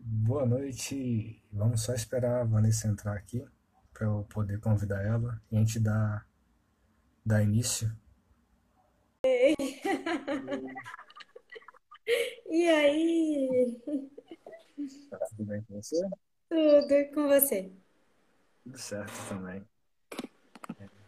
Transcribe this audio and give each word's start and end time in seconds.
Boa 0.00 0.44
noite. 0.44 1.40
Vamos 1.52 1.82
só 1.82 1.94
esperar 1.94 2.40
a 2.40 2.44
Vanessa 2.44 2.88
entrar 2.88 3.16
aqui 3.16 3.46
para 3.92 4.06
eu 4.08 4.26
poder 4.28 4.58
convidar 4.58 5.00
ela 5.04 5.40
e 5.48 5.56
a 5.56 5.60
gente 5.60 5.78
dar, 5.78 6.26
dar 7.24 7.42
início. 7.42 7.96
Ei. 9.22 9.54
E 12.46 12.68
aí? 12.68 13.80
Tá 15.08 15.18
tudo 15.28 15.44
bem 15.44 15.62
com 15.62 15.80
você? 15.80 16.08
Tudo 16.48 17.14
com 17.14 17.28
você? 17.28 17.72
Tudo 18.64 18.78
certo 18.78 19.28
também. 19.28 19.64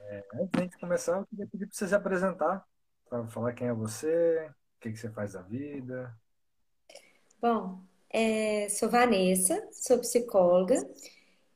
É, 0.09 0.25
antes 0.35 0.51
da 0.53 0.63
gente 0.63 0.79
começar, 0.79 1.19
eu 1.19 1.27
queria 1.27 1.47
pedir 1.47 1.67
para 1.67 1.77
você 1.77 1.89
se 1.89 1.95
apresentar, 1.95 2.65
para 3.09 3.27
falar 3.27 3.53
quem 3.53 3.69
é 3.69 3.73
você, 3.73 4.49
o 4.49 4.81
que, 4.81 4.93
que 4.93 4.97
você 4.97 5.11
faz 5.11 5.33
da 5.33 5.43
vida. 5.43 6.15
Bom, 7.41 7.81
é, 8.11 8.69
sou 8.69 8.89
Vanessa, 8.89 9.67
sou 9.73 9.99
psicóloga 9.99 10.77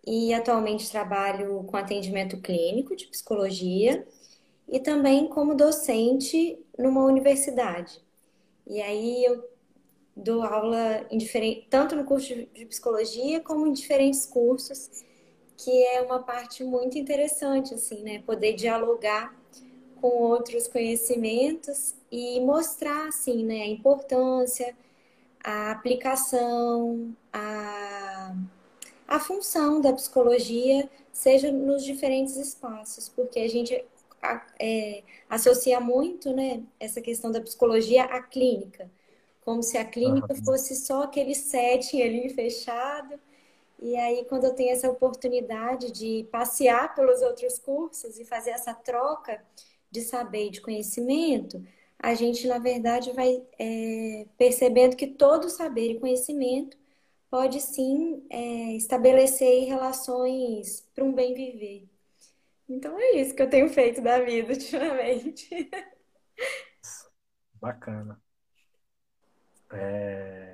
e 0.04 0.34
atualmente 0.34 0.90
trabalho 0.90 1.62
com 1.64 1.76
atendimento 1.76 2.40
clínico 2.40 2.96
de 2.96 3.06
psicologia 3.06 4.06
e 4.68 4.80
também 4.80 5.28
como 5.28 5.54
docente 5.54 6.58
numa 6.78 7.04
universidade. 7.04 8.00
E 8.66 8.80
aí 8.80 9.24
eu 9.24 9.48
dou 10.16 10.42
aula 10.42 11.06
em 11.10 11.18
tanto 11.68 11.96
no 11.96 12.04
curso 12.04 12.34
de 12.34 12.66
psicologia 12.66 13.40
como 13.40 13.66
em 13.66 13.72
diferentes 13.72 14.26
cursos, 14.26 15.04
que 15.62 15.84
é 15.84 16.00
uma 16.02 16.20
parte 16.22 16.64
muito 16.64 16.98
interessante, 16.98 17.74
assim, 17.74 18.02
né? 18.02 18.22
Poder 18.24 18.54
dialogar 18.54 19.34
com 20.00 20.08
outros 20.08 20.66
conhecimentos 20.66 21.94
e 22.10 22.40
mostrar, 22.40 23.08
assim, 23.08 23.44
né, 23.44 23.62
a 23.62 23.66
importância, 23.66 24.74
a 25.44 25.70
aplicação, 25.72 27.14
a, 27.32 28.34
a 29.06 29.20
função 29.20 29.80
da 29.80 29.92
psicologia, 29.92 30.88
seja 31.12 31.52
nos 31.52 31.84
diferentes 31.84 32.36
espaços, 32.36 33.08
porque 33.10 33.40
a 33.40 33.48
gente 33.48 33.84
é, 34.58 35.02
associa 35.28 35.80
muito, 35.80 36.32
né, 36.32 36.62
essa 36.78 37.00
questão 37.00 37.30
da 37.30 37.40
psicologia 37.40 38.04
à 38.04 38.22
clínica 38.22 38.90
como 39.50 39.62
se 39.62 39.76
a 39.76 39.84
clínica 39.84 40.34
fosse 40.44 40.76
só 40.76 41.02
aquele 41.02 41.34
setting 41.34 42.02
ali 42.02 42.28
fechado. 42.28 43.18
E 43.80 43.96
aí, 43.96 44.26
quando 44.26 44.44
eu 44.44 44.54
tenho 44.54 44.72
essa 44.72 44.90
oportunidade 44.90 45.90
de 45.90 46.28
passear 46.30 46.94
pelos 46.94 47.22
outros 47.22 47.58
cursos 47.58 48.18
e 48.18 48.24
fazer 48.26 48.50
essa 48.50 48.74
troca 48.74 49.42
de 49.90 50.02
saber 50.02 50.48
e 50.48 50.50
de 50.50 50.60
conhecimento, 50.60 51.64
a 51.98 52.14
gente, 52.14 52.46
na 52.46 52.58
verdade, 52.58 53.12
vai 53.12 53.42
é, 53.58 54.26
percebendo 54.36 54.96
que 54.96 55.06
todo 55.06 55.48
saber 55.48 55.92
e 55.92 56.00
conhecimento 56.00 56.76
pode 57.30 57.60
sim 57.60 58.22
é, 58.28 58.74
estabelecer 58.76 59.66
relações 59.66 60.86
para 60.94 61.04
um 61.04 61.12
bem 61.14 61.32
viver. 61.34 61.88
Então 62.68 62.98
é 62.98 63.12
isso 63.16 63.34
que 63.34 63.42
eu 63.42 63.50
tenho 63.50 63.68
feito 63.68 64.02
da 64.02 64.20
vida 64.20 64.52
ultimamente. 64.54 65.70
Bacana. 67.60 68.20
É... 69.72 70.49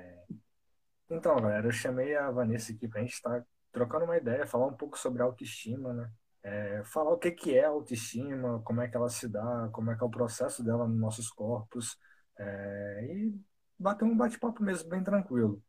Então, 1.09 1.39
galera, 1.39 1.67
eu 1.67 1.71
chamei 1.71 2.15
a 2.15 2.29
Vanessa 2.31 2.73
aqui 2.73 2.87
para 2.87 2.99
a 2.99 3.03
gente 3.03 3.13
estar 3.13 3.39
tá 3.41 3.45
trocando 3.71 4.05
uma 4.05 4.17
ideia, 4.17 4.45
falar 4.45 4.67
um 4.67 4.73
pouco 4.73 4.97
sobre 4.99 5.21
autoestima, 5.21 5.93
né? 5.93 6.11
É, 6.43 6.83
falar 6.85 7.11
o 7.11 7.17
que, 7.17 7.31
que 7.31 7.57
é 7.57 7.65
autoestima, 7.65 8.61
como 8.63 8.81
é 8.81 8.87
que 8.87 8.95
ela 8.95 9.09
se 9.09 9.27
dá, 9.27 9.69
como 9.73 9.91
é 9.91 9.97
que 9.97 10.03
é 10.03 10.07
o 10.07 10.09
processo 10.09 10.63
dela 10.63 10.87
nos 10.87 10.99
nossos 10.99 11.29
corpos, 11.29 11.97
é, 12.37 13.07
e 13.09 13.41
bater 13.79 14.05
um 14.05 14.15
bate-papo 14.15 14.63
mesmo, 14.63 14.89
bem 14.89 15.03
tranquilo. 15.03 15.61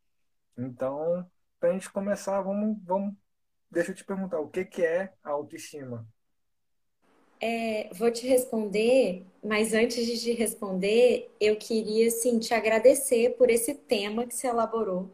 Então, 0.57 1.29
para 1.59 1.69
a 1.69 1.73
gente 1.73 1.91
começar, 1.91 2.41
vamos, 2.41 2.77
vamos, 2.83 3.15
deixa 3.71 3.91
eu 3.91 3.95
te 3.95 4.05
perguntar, 4.05 4.39
o 4.39 4.49
que, 4.49 4.65
que 4.65 4.83
é 4.83 5.13
a 5.23 5.31
autoestima? 5.31 6.07
É, 7.41 7.89
vou 7.93 8.11
te 8.11 8.27
responder, 8.27 9.25
mas 9.43 9.73
antes 9.73 10.05
de 10.05 10.19
te 10.19 10.31
responder, 10.33 11.31
eu 11.39 11.55
queria 11.55 12.07
assim, 12.07 12.37
te 12.39 12.53
agradecer 12.53 13.35
por 13.37 13.49
esse 13.49 13.73
tema 13.75 14.25
que 14.25 14.35
você 14.35 14.47
elaborou, 14.47 15.09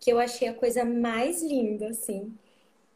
que 0.00 0.10
eu 0.12 0.18
achei 0.18 0.48
a 0.48 0.54
coisa 0.54 0.84
mais 0.84 1.40
linda, 1.42 1.88
assim. 1.88 2.36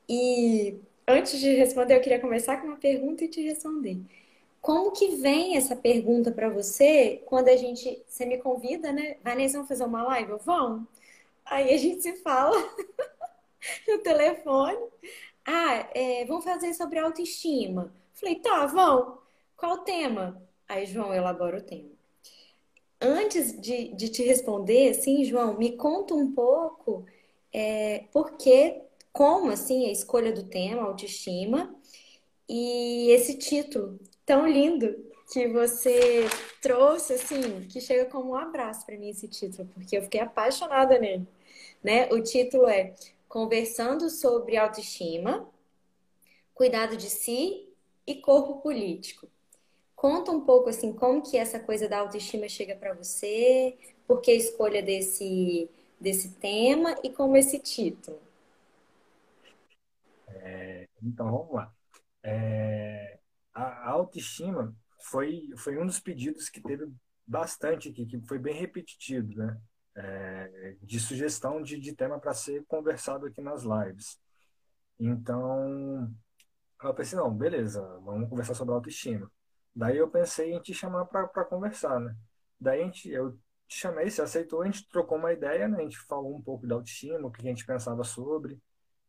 E 0.08 0.76
antes 1.08 1.40
de 1.40 1.54
responder, 1.54 1.96
eu 1.96 2.00
queria 2.02 2.20
começar 2.20 2.58
com 2.60 2.68
uma 2.68 2.76
pergunta 2.78 3.24
e 3.24 3.28
te 3.28 3.42
responder. 3.42 3.98
Como 4.62 4.92
que 4.92 5.16
vem 5.16 5.56
essa 5.56 5.76
pergunta 5.76 6.32
para 6.32 6.48
você 6.50 7.22
quando 7.26 7.48
a 7.48 7.56
gente, 7.56 8.02
você 8.08 8.26
me 8.26 8.38
convida, 8.38 8.92
né? 8.92 9.16
Vanessa, 9.24 9.54
vamos 9.54 9.68
fazer 9.68 9.84
uma 9.84 10.02
live? 10.04 10.34
Vamos. 10.44 10.86
Aí 11.46 11.74
a 11.74 11.78
gente 11.78 12.02
se 12.02 12.16
fala 12.18 12.56
no 13.88 13.98
telefone. 13.98 14.78
Ah, 15.46 15.88
é, 15.94 16.24
vamos 16.26 16.44
fazer 16.44 16.74
sobre 16.74 16.98
autoestima. 16.98 17.92
Falei, 18.22 18.36
tá, 18.36 18.66
vão. 18.66 19.18
Qual 19.56 19.72
o 19.72 19.78
tema? 19.78 20.40
Aí 20.68 20.86
João 20.86 21.12
elabora 21.12 21.58
o 21.58 21.60
tema. 21.60 21.90
Antes 23.00 23.60
de, 23.60 23.92
de 23.96 24.08
te 24.10 24.22
responder, 24.22 24.94
sim, 24.94 25.24
João, 25.24 25.58
me 25.58 25.76
conta 25.76 26.14
um 26.14 26.32
pouco 26.32 27.04
é, 27.52 28.04
por 28.12 28.36
que, 28.36 28.80
como 29.12 29.50
assim 29.50 29.86
a 29.86 29.90
escolha 29.90 30.32
do 30.32 30.44
tema, 30.44 30.82
autoestima, 30.82 31.74
e 32.48 33.10
esse 33.10 33.36
título 33.36 33.98
tão 34.24 34.46
lindo 34.46 35.04
que 35.32 35.48
você 35.48 36.28
trouxe, 36.60 37.14
assim, 37.14 37.62
que 37.62 37.80
chega 37.80 38.04
como 38.04 38.32
um 38.32 38.36
abraço 38.36 38.86
para 38.86 38.96
mim 38.96 39.08
esse 39.08 39.26
título, 39.26 39.68
porque 39.74 39.96
eu 39.96 40.02
fiquei 40.02 40.20
apaixonada 40.20 40.96
nele. 40.96 41.26
Né? 41.82 42.08
O 42.12 42.22
título 42.22 42.68
é 42.68 42.94
Conversando 43.28 44.08
sobre 44.10 44.56
autoestima, 44.56 45.48
cuidado 46.54 46.96
de 46.96 47.10
si 47.10 47.71
e 48.12 48.20
corpo 48.20 48.60
político. 48.60 49.28
Conta 49.94 50.30
um 50.30 50.40
pouco 50.44 50.68
assim 50.68 50.92
como 50.92 51.22
que 51.22 51.36
essa 51.36 51.60
coisa 51.60 51.88
da 51.88 51.98
autoestima 52.00 52.48
chega 52.48 52.74
para 52.74 52.92
você, 52.94 53.76
por 54.06 54.20
que 54.20 54.30
a 54.30 54.34
escolha 54.34 54.82
desse 54.82 55.68
desse 56.00 56.30
tema 56.32 56.96
e 57.04 57.10
como 57.10 57.36
esse 57.36 57.60
título. 57.60 58.20
É, 60.26 60.88
então 61.00 61.30
vamos 61.30 61.54
lá. 61.54 61.72
É, 62.24 63.20
a, 63.54 63.90
autoestima 63.90 64.74
foi 65.00 65.48
foi 65.56 65.78
um 65.78 65.86
dos 65.86 66.00
pedidos 66.00 66.48
que 66.48 66.60
teve 66.60 66.92
bastante 67.24 67.88
aqui, 67.88 68.04
que 68.04 68.20
foi 68.26 68.38
bem 68.38 68.54
repetitivo, 68.54 69.32
né? 69.36 69.60
É, 69.94 70.76
de 70.82 70.98
sugestão 70.98 71.62
de, 71.62 71.78
de 71.78 71.94
tema 71.94 72.18
para 72.18 72.34
ser 72.34 72.64
conversado 72.64 73.26
aqui 73.26 73.40
nas 73.40 73.62
lives. 73.62 74.18
Então, 74.98 76.10
eu 76.90 76.94
pensei, 76.94 77.18
não, 77.18 77.32
beleza, 77.34 77.80
vamos 78.04 78.28
conversar 78.28 78.54
sobre 78.54 78.74
autoestima. 78.74 79.30
Daí 79.74 79.96
eu 79.96 80.08
pensei 80.10 80.52
em 80.52 80.60
te 80.60 80.74
chamar 80.74 81.06
para 81.06 81.44
conversar, 81.44 81.98
né? 82.00 82.14
Daí 82.60 82.82
a 82.82 82.84
gente, 82.84 83.08
eu 83.10 83.32
te 83.66 83.78
chamei, 83.78 84.10
você 84.10 84.22
aceitou, 84.22 84.62
a 84.62 84.66
gente 84.66 84.88
trocou 84.88 85.18
uma 85.18 85.32
ideia, 85.32 85.68
né? 85.68 85.78
A 85.78 85.82
gente 85.82 85.98
falou 85.98 86.36
um 86.36 86.42
pouco 86.42 86.66
da 86.66 86.74
autoestima, 86.74 87.26
o 87.28 87.30
que 87.30 87.40
a 87.42 87.50
gente 87.50 87.66
pensava 87.66 88.04
sobre. 88.04 88.60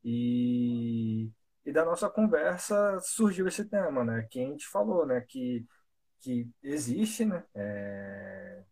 E, 0.04 1.30
e 1.66 1.72
da 1.72 1.86
nossa 1.86 2.10
conversa 2.10 3.00
surgiu 3.02 3.48
esse 3.48 3.66
tema, 3.66 4.04
né? 4.04 4.28
Que 4.30 4.40
a 4.40 4.48
gente 4.48 4.68
falou, 4.68 5.06
né? 5.06 5.22
Que, 5.22 5.66
que 6.22 6.50
existe, 6.64 7.26
né? 7.26 7.44
É, 7.56 8.64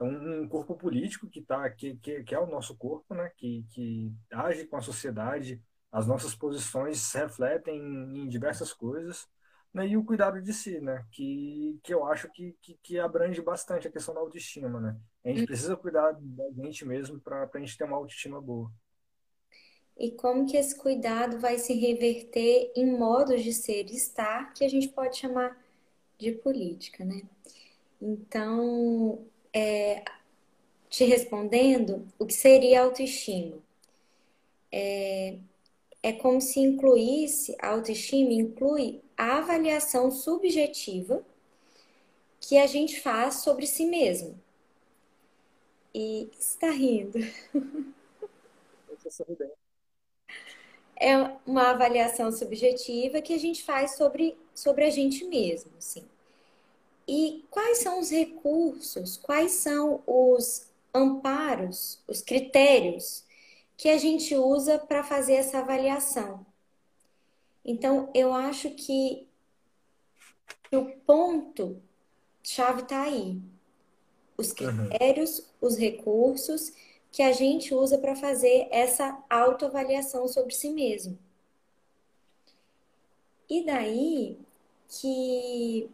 um, 0.00 0.42
um 0.42 0.48
corpo 0.48 0.74
político 0.76 1.28
que 1.28 1.42
tá 1.42 1.68
que, 1.70 1.96
que, 1.96 2.22
que 2.24 2.34
é 2.34 2.38
o 2.40 2.46
nosso 2.46 2.76
corpo, 2.76 3.14
né? 3.14 3.30
Que, 3.36 3.64
que 3.70 4.12
age 4.32 4.66
com 4.66 4.76
a 4.76 4.80
sociedade 4.80 5.62
as 5.92 6.06
nossas 6.06 6.34
posições 6.34 7.12
refletem 7.12 7.78
em 7.78 8.28
diversas 8.28 8.72
coisas, 8.72 9.28
né? 9.74 9.86
e 9.86 9.96
o 9.96 10.04
cuidado 10.04 10.40
de 10.40 10.52
si, 10.52 10.80
né? 10.80 11.04
que, 11.10 11.78
que 11.82 11.92
eu 11.92 12.04
acho 12.04 12.30
que, 12.30 12.56
que, 12.60 12.78
que 12.82 12.98
abrange 12.98 13.40
bastante 13.40 13.88
a 13.88 13.90
questão 13.90 14.14
da 14.14 14.20
autoestima. 14.20 14.80
Né? 14.80 14.96
A 15.24 15.28
gente 15.28 15.46
precisa 15.46 15.76
cuidar 15.76 16.12
da 16.12 16.50
gente 16.52 16.84
mesmo 16.84 17.20
para 17.20 17.48
a 17.52 17.58
gente 17.58 17.76
ter 17.76 17.84
uma 17.84 17.96
autoestima 17.96 18.40
boa. 18.40 18.70
E 19.98 20.12
como 20.12 20.46
que 20.46 20.56
esse 20.56 20.74
cuidado 20.76 21.38
vai 21.38 21.58
se 21.58 21.74
reverter 21.74 22.72
em 22.74 22.96
modos 22.96 23.42
de 23.42 23.52
ser 23.52 23.86
e 23.90 23.96
estar 23.96 24.54
que 24.54 24.64
a 24.64 24.68
gente 24.68 24.88
pode 24.88 25.18
chamar 25.18 25.62
de 26.18 26.32
política, 26.32 27.04
né? 27.04 27.22
Então, 28.00 29.22
é, 29.52 30.02
te 30.88 31.04
respondendo, 31.04 32.06
o 32.18 32.24
que 32.24 32.32
seria 32.32 32.82
autoestima? 32.82 33.58
É, 34.72 35.38
é 36.02 36.12
como 36.12 36.40
se 36.40 36.60
incluísse, 36.60 37.54
a 37.60 37.68
autoestima 37.68 38.32
inclui 38.32 39.00
a 39.16 39.38
avaliação 39.38 40.10
subjetiva 40.10 41.24
que 42.40 42.56
a 42.56 42.66
gente 42.66 43.00
faz 43.00 43.36
sobre 43.36 43.66
si 43.66 43.84
mesmo. 43.84 44.40
E 45.94 46.30
está 46.38 46.70
rindo. 46.70 47.18
é 50.96 51.16
uma 51.46 51.70
avaliação 51.70 52.32
subjetiva 52.32 53.20
que 53.20 53.34
a 53.34 53.38
gente 53.38 53.62
faz 53.62 53.96
sobre, 53.96 54.38
sobre 54.54 54.84
a 54.84 54.90
gente 54.90 55.24
mesmo, 55.24 55.70
assim. 55.76 56.04
E 57.06 57.44
quais 57.50 57.78
são 57.78 57.98
os 57.98 58.10
recursos, 58.10 59.16
quais 59.16 59.52
são 59.52 60.02
os 60.06 60.70
amparos, 60.94 61.98
os 62.06 62.22
critérios 62.22 63.24
que 63.80 63.88
a 63.88 63.96
gente 63.96 64.36
usa 64.36 64.78
para 64.78 65.02
fazer 65.02 65.36
essa 65.36 65.60
avaliação? 65.60 66.44
Então, 67.64 68.10
eu 68.12 68.30
acho 68.30 68.68
que 68.72 69.26
o 70.70 70.84
ponto 71.06 71.80
chave 72.42 72.82
está 72.82 73.04
aí. 73.04 73.40
Os 74.36 74.52
critérios, 74.52 75.38
uhum. 75.38 75.44
os 75.62 75.78
recursos 75.78 76.74
que 77.10 77.22
a 77.22 77.32
gente 77.32 77.74
usa 77.74 77.96
para 77.96 78.14
fazer 78.14 78.68
essa 78.70 79.18
autoavaliação 79.30 80.28
sobre 80.28 80.54
si 80.54 80.68
mesmo. 80.68 81.18
E 83.48 83.64
daí 83.64 84.36
que, 84.90 85.88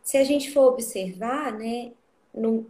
se 0.00 0.16
a 0.16 0.22
gente 0.22 0.52
for 0.52 0.68
observar, 0.68 1.52
né, 1.58 1.90
no, 2.32 2.64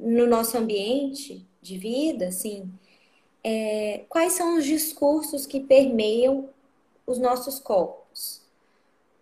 no 0.00 0.26
nosso 0.26 0.58
ambiente 0.58 1.46
de 1.62 1.78
vida, 1.78 2.26
assim, 2.26 2.68
é, 3.48 4.04
quais 4.08 4.32
são 4.32 4.58
os 4.58 4.64
discursos 4.64 5.46
que 5.46 5.60
permeiam 5.60 6.48
os 7.06 7.16
nossos 7.16 7.60
corpos? 7.60 8.42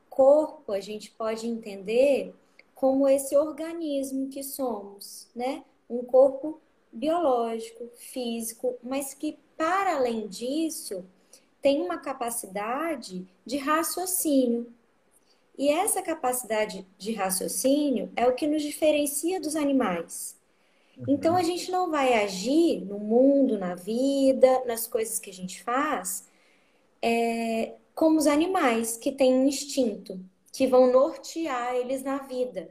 Corpo, 0.09 0.73
a 0.73 0.81
gente 0.81 1.11
pode 1.11 1.47
entender 1.47 2.35
como 2.75 3.07
esse 3.07 3.37
organismo 3.37 4.31
que 4.31 4.43
somos, 4.43 5.29
né? 5.37 5.63
Um 5.91 6.03
corpo 6.03 6.59
biológico, 6.91 7.87
físico, 7.97 8.79
mas 8.83 9.13
que, 9.13 9.39
para 9.59 9.97
além 9.97 10.27
disso, 10.27 11.05
tem 11.61 11.83
uma 11.83 11.99
capacidade 11.99 13.27
de 13.45 13.59
raciocínio. 13.59 14.73
E 15.59 15.69
essa 15.69 16.01
capacidade 16.01 16.87
de 16.97 17.13
raciocínio 17.13 18.11
é 18.17 18.27
o 18.27 18.35
que 18.35 18.47
nos 18.47 18.63
diferencia 18.63 19.39
dos 19.39 19.55
animais. 19.55 20.35
Uhum. 20.97 21.05
Então, 21.09 21.37
a 21.37 21.43
gente 21.43 21.71
não 21.71 21.91
vai 21.91 22.15
agir 22.15 22.85
no 22.85 22.99
mundo, 22.99 23.59
na 23.59 23.75
vida, 23.75 24.65
nas 24.65 24.87
coisas 24.87 25.19
que 25.19 25.31
a 25.31 25.33
gente 25.33 25.63
faz, 25.63 26.29
é, 27.03 27.75
como 27.95 28.19
os 28.19 28.27
animais, 28.27 28.97
que 28.97 29.13
têm 29.13 29.35
um 29.35 29.47
instinto, 29.47 30.21
que 30.53 30.67
vão 30.67 30.93
nortear 30.93 31.75
eles 31.75 32.03
na 32.03 32.19
vida. 32.19 32.71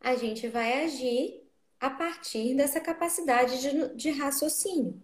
A 0.00 0.14
gente 0.16 0.48
vai 0.48 0.84
agir 0.84 1.42
a 1.80 1.88
partir 1.88 2.54
dessa 2.54 2.80
capacidade 2.80 3.60
de, 3.60 3.94
de 3.94 4.10
raciocínio. 4.10 5.00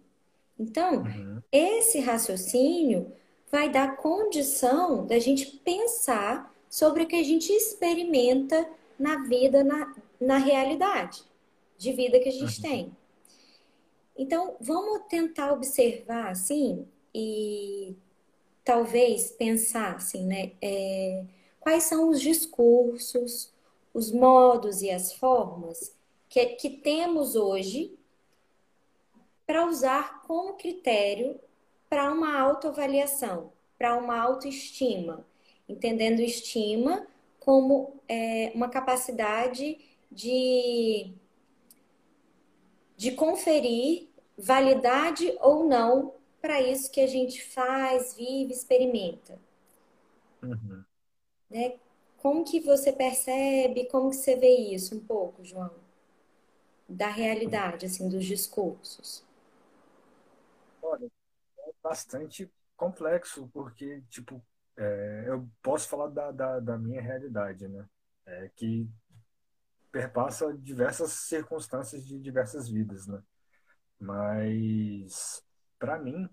Então, 0.57 1.03
uhum. 1.03 1.41
esse 1.51 1.99
raciocínio 1.99 3.11
vai 3.51 3.69
dar 3.69 3.97
condição 3.97 5.05
da 5.07 5.17
gente 5.17 5.45
pensar 5.57 6.53
sobre 6.69 7.03
o 7.03 7.07
que 7.07 7.15
a 7.15 7.23
gente 7.23 7.51
experimenta 7.51 8.69
na 8.99 9.23
vida, 9.23 9.63
na, 9.63 9.95
na 10.19 10.37
realidade 10.37 11.28
de 11.79 11.93
vida 11.93 12.19
que 12.19 12.29
a 12.29 12.31
gente 12.31 12.57
uhum. 12.57 12.61
tem. 12.61 12.97
Então, 14.17 14.55
vamos 14.59 15.07
tentar 15.07 15.53
observar 15.53 16.29
assim 16.29 16.85
e 17.15 17.95
talvez 18.65 19.31
pensar 19.31 19.95
assim, 19.95 20.25
né? 20.25 20.51
É, 20.61 21.23
quais 21.59 21.83
são 21.83 22.09
os 22.09 22.19
discursos, 22.19 23.51
os 23.93 24.11
modos 24.11 24.81
e 24.81 24.91
as 24.91 25.13
formas 25.13 25.95
que, 26.27 26.45
que 26.47 26.69
temos 26.69 27.35
hoje 27.35 27.97
para 29.47 29.65
usar 29.65 30.21
como 30.23 30.53
critério 30.53 31.39
para 31.89 32.11
uma 32.11 32.37
autoavaliação, 32.37 33.51
para 33.77 33.97
uma 33.97 34.19
autoestima, 34.19 35.25
entendendo 35.67 36.19
estima 36.19 37.07
como 37.39 37.99
é, 38.07 38.51
uma 38.53 38.69
capacidade 38.69 39.79
de, 40.11 41.13
de 42.99 43.13
conferir 43.13 44.09
validade 44.37 45.33
ou 45.39 45.63
não 45.63 46.13
para 46.41 46.61
isso 46.61 46.91
que 46.91 46.99
a 46.99 47.07
gente 47.07 47.41
faz, 47.41 48.13
vive, 48.13 48.53
experimenta. 48.53 49.39
Uhum. 50.43 50.83
Né? 51.49 51.77
Como 52.17 52.43
que 52.43 52.59
você 52.59 52.91
percebe, 52.91 53.85
como 53.85 54.09
que 54.09 54.17
você 54.17 54.35
vê 54.35 54.49
isso 54.49 54.95
um 54.95 54.99
pouco, 54.99 55.43
João? 55.45 55.71
da 56.89 57.07
realidade, 57.07 57.85
assim, 57.85 58.09
dos 58.09 58.25
discursos? 58.25 59.23
Olha, 60.81 61.05
é 61.05 61.71
bastante 61.83 62.51
complexo, 62.75 63.47
porque, 63.53 64.01
tipo, 64.09 64.43
é, 64.75 65.25
eu 65.27 65.47
posso 65.61 65.87
falar 65.87 66.07
da, 66.07 66.31
da, 66.31 66.59
da, 66.59 66.77
minha 66.77 66.99
realidade, 66.99 67.67
né? 67.67 67.85
É, 68.25 68.49
que 68.55 68.89
perpassa 69.91 70.53
diversas 70.57 71.11
circunstâncias 71.11 72.05
de 72.05 72.19
diversas 72.19 72.69
vidas, 72.69 73.07
né? 73.07 73.21
Mas, 73.99 75.43
para 75.79 75.99
mim, 75.99 76.29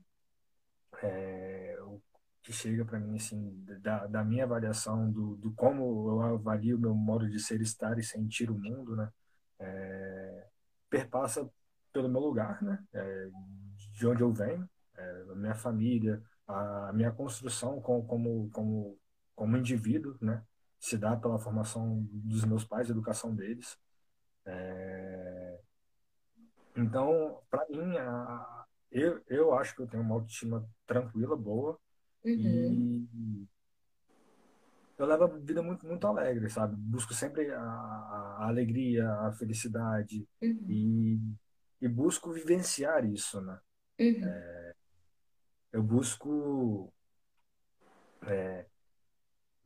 é, 1.03 1.77
o 1.83 2.01
que 2.43 2.53
chega 2.53 2.85
para 2.85 2.99
mim, 2.99 3.17
assim, 3.17 3.65
da, 3.83 4.07
da 4.07 4.25
minha 4.25 4.45
avaliação 4.45 5.11
do, 5.11 5.37
do 5.37 5.53
como 5.55 6.11
eu 6.11 6.21
avalio 6.23 6.79
meu 6.79 6.95
modo 6.95 7.29
de 7.29 7.41
ser, 7.41 7.61
estar 7.61 7.99
e 7.99 8.03
sentir 8.03 8.51
o 8.51 8.59
mundo, 8.59 8.97
né? 8.97 9.11
é, 9.59 10.47
perpassa 10.89 11.49
pelo 11.93 12.09
meu 12.09 12.21
lugar, 12.21 12.63
né? 12.63 12.83
É, 12.93 13.29
de 13.93 14.07
onde 14.07 14.23
eu 14.23 14.33
venho, 14.33 14.69
é, 14.97 15.25
a 15.31 15.35
minha 15.35 15.55
família, 15.55 16.23
a 16.47 16.93
minha 16.93 17.11
construção 17.13 17.81
como, 17.81 18.07
como, 18.07 18.51
como, 18.51 18.99
como 19.35 19.57
indivíduo, 19.57 20.17
né? 20.21 20.43
Se 20.79 20.97
dá 20.97 21.17
pela 21.17 21.39
formação 21.39 22.07
dos 22.11 22.45
meus 22.45 22.65
pais, 22.65 22.91
educação 22.91 23.35
deles. 23.35 23.79
É, 24.45 25.61
então, 26.77 27.41
para 27.51 27.67
mim, 27.69 27.97
a, 27.97 28.67
eu, 28.91 29.23
eu 29.29 29.55
acho 29.55 29.75
que 29.75 29.83
eu 29.83 29.87
tenho 29.87 30.03
uma 30.03 30.15
autoestima 30.15 30.69
tranquila, 30.87 31.37
boa, 31.37 31.79
uhum. 32.25 32.33
e 32.33 33.49
eu 34.99 35.07
levo 35.07 35.25
a 35.25 35.27
vida 35.27 35.63
muito, 35.63 35.87
muito 35.87 36.07
alegre, 36.07 36.49
sabe? 36.49 36.75
Busco 36.77 37.13
sempre 37.13 37.51
a, 37.53 37.61
a 37.61 38.47
alegria, 38.47 39.11
a 39.11 39.33
felicidade 39.33 40.27
uhum. 40.43 40.67
e, 40.69 41.21
e 41.81 41.89
busco 41.89 42.33
vivenciar 42.33 43.05
isso, 43.05 43.41
né? 43.41 43.59
Uhum. 44.01 44.25
É, 44.25 44.75
eu 45.73 45.83
busco 45.83 46.93
é, 48.23 48.67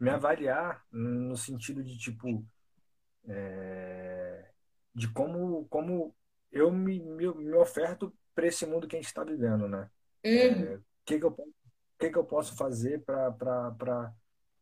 me 0.00 0.10
avaliar 0.10 0.82
no 0.90 1.36
sentido 1.36 1.84
de, 1.84 1.98
tipo, 1.98 2.44
é, 3.28 4.50
de 4.94 5.12
como, 5.12 5.66
como 5.66 6.14
eu 6.50 6.72
me, 6.72 6.98
me, 6.98 7.32
me 7.34 7.54
oferto 7.54 8.12
para 8.34 8.46
esse 8.46 8.64
mundo 8.64 8.88
que 8.88 8.96
a 8.96 8.98
gente 8.98 9.08
está 9.08 9.22
vivendo, 9.22 9.68
né? 9.68 9.90
É, 10.22 10.48
uhum. 10.48 10.74
O 10.76 10.82
que, 11.04 11.18
que, 11.18 11.24
eu, 11.24 11.36
que, 11.98 12.10
que 12.10 12.18
eu 12.18 12.24
posso 12.24 12.56
fazer 12.56 13.02
para 13.04 13.30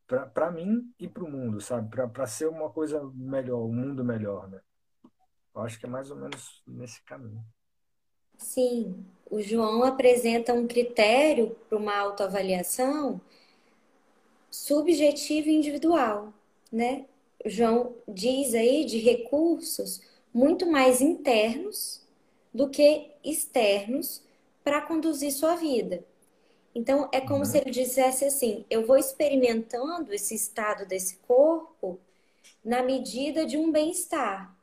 para 0.08 0.50
mim 0.50 0.90
e 0.98 1.06
para 1.06 1.22
o 1.22 1.30
mundo, 1.30 1.60
sabe? 1.60 1.94
Para 2.12 2.26
ser 2.26 2.48
uma 2.48 2.70
coisa 2.70 2.98
melhor, 3.14 3.62
um 3.64 3.72
mundo 3.72 4.02
melhor, 4.02 4.48
né? 4.48 4.58
Eu 5.54 5.60
acho 5.60 5.78
que 5.78 5.84
é 5.84 5.88
mais 5.88 6.10
ou 6.10 6.16
menos 6.16 6.62
nesse 6.66 7.02
caminho. 7.02 7.44
Sim, 8.38 9.04
o 9.30 9.40
João 9.42 9.84
apresenta 9.84 10.54
um 10.54 10.66
critério 10.66 11.54
para 11.68 11.76
uma 11.76 11.94
autoavaliação 11.94 13.20
subjetivo 14.50 15.48
e 15.48 15.54
individual, 15.54 16.32
né? 16.70 17.04
O 17.44 17.48
João 17.48 17.94
diz 18.06 18.54
aí 18.54 18.84
de 18.84 18.98
recursos 18.98 20.00
muito 20.32 20.66
mais 20.66 21.00
internos 21.00 22.02
do 22.52 22.68
que 22.68 23.10
externos 23.24 24.22
para 24.64 24.80
conduzir 24.80 25.32
sua 25.32 25.54
vida. 25.54 26.04
Então, 26.74 27.08
é 27.12 27.20
como 27.20 27.38
uhum. 27.38 27.44
se 27.44 27.58
ele 27.58 27.70
dissesse 27.70 28.24
assim: 28.24 28.64
eu 28.68 28.86
vou 28.86 28.96
experimentando 28.96 30.12
esse 30.12 30.34
estado 30.34 30.86
desse 30.86 31.16
corpo 31.18 31.98
na 32.64 32.82
medida 32.82 33.46
de 33.46 33.56
um 33.56 33.70
bem-estar. 33.72 34.54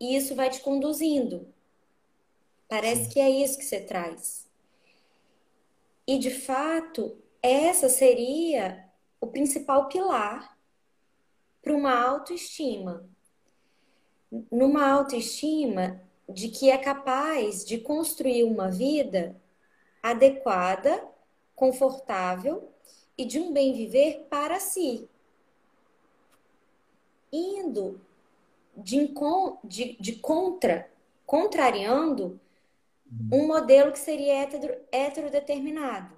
E 0.00 0.16
isso 0.16 0.34
vai 0.34 0.50
te 0.50 0.60
conduzindo. 0.60 1.46
Parece 2.68 3.04
Sim. 3.04 3.10
que 3.10 3.20
é 3.20 3.30
isso 3.30 3.58
que 3.58 3.64
você 3.64 3.80
traz. 3.80 4.46
E, 6.06 6.18
de 6.18 6.30
fato, 6.30 7.16
essa 7.42 7.88
seria 7.88 8.83
o 9.24 9.26
principal 9.26 9.88
pilar 9.88 10.54
para 11.62 11.74
uma 11.74 11.98
autoestima. 11.98 13.08
Numa 14.50 14.86
autoestima 14.86 16.02
de 16.28 16.48
que 16.48 16.70
é 16.70 16.76
capaz 16.76 17.64
de 17.64 17.78
construir 17.78 18.44
uma 18.44 18.70
vida 18.70 19.40
adequada 20.02 21.02
confortável 21.56 22.70
e 23.16 23.24
de 23.24 23.38
um 23.38 23.50
bem 23.50 23.72
viver 23.72 24.26
para 24.28 24.60
si. 24.60 25.08
Indo 27.32 27.98
de, 28.76 29.10
de, 29.64 29.96
de 29.98 30.16
contra, 30.16 30.90
contrariando 31.24 32.38
um 33.32 33.46
modelo 33.46 33.90
que 33.90 33.98
seria 33.98 34.42
hetero, 34.42 34.76
heterodeterminado, 34.92 36.14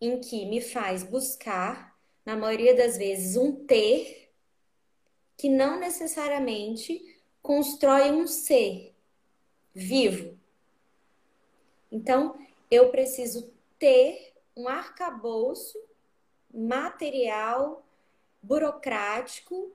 em 0.00 0.20
que 0.20 0.46
me 0.46 0.60
faz 0.60 1.02
buscar, 1.02 1.96
na 2.24 2.36
maioria 2.36 2.74
das 2.74 2.96
vezes, 2.96 3.36
um 3.36 3.64
ter 3.66 4.32
que 5.36 5.48
não 5.48 5.78
necessariamente 5.78 7.20
constrói 7.42 8.10
um 8.10 8.26
ser 8.26 8.94
vivo. 9.74 10.36
Então, 11.90 12.36
eu 12.70 12.90
preciso 12.90 13.52
ter 13.78 14.34
um 14.56 14.66
arcabouço 14.66 15.78
material, 16.52 17.86
burocrático, 18.42 19.72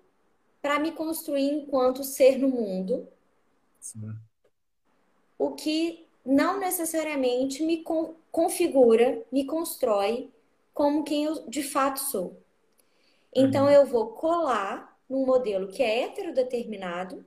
para 0.61 0.79
me 0.79 0.91
construir 0.91 1.49
enquanto 1.49 2.03
ser 2.03 2.37
no 2.37 2.49
mundo. 2.49 3.07
Sim. 3.79 4.13
O 5.37 5.51
que 5.51 6.07
não 6.25 6.59
necessariamente 6.59 7.63
me 7.63 7.83
configura, 8.31 9.23
me 9.31 9.45
constrói 9.45 10.29
como 10.73 11.03
quem 11.03 11.25
eu 11.25 11.47
de 11.47 11.63
fato 11.63 11.99
sou. 11.99 12.41
Então 13.33 13.65
uhum. 13.65 13.71
eu 13.71 13.85
vou 13.85 14.07
colar 14.07 14.97
num 15.09 15.25
modelo 15.25 15.67
que 15.67 15.83
é 15.83 16.03
heterodeterminado, 16.03 17.25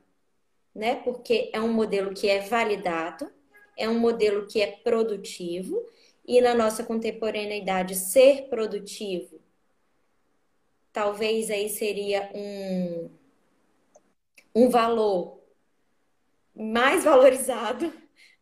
né? 0.74 0.96
Porque 0.96 1.50
é 1.52 1.60
um 1.60 1.72
modelo 1.72 2.14
que 2.14 2.28
é 2.28 2.40
validado, 2.40 3.30
é 3.76 3.88
um 3.88 3.98
modelo 3.98 4.46
que 4.46 4.60
é 4.60 4.72
produtivo, 4.72 5.84
e 6.26 6.40
na 6.40 6.54
nossa 6.54 6.82
contemporaneidade 6.82 7.94
ser 7.94 8.48
produtivo 8.48 9.44
talvez 10.94 11.50
aí 11.50 11.68
seria 11.68 12.30
um, 12.32 13.10
um 14.54 14.70
valor 14.70 15.40
mais 16.54 17.02
valorizado 17.02 17.92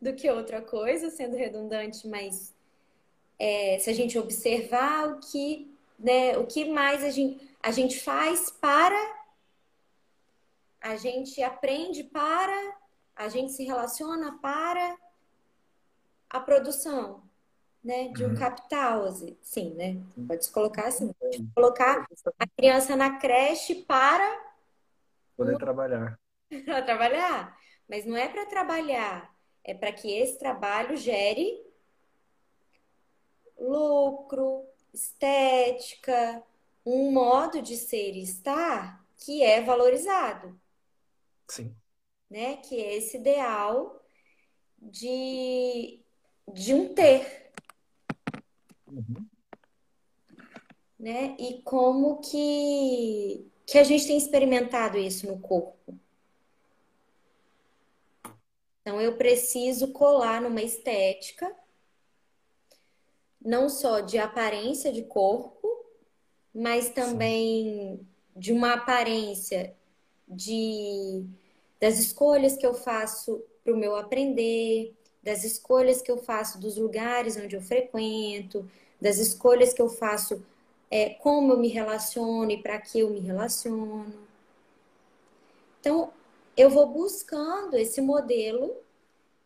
do 0.03 0.13
que 0.13 0.29
outra 0.29 0.61
coisa, 0.61 1.09
sendo 1.09 1.37
redundante, 1.37 2.07
mas 2.07 2.53
é, 3.39 3.79
se 3.79 3.89
a 3.89 3.93
gente 3.93 4.17
observar 4.19 5.07
o 5.09 5.19
que, 5.19 5.73
né, 5.97 6.37
o 6.37 6.45
que 6.45 6.65
mais 6.65 7.03
a 7.03 7.09
gente, 7.09 7.49
a 7.61 7.71
gente 7.71 7.99
faz 7.99 8.51
para, 8.51 8.99
a 10.81 10.95
gente 10.97 11.41
aprende 11.41 12.03
para, 12.03 12.75
a 13.15 13.29
gente 13.29 13.53
se 13.53 13.63
relaciona 13.63 14.37
para 14.41 14.97
a 16.29 16.39
produção, 16.39 17.23
né, 17.83 18.09
de 18.09 18.25
um 18.25 18.29
uhum. 18.29 18.35
capital, 18.35 19.05
sim, 19.41 19.73
né? 19.73 20.01
Pode 20.27 20.45
se 20.45 20.51
colocar 20.51 20.87
assim, 20.87 21.11
pode 21.13 21.45
colocar 21.53 22.07
a 22.39 22.47
criança 22.47 22.95
na 22.95 23.19
creche 23.19 23.75
para 23.75 24.41
poder 25.35 25.57
trabalhar. 25.57 26.19
para 26.65 26.81
trabalhar, 26.81 27.57
mas 27.89 28.05
não 28.05 28.15
é 28.15 28.29
para 28.29 28.45
trabalhar, 28.45 29.32
é 29.63 29.73
para 29.73 29.91
que 29.91 30.11
esse 30.11 30.37
trabalho 30.37 30.97
gere 30.97 31.63
lucro, 33.57 34.65
estética, 34.93 36.43
um 36.85 37.11
modo 37.11 37.61
de 37.61 37.77
ser 37.77 38.13
e 38.15 38.23
estar 38.23 39.03
que 39.17 39.41
é 39.41 39.61
valorizado. 39.61 40.59
Sim. 41.47 41.75
Né? 42.29 42.57
Que 42.57 42.81
é 42.81 42.97
esse 42.97 43.17
ideal 43.17 44.03
de, 44.77 46.01
de 46.51 46.73
um 46.73 46.93
ter. 46.93 47.51
Uhum. 48.87 49.25
Né? 50.99 51.35
E 51.39 51.61
como 51.63 52.19
que, 52.19 53.49
que 53.65 53.77
a 53.77 53.83
gente 53.83 54.07
tem 54.07 54.17
experimentado 54.17 54.97
isso 54.97 55.27
no 55.27 55.39
corpo? 55.39 55.97
Então, 58.83 58.99
eu 58.99 59.15
preciso 59.15 59.93
colar 59.93 60.41
numa 60.41 60.61
estética, 60.61 61.49
não 63.41 63.69
só 63.69 64.01
de 64.01 64.17
aparência 64.17 64.91
de 64.91 65.03
corpo, 65.03 65.85
mas 66.53 66.89
também 66.89 67.97
Sim. 67.97 68.07
de 68.35 68.51
uma 68.51 68.73
aparência 68.73 69.73
de 70.27 71.25
das 71.79 71.99
escolhas 71.99 72.55
que 72.55 72.65
eu 72.65 72.73
faço 72.73 73.43
para 73.63 73.73
o 73.73 73.77
meu 73.77 73.95
aprender, 73.95 74.93
das 75.21 75.43
escolhas 75.43 76.01
que 76.01 76.11
eu 76.11 76.17
faço 76.17 76.59
dos 76.59 76.77
lugares 76.77 77.37
onde 77.37 77.55
eu 77.55 77.61
frequento, 77.61 78.69
das 79.01 79.17
escolhas 79.17 79.73
que 79.73 79.81
eu 79.81 79.89
faço, 79.89 80.45
é, 80.89 81.09
como 81.09 81.53
eu 81.53 81.59
me 81.59 81.67
relaciono 81.67 82.49
e 82.51 82.61
para 82.61 82.79
que 82.79 82.99
eu 82.99 83.09
me 83.09 83.19
relaciono. 83.19 84.13
Então, 85.79 86.13
eu 86.55 86.69
vou 86.69 86.87
buscando 86.87 87.75
esse 87.75 88.01
modelo 88.01 88.75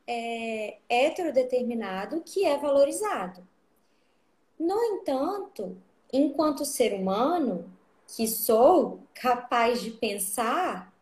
é, 0.05 0.77
heterodeterminado 0.89 2.21
que 2.21 2.45
é 2.45 2.57
valorizado. 2.57 3.45
No 4.59 4.81
entanto, 4.83 5.77
enquanto 6.11 6.65
ser 6.65 6.93
humano, 6.93 7.69
que 8.07 8.27
sou 8.27 8.99
capaz 9.13 9.81
de 9.81 9.91
pensar 9.91 10.93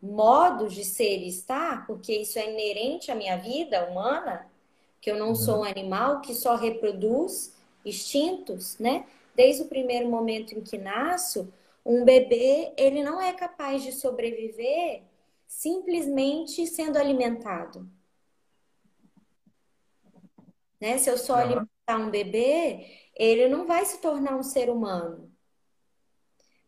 modos 0.00 0.74
de 0.74 0.84
ser 0.84 1.18
e 1.18 1.28
estar, 1.28 1.86
porque 1.86 2.14
isso 2.14 2.38
é 2.38 2.50
inerente 2.50 3.10
à 3.10 3.14
minha 3.14 3.36
vida 3.36 3.86
humana, 3.86 4.46
que 5.00 5.10
eu 5.10 5.18
não 5.18 5.28
uhum. 5.28 5.34
sou 5.34 5.58
um 5.58 5.64
animal 5.64 6.20
que 6.20 6.34
só 6.34 6.56
reproduz 6.56 7.54
extintos, 7.84 8.78
né? 8.78 9.06
Desde 9.34 9.62
o 9.62 9.68
primeiro 9.68 10.08
momento 10.08 10.52
em 10.52 10.60
que 10.60 10.78
nasço, 10.78 11.52
um 11.84 12.04
bebê, 12.04 12.72
ele 12.76 13.02
não 13.02 13.20
é 13.20 13.32
capaz 13.32 13.82
de 13.82 13.92
sobreviver 13.92 15.02
simplesmente 15.46 16.66
sendo 16.66 16.98
alimentado. 16.98 17.88
Né? 20.80 20.98
Se 20.98 21.10
eu 21.10 21.16
só 21.16 21.36
alimentar 21.36 21.98
um 21.98 22.10
bebê, 22.10 23.10
ele 23.14 23.48
não 23.48 23.66
vai 23.66 23.84
se 23.84 23.98
tornar 23.98 24.36
um 24.36 24.42
ser 24.42 24.68
humano. 24.68 25.32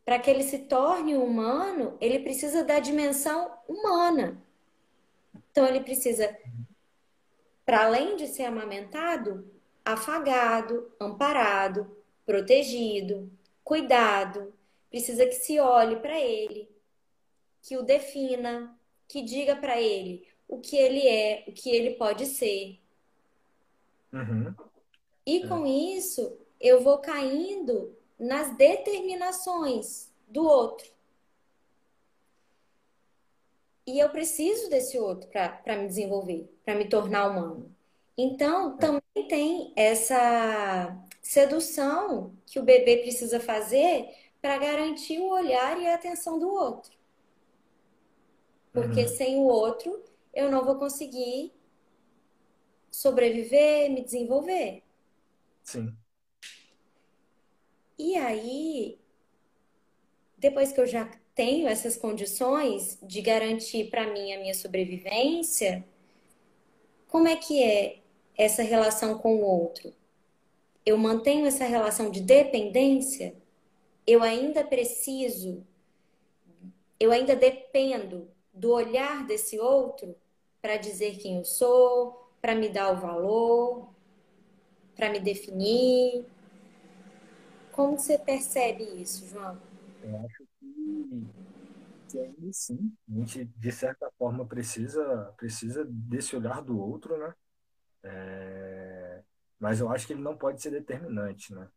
Para 0.04 0.18
que 0.18 0.30
ele 0.30 0.42
se 0.42 0.60
torne 0.60 1.16
humano, 1.16 1.98
ele 2.00 2.20
precisa 2.20 2.64
da 2.64 2.78
dimensão 2.78 3.52
humana. 3.68 4.42
Então, 5.50 5.66
ele 5.66 5.80
precisa, 5.80 6.34
para 7.66 7.84
além 7.84 8.16
de 8.16 8.26
ser 8.26 8.44
amamentado, 8.44 9.52
afagado, 9.84 10.90
amparado, 10.98 11.94
protegido, 12.24 13.30
cuidado. 13.62 14.54
Precisa 14.88 15.26
que 15.26 15.34
se 15.34 15.60
olhe 15.60 15.96
para 15.96 16.18
ele, 16.18 16.70
que 17.68 17.76
o 17.76 17.82
defina, 17.82 18.74
que 19.06 19.20
diga 19.20 19.54
para 19.54 19.78
ele 19.78 20.26
o 20.48 20.58
que 20.58 20.74
ele 20.74 21.06
é, 21.06 21.44
o 21.46 21.52
que 21.52 21.68
ele 21.68 21.96
pode 21.96 22.24
ser. 22.24 22.80
Uhum. 24.10 24.54
E 25.26 25.46
com 25.46 25.66
é. 25.66 25.68
isso, 25.68 26.38
eu 26.58 26.82
vou 26.82 26.96
caindo 26.96 27.94
nas 28.18 28.56
determinações 28.56 30.10
do 30.26 30.42
outro. 30.42 30.90
E 33.86 33.98
eu 33.98 34.08
preciso 34.08 34.70
desse 34.70 34.98
outro 34.98 35.28
para 35.28 35.76
me 35.76 35.86
desenvolver, 35.86 36.50
para 36.64 36.74
me 36.74 36.88
tornar 36.88 37.28
humano. 37.28 37.70
Então, 38.16 38.76
é. 38.76 38.78
também 38.78 39.28
tem 39.28 39.74
essa 39.76 40.98
sedução 41.20 42.32
que 42.46 42.58
o 42.58 42.62
bebê 42.62 42.96
precisa 42.96 43.38
fazer 43.38 44.08
para 44.40 44.56
garantir 44.56 45.18
o 45.18 45.28
olhar 45.28 45.78
e 45.78 45.86
a 45.86 45.94
atenção 45.94 46.38
do 46.38 46.48
outro. 46.48 46.97
Porque 48.82 49.02
uhum. 49.02 49.08
sem 49.08 49.36
o 49.36 49.44
outro, 49.44 50.02
eu 50.32 50.50
não 50.50 50.64
vou 50.64 50.76
conseguir 50.76 51.52
sobreviver, 52.90 53.90
me 53.90 54.02
desenvolver. 54.02 54.82
Sim. 55.64 55.92
E 57.98 58.16
aí, 58.16 58.98
depois 60.36 60.70
que 60.70 60.80
eu 60.80 60.86
já 60.86 61.10
tenho 61.34 61.66
essas 61.68 61.96
condições 61.96 62.98
de 63.02 63.20
garantir 63.20 63.90
para 63.90 64.06
mim 64.12 64.32
a 64.32 64.38
minha 64.38 64.54
sobrevivência, 64.54 65.84
como 67.08 67.26
é 67.26 67.36
que 67.36 67.62
é 67.62 67.98
essa 68.36 68.62
relação 68.62 69.18
com 69.18 69.36
o 69.36 69.42
outro? 69.42 69.92
Eu 70.86 70.96
mantenho 70.96 71.46
essa 71.46 71.64
relação 71.64 72.10
de 72.10 72.20
dependência? 72.20 73.34
Eu 74.06 74.22
ainda 74.22 74.64
preciso, 74.64 75.66
eu 76.98 77.10
ainda 77.10 77.34
dependo 77.34 78.30
do 78.58 78.72
olhar 78.72 79.26
desse 79.26 79.58
outro 79.58 80.14
para 80.60 80.76
dizer 80.76 81.16
quem 81.18 81.38
eu 81.38 81.44
sou, 81.44 82.28
para 82.40 82.54
me 82.54 82.68
dar 82.68 82.92
o 82.92 83.00
valor, 83.00 83.88
para 84.96 85.10
me 85.10 85.20
definir. 85.20 86.26
Como 87.72 87.96
você 87.96 88.18
percebe 88.18 88.82
isso, 89.00 89.26
João? 89.28 89.56
Eu 90.02 90.16
acho 90.24 90.44
que, 90.58 92.18
ainda 92.18 92.52
sim, 92.52 92.92
a 93.08 93.12
gente 93.12 93.44
de 93.44 93.72
certa 93.72 94.10
forma 94.18 94.44
precisa 94.44 95.32
precisa 95.36 95.84
desse 95.84 96.34
olhar 96.34 96.62
do 96.62 96.78
outro, 96.80 97.16
né? 97.16 97.34
É, 98.02 99.22
mas 99.58 99.80
eu 99.80 99.88
acho 99.90 100.06
que 100.06 100.12
ele 100.12 100.22
não 100.22 100.36
pode 100.36 100.60
ser 100.62 100.70
determinante, 100.70 101.54
né? 101.54 101.68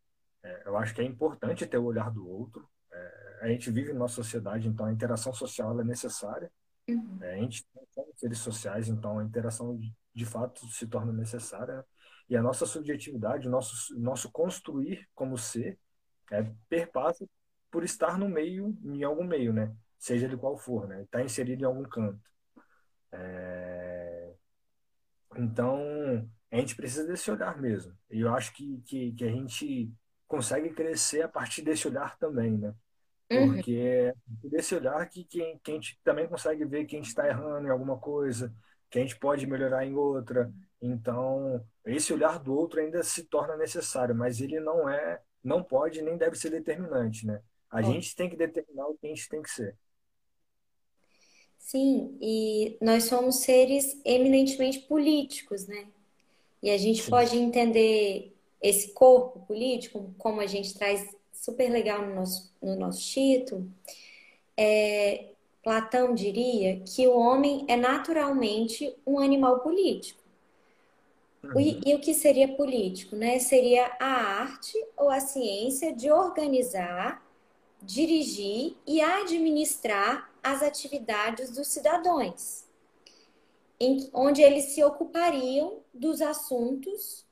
É, 0.44 0.64
eu 0.66 0.78
acho 0.78 0.96
que 0.96 1.02
é 1.02 1.04
importante 1.04 1.66
ter 1.68 1.78
o 1.78 1.86
olhar 1.86 2.10
do 2.10 2.28
outro. 2.28 2.68
É, 2.92 3.40
a 3.42 3.48
gente 3.48 3.70
vive 3.70 3.94
numa 3.94 4.08
sociedade, 4.08 4.68
então 4.68 4.86
a 4.86 4.92
interação 4.92 5.34
social 5.34 5.80
é 5.80 5.84
necessária. 5.84 6.52
Uhum. 6.96 7.18
É, 7.22 7.34
a 7.34 7.38
gente 7.38 7.66
somos 7.94 8.20
seres 8.20 8.40
sociais, 8.40 8.88
então 8.88 9.20
a 9.20 9.24
interação 9.24 9.80
de 10.14 10.26
fato 10.26 10.66
se 10.68 10.88
torna 10.88 11.12
necessária. 11.12 11.86
E 12.30 12.38
a 12.38 12.42
nossa 12.42 12.66
subjetividade, 12.66 13.48
o 13.48 13.52
nosso, 13.52 14.00
nosso 14.00 14.32
construir 14.32 15.08
como 15.14 15.38
ser, 15.38 15.78
é, 16.32 16.50
perpassa 16.70 17.28
por 17.70 17.84
estar 17.84 18.18
no 18.18 18.30
meio, 18.30 18.78
em 18.84 19.04
algum 19.04 19.24
meio, 19.24 19.54
né? 19.54 19.74
Seja 19.98 20.26
ele 20.26 20.38
qual 20.38 20.58
for, 20.58 20.88
né? 20.88 21.04
Está 21.04 21.22
inserido 21.24 21.62
em 21.62 21.66
algum 21.66 21.84
canto. 21.84 22.22
É... 23.12 24.34
Então, 25.38 26.28
a 26.52 26.58
gente 26.58 26.76
precisa 26.76 27.06
desse 27.06 27.30
olhar 27.32 27.60
mesmo. 27.60 27.96
E 28.10 28.22
eu 28.22 28.34
acho 28.34 28.54
que, 28.54 28.82
que, 28.82 29.14
que, 29.14 29.24
a 29.24 29.30
gente 29.30 29.94
consegue 30.28 30.70
crescer 30.72 31.22
a 31.22 31.28
partir 31.28 31.62
desse 31.62 31.88
olhar 31.88 32.18
também, 32.18 32.58
né? 32.58 32.74
Uhum. 33.32 33.54
Porque 33.54 33.72
é 33.74 34.14
desse 34.44 34.76
olhar 34.76 35.08
que, 35.10 35.26
a 35.34 35.72
gente 35.72 36.00
também 36.04 36.28
consegue 36.28 36.66
ver 36.66 36.86
que 36.86 36.96
a 36.96 37.00
gente 37.00 37.08
está 37.08 37.26
errando 37.28 37.68
em 37.68 37.72
alguma 37.72 37.98
coisa, 37.98 38.54
que 38.90 39.00
a 39.00 39.02
gente 39.02 39.18
pode 39.18 39.48
melhorar 39.48 39.86
em 39.86 39.96
outra. 39.96 40.52
Então, 40.82 41.66
esse 41.86 42.12
olhar 42.12 42.38
do 42.40 42.54
outro 42.54 42.82
ainda 42.82 43.02
se 43.04 43.24
torna 43.24 43.56
necessário, 43.56 44.14
mas 44.14 44.42
ele 44.42 44.60
não 44.60 44.90
é, 44.90 45.22
não 45.44 45.64
pode 45.64 46.02
nem 46.02 46.18
deve 46.18 46.36
ser 46.36 46.50
determinante, 46.50 47.26
né? 47.26 47.42
A 47.70 47.82
gente 47.82 48.14
tem 48.14 48.30
que 48.30 48.36
determinar 48.36 48.88
o 48.88 48.98
que 48.98 49.08
a 49.08 49.10
gente 49.10 49.30
tem 49.30 49.42
que 49.42 49.50
ser. 49.50 49.78
Sim, 51.58 52.18
e 52.20 52.78
nós 52.82 53.06
somos 53.06 53.44
seres 53.44 54.02
eminentemente 54.04 54.80
políticos, 54.80 55.68
né? 55.68 55.88
E 56.62 56.70
a 56.70 56.78
gente 56.78 57.04
Sim. 57.04 57.10
pode 57.10 57.38
entender 57.38 58.36
esse 58.62 58.92
corpo 58.92 59.40
político, 59.46 60.14
como 60.18 60.42
a 60.42 60.48
gente 60.48 60.74
traz 60.74 61.08
super 61.42 61.72
legal 61.72 62.06
no 62.06 62.14
nosso, 62.14 62.54
no 62.62 62.76
nosso 62.76 63.02
título. 63.02 63.68
É, 64.56 65.32
Platão 65.64 66.14
diria 66.14 66.80
que 66.82 67.08
o 67.08 67.18
homem 67.18 67.66
é 67.68 67.76
naturalmente 67.76 68.96
um 69.06 69.18
animal 69.18 69.60
político. 69.62 70.22
Uhum. 71.44 71.60
E, 71.60 71.82
e, 71.84 71.96
o 71.96 72.00
que 72.00 72.14
seria 72.14 72.48
político? 72.56 73.16
Né? 73.16 73.40
Seria 73.40 73.92
a 74.00 74.42
arte 74.42 74.78
ou 74.96 75.10
a 75.10 75.20
ciência 75.20 75.92
de 75.92 76.12
organizar, 76.12 77.26
dirigir 77.82 78.78
e 78.86 79.02
administrar 79.02 80.32
as 80.44 80.62
atividades 80.62 81.50
dos 81.50 81.68
cidadãos, 81.70 82.66
em, 83.80 84.08
onde 84.14 84.44
eles 84.44 84.66
se 84.66 84.84
ocupariam 84.84 85.80
dos 85.92 86.22
assuntos 86.22 87.26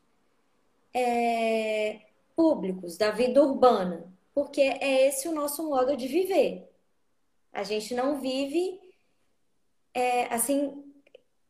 é, 0.92 2.09
públicos, 2.40 2.96
da 2.96 3.12
vida 3.12 3.44
urbana, 3.44 4.08
porque 4.34 4.62
é 4.62 5.10
esse 5.10 5.28
o 5.28 5.34
nosso 5.34 5.68
modo 5.68 5.98
de 5.98 6.08
viver. 6.08 6.72
A 7.52 7.64
gente 7.64 7.94
não 7.94 8.22
vive 8.22 8.80
é, 9.94 10.34
assim 10.34 10.82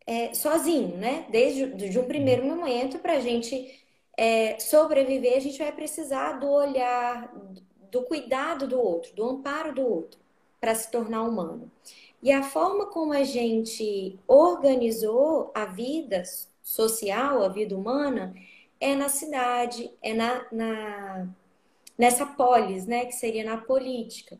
é, 0.07 0.33
sozinho, 0.33 0.97
né? 0.97 1.27
Desde 1.29 1.67
de 1.67 1.99
um 1.99 2.07
primeiro 2.07 2.43
momento 2.43 2.97
para 2.97 3.17
a 3.17 3.19
gente 3.19 3.85
é, 4.17 4.57
sobreviver, 4.59 5.37
a 5.37 5.39
gente 5.39 5.59
vai 5.59 5.71
precisar 5.71 6.39
do 6.39 6.49
olhar, 6.49 7.31
do 7.91 8.01
cuidado 8.01 8.67
do 8.67 8.81
outro, 8.81 9.15
do 9.15 9.23
amparo 9.29 9.75
do 9.75 9.85
outro, 9.85 10.19
para 10.59 10.73
se 10.73 10.89
tornar 10.89 11.21
humano. 11.21 11.71
E 12.19 12.31
a 12.31 12.41
forma 12.41 12.87
como 12.87 13.13
a 13.13 13.23
gente 13.23 14.17
organizou 14.27 15.51
a 15.53 15.65
vida 15.65 16.23
social, 16.63 17.43
a 17.43 17.47
vida 17.47 17.77
humana, 17.77 18.33
é 18.79 18.95
na 18.95 19.09
cidade, 19.09 19.91
é 20.01 20.13
na, 20.13 20.45
na 20.51 21.29
nessa 21.97 22.25
polis, 22.25 22.85
né, 22.85 23.05
que 23.05 23.11
seria 23.11 23.43
na 23.43 23.57
política. 23.57 24.39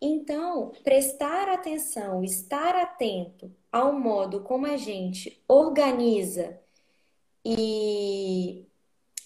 Então, 0.00 0.72
prestar 0.84 1.48
atenção, 1.48 2.22
estar 2.22 2.76
atento 2.76 3.50
ao 3.72 3.92
modo 3.92 4.40
como 4.42 4.66
a 4.66 4.76
gente 4.76 5.42
organiza 5.48 6.60
e 7.44 8.66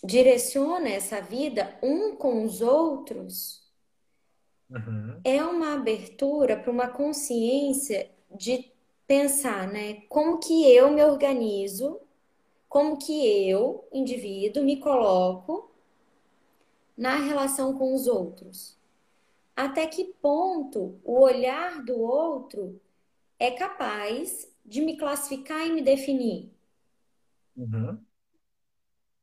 direciona 0.05 0.89
essa 0.89 1.21
vida 1.21 1.77
um 1.83 2.15
com 2.17 2.45
os 2.45 2.61
outros 2.61 3.63
uhum. 4.71 5.21
é 5.25 5.45
uma 5.45 5.75
abertura 5.75 6.57
para 6.57 6.71
uma 6.71 6.89
consciência 6.89 8.11
de 8.31 8.73
pensar, 9.07 9.69
né? 9.69 10.03
Como 10.09 10.39
que 10.39 10.73
eu 10.73 10.91
me 10.91 11.05
organizo, 11.05 12.01
como 12.73 12.97
que 12.97 13.47
eu, 13.51 13.87
indivíduo, 13.93 14.65
me 14.65 14.79
coloco 14.81 15.71
na 16.97 17.17
relação 17.17 17.77
com 17.77 17.95
os 17.95 18.07
outros 18.07 18.79
até 19.55 19.87
que 19.87 20.05
ponto 20.23 20.99
o 21.05 21.21
olhar 21.21 21.85
do 21.85 22.01
outro 22.01 22.81
é 23.39 23.51
capaz 23.51 24.51
de 24.65 24.81
me 24.81 24.97
classificar 24.97 25.67
e 25.67 25.73
me 25.73 25.83
definir. 25.83 26.51
Uhum. 27.55 28.03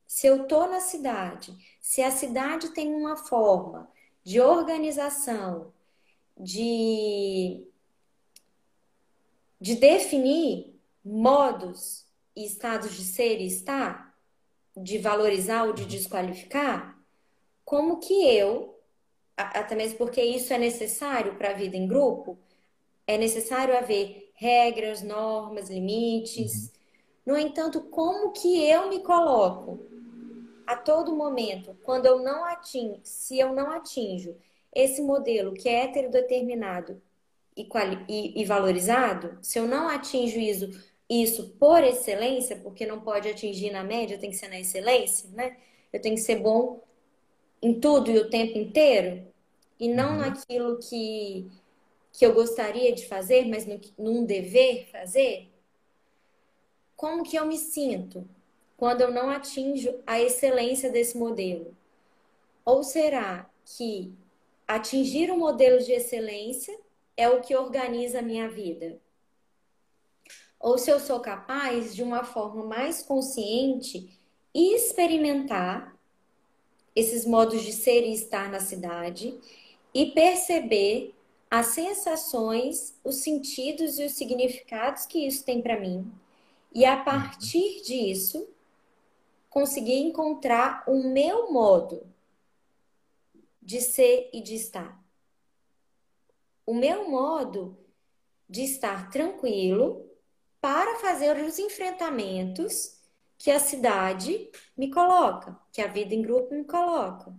Se 0.05 0.27
eu 0.27 0.43
estou 0.43 0.69
na 0.69 0.79
cidade, 0.79 1.57
se 1.81 2.03
a 2.03 2.12
cidade 2.12 2.69
tem 2.69 2.93
uma 2.93 3.17
forma 3.17 3.91
de 4.23 4.39
organização, 4.39 5.73
de, 6.38 7.67
de 9.59 9.73
definir 9.73 10.79
modos 11.03 12.07
e 12.39 12.45
estados 12.45 12.95
de 12.95 13.04
ser 13.04 13.39
e 13.39 13.47
estar, 13.47 14.15
de 14.75 14.97
valorizar 14.97 15.65
ou 15.65 15.73
de 15.73 15.86
desqualificar, 15.86 16.97
como 17.65 17.99
que 17.99 18.13
eu 18.25 18.80
até 19.36 19.75
mesmo 19.75 19.97
porque 19.97 20.21
isso 20.21 20.54
é 20.54 20.58
necessário 20.58 21.36
para 21.36 21.52
a 21.52 21.54
vida 21.54 21.78
em 21.78 21.88
grupo, 21.88 22.38
é 23.08 23.17
necessário 23.17 23.78
haver 23.78 24.32
regras, 24.34 25.02
normas, 25.02 25.69
limites. 25.69 26.73
Uhum. 27.25 27.34
No 27.34 27.38
entanto, 27.38 27.82
como 27.82 28.32
que 28.32 28.67
eu 28.67 28.89
me 28.89 28.99
coloco 28.99 29.80
a 30.65 30.75
todo 30.75 31.15
momento, 31.15 31.75
quando 31.84 32.06
eu 32.06 32.19
não 32.19 32.45
atingo, 32.45 32.99
se 33.04 33.39
eu 33.39 33.54
não 33.54 33.71
atinjo 33.71 34.36
esse 34.73 35.02
modelo 35.02 35.54
que 35.54 35.67
é 35.67 35.86
heterodeterminado 35.86 37.02
e, 37.56 37.67
e, 38.08 38.41
e 38.41 38.45
valorizado, 38.45 39.38
se 39.41 39.58
eu 39.58 39.67
não 39.67 39.89
atinjo 39.89 40.39
isso, 40.39 40.69
isso 41.10 41.50
por 41.60 41.84
excelência, 41.84 42.56
porque 42.58 42.86
não 42.86 43.02
pode 43.02 43.28
atingir 43.28 43.72
na 43.72 43.84
média, 43.84 44.19
tem 44.19 44.30
que 44.30 44.36
ser 44.36 44.48
na 44.48 44.60
excelência, 44.60 45.30
né? 45.32 45.58
Eu 45.91 46.00
tenho 46.02 46.15
que 46.15 46.22
ser 46.22 46.36
bom 46.36 46.82
em 47.62 47.80
tudo 47.80 48.12
e 48.12 48.17
o 48.19 48.30
tempo 48.30 48.58
inteiro 48.58 49.28
e 49.80 49.88
não 49.88 50.12
uhum. 50.12 50.17
naquilo 50.17 50.78
que, 50.78 51.50
que 52.12 52.26
eu 52.26 52.34
gostaria 52.34 52.93
de 52.93 53.08
fazer, 53.08 53.48
mas 53.48 53.65
no, 53.65 53.80
num 53.98 54.26
dever 54.26 54.88
fazer? 54.91 55.50
Como 56.95 57.24
que 57.24 57.38
eu 57.38 57.45
me 57.45 57.58
sinto 57.58 58.28
quando 58.78 59.02
eu 59.02 59.12
não 59.12 59.30
atinjo 59.30 60.00
a 60.06 60.19
excelência 60.19 60.91
desse 60.91 61.17
modelo? 61.17 61.76
Ou 62.65 62.84
será 62.84 63.50
que 63.65 64.13
atingir 64.67 65.32
um 65.32 65.39
modelo 65.39 65.80
de 65.80 65.93
excelência 65.93 66.78
é 67.17 67.28
o 67.30 67.41
que 67.41 67.56
organiza 67.56 68.19
a 68.19 68.22
minha 68.22 68.50
vida? 68.50 69.00
Ou 70.60 70.78
se 70.78 70.91
eu 70.91 71.00
sou 71.00 71.19
capaz, 71.19 71.95
de 71.95 72.04
uma 72.04 72.24
forma 72.24 72.63
mais 72.65 73.02
consciente, 73.02 74.19
experimentar 74.54 75.98
esses 76.95 77.26
modos 77.26 77.63
de 77.63 77.72
ser 77.72 78.06
e 78.06 78.13
estar 78.13 78.50
na 78.50 78.60
cidade 78.60 79.39
e 79.93 80.08
perceber 80.08 81.15
as 81.50 81.67
sensações, 81.67 83.00
os 83.04 83.17
sentidos 83.17 83.98
e 83.98 84.06
os 84.06 84.13
significados 84.13 85.06
que 85.06 85.26
isso 85.26 85.43
tem 85.45 85.62
para 85.62 85.80
mim. 85.80 86.12
E 86.74 86.86
a 86.86 86.98
partir 86.98 87.82
disso, 87.82 88.48
conseguir 89.50 89.98
encontrar 89.98 90.84
o 90.88 91.04
meu 91.04 91.52
modo 91.52 92.06
de 93.62 93.82
ser 93.82 94.30
e 94.34 94.41
de 94.41 94.56
estar. 94.56 95.02
O 96.65 96.74
meu 96.74 97.10
modo 97.10 97.78
de 98.48 98.63
estar 98.63 99.10
tranquilo 99.10 100.09
para 100.62 101.00
fazer 101.00 101.38
os 101.43 101.58
enfrentamentos 101.58 103.00
que 103.38 103.52
a 103.52 103.60
cidade 103.60 104.50
me 104.78 104.91
coloca, 104.91 105.58
que 105.72 105.82
a 105.82 105.88
vida 105.88 106.13
em 106.13 106.22
grupo 106.22 106.54
me 106.54 106.65
coloca. 106.65 107.34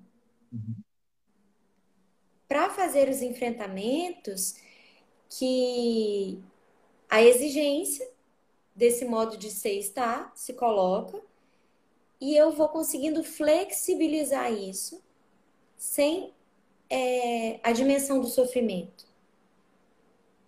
Uhum 0.52 0.80
para 2.50 2.68
fazer 2.68 3.09
os 3.09 3.22
enfrentamentos 3.22 4.56
que 5.28 6.42
a 7.09 7.22
exigência 7.22 8.11
desse 8.74 9.04
modo 9.04 9.37
de 9.37 9.52
ser 9.52 9.78
está 9.78 10.33
se 10.35 10.54
coloca 10.54 11.22
e 12.20 12.37
eu 12.37 12.50
vou 12.50 12.68
conseguindo 12.68 13.22
flexibilizar 13.22 14.52
isso 14.52 15.00
sem 15.76 16.35
é, 16.90 17.61
a 17.62 17.70
dimensão 17.70 18.20
do 18.20 18.26
sofrimento. 18.26 19.06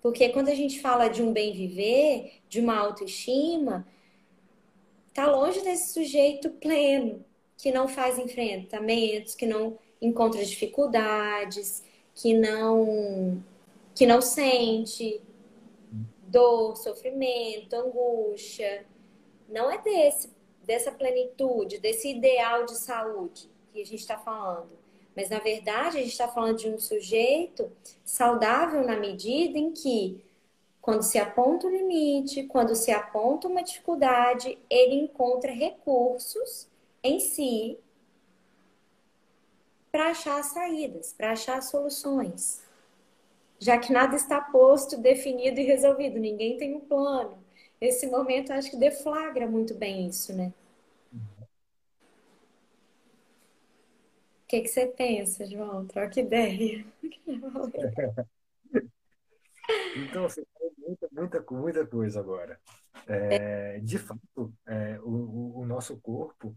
Porque 0.02 0.28
quando 0.30 0.48
a 0.48 0.54
gente 0.54 0.80
fala 0.80 1.08
de 1.08 1.22
um 1.22 1.32
bem 1.32 1.52
viver, 1.52 2.42
de 2.48 2.60
uma 2.60 2.76
autoestima, 2.76 3.86
tá 5.14 5.30
longe 5.30 5.60
desse 5.62 5.92
sujeito 5.92 6.50
pleno 6.50 7.24
que 7.56 7.70
não 7.70 7.86
faz 7.86 8.18
enfrentamentos, 8.18 9.36
que 9.36 9.46
não 9.46 9.78
encontra 10.00 10.44
dificuldades, 10.44 11.84
que 12.14 12.34
não 12.34 13.42
que 13.94 14.06
não 14.06 14.20
sente 14.20 15.22
dor, 16.26 16.76
sofrimento, 16.76 17.74
angústia, 17.74 18.86
não 19.48 19.70
é 19.70 19.80
desse, 19.82 20.32
dessa 20.64 20.90
plenitude, 20.90 21.78
desse 21.78 22.08
ideal 22.08 22.64
de 22.64 22.74
saúde 22.76 23.48
que 23.72 23.80
a 23.80 23.84
gente 23.84 24.00
está 24.00 24.18
falando. 24.18 24.81
Mas, 25.14 25.28
na 25.28 25.38
verdade, 25.38 25.98
a 25.98 26.00
gente 26.00 26.12
está 26.12 26.28
falando 26.28 26.58
de 26.58 26.68
um 26.68 26.78
sujeito 26.78 27.70
saudável 28.04 28.84
na 28.84 28.96
medida 28.96 29.58
em 29.58 29.72
que, 29.72 30.24
quando 30.80 31.02
se 31.02 31.18
aponta 31.18 31.66
o 31.66 31.70
limite, 31.70 32.44
quando 32.44 32.74
se 32.74 32.90
aponta 32.90 33.46
uma 33.46 33.62
dificuldade, 33.62 34.58
ele 34.70 34.94
encontra 34.94 35.52
recursos 35.52 36.66
em 37.02 37.20
si 37.20 37.78
para 39.90 40.10
achar 40.10 40.42
saídas, 40.42 41.12
para 41.12 41.32
achar 41.32 41.62
soluções. 41.62 42.62
Já 43.58 43.78
que 43.78 43.92
nada 43.92 44.16
está 44.16 44.40
posto, 44.40 44.96
definido 44.96 45.60
e 45.60 45.64
resolvido, 45.64 46.18
ninguém 46.18 46.56
tem 46.56 46.74
um 46.74 46.80
plano. 46.80 47.38
Esse 47.80 48.06
momento 48.06 48.52
acho 48.52 48.70
que 48.70 48.76
deflagra 48.76 49.46
muito 49.46 49.74
bem 49.74 50.06
isso, 50.08 50.32
né? 50.32 50.52
Que, 54.52 54.60
que 54.60 54.68
você 54.68 54.86
pensa, 54.86 55.46
João? 55.46 55.86
Troca 55.86 56.20
ideia. 56.20 56.84
Então, 59.96 60.24
você 60.24 60.44
falou 60.52 60.74
muita, 60.76 61.08
muita, 61.10 61.44
muita 61.50 61.86
coisa 61.86 62.20
agora. 62.20 62.60
É, 63.06 63.78
de 63.80 63.96
fato, 63.96 64.52
é, 64.66 65.00
o, 65.00 65.60
o, 65.60 65.64
nosso 65.64 65.98
corpo, 66.00 66.54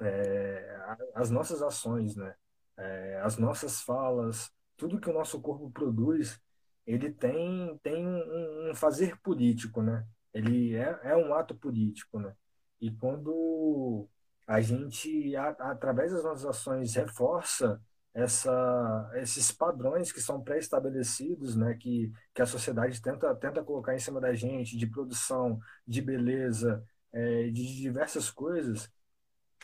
é, 0.00 0.78
as 1.14 1.30
nossas 1.30 1.62
ações, 1.62 2.14
né? 2.14 2.34
É, 2.76 3.20
as 3.24 3.36
nossas 3.36 3.80
falas, 3.80 4.52
tudo 4.76 5.00
que 5.00 5.10
o 5.10 5.12
nosso 5.12 5.40
corpo 5.40 5.70
produz, 5.70 6.40
ele 6.86 7.10
tem, 7.10 7.76
tem 7.82 8.06
um, 8.06 8.70
um 8.70 8.74
fazer 8.74 9.18
político, 9.20 9.82
né? 9.82 10.06
Ele 10.32 10.76
é, 10.76 11.00
é 11.02 11.16
um 11.16 11.34
ato 11.34 11.56
político, 11.56 12.20
né? 12.20 12.36
E 12.80 12.90
quando 12.92 14.08
a 14.50 14.60
gente, 14.60 15.36
a, 15.36 15.50
através 15.70 16.10
das 16.10 16.24
nossas 16.24 16.44
ações, 16.44 16.96
reforça 16.96 17.80
essa, 18.12 19.12
esses 19.14 19.52
padrões 19.52 20.10
que 20.10 20.20
são 20.20 20.42
pré-estabelecidos, 20.42 21.54
né, 21.54 21.74
que, 21.74 22.12
que 22.34 22.42
a 22.42 22.46
sociedade 22.46 23.00
tenta, 23.00 23.32
tenta 23.36 23.62
colocar 23.62 23.94
em 23.94 24.00
cima 24.00 24.20
da 24.20 24.34
gente, 24.34 24.76
de 24.76 24.88
produção, 24.88 25.60
de 25.86 26.02
beleza, 26.02 26.84
é, 27.12 27.44
de 27.44 27.76
diversas 27.76 28.28
coisas, 28.28 28.90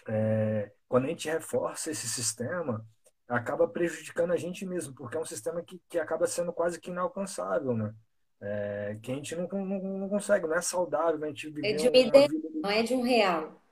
é, 0.07 0.71
quando 0.89 1.07
a 1.07 1.09
gente 1.09 1.29
reforça 1.29 1.91
esse 1.91 2.09
sistema, 2.09 2.87
acaba 3.27 3.67
prejudicando 3.67 4.31
a 4.31 4.37
gente 4.37 4.65
mesmo, 4.65 4.95
porque 4.95 5.17
é 5.17 5.21
um 5.21 5.25
sistema 5.25 5.61
que, 5.63 5.83
que 5.89 5.99
acaba 5.99 6.29
sendo 6.29 6.53
quase 6.53 6.81
que 6.81 6.93
inalcançável, 6.93 7.75
né? 7.75 7.93
É, 8.41 8.97
que 9.03 9.11
a 9.11 9.15
gente 9.17 9.35
não, 9.35 9.49
não, 9.49 9.99
não, 9.99 10.09
consegue, 10.09 10.47
não 10.47 10.55
é 10.55 10.61
saudável 10.61 11.25
a 11.25 11.27
gente 11.27 11.51
viver 11.51 11.73
é 11.73 11.75
de 11.75 11.89
uma 11.89 11.97
ideia, 11.97 12.29
vida... 12.29 12.49
não 12.63 12.71
é 12.71 12.83
de 12.85 12.95
um 12.95 13.03
real. 13.03 13.66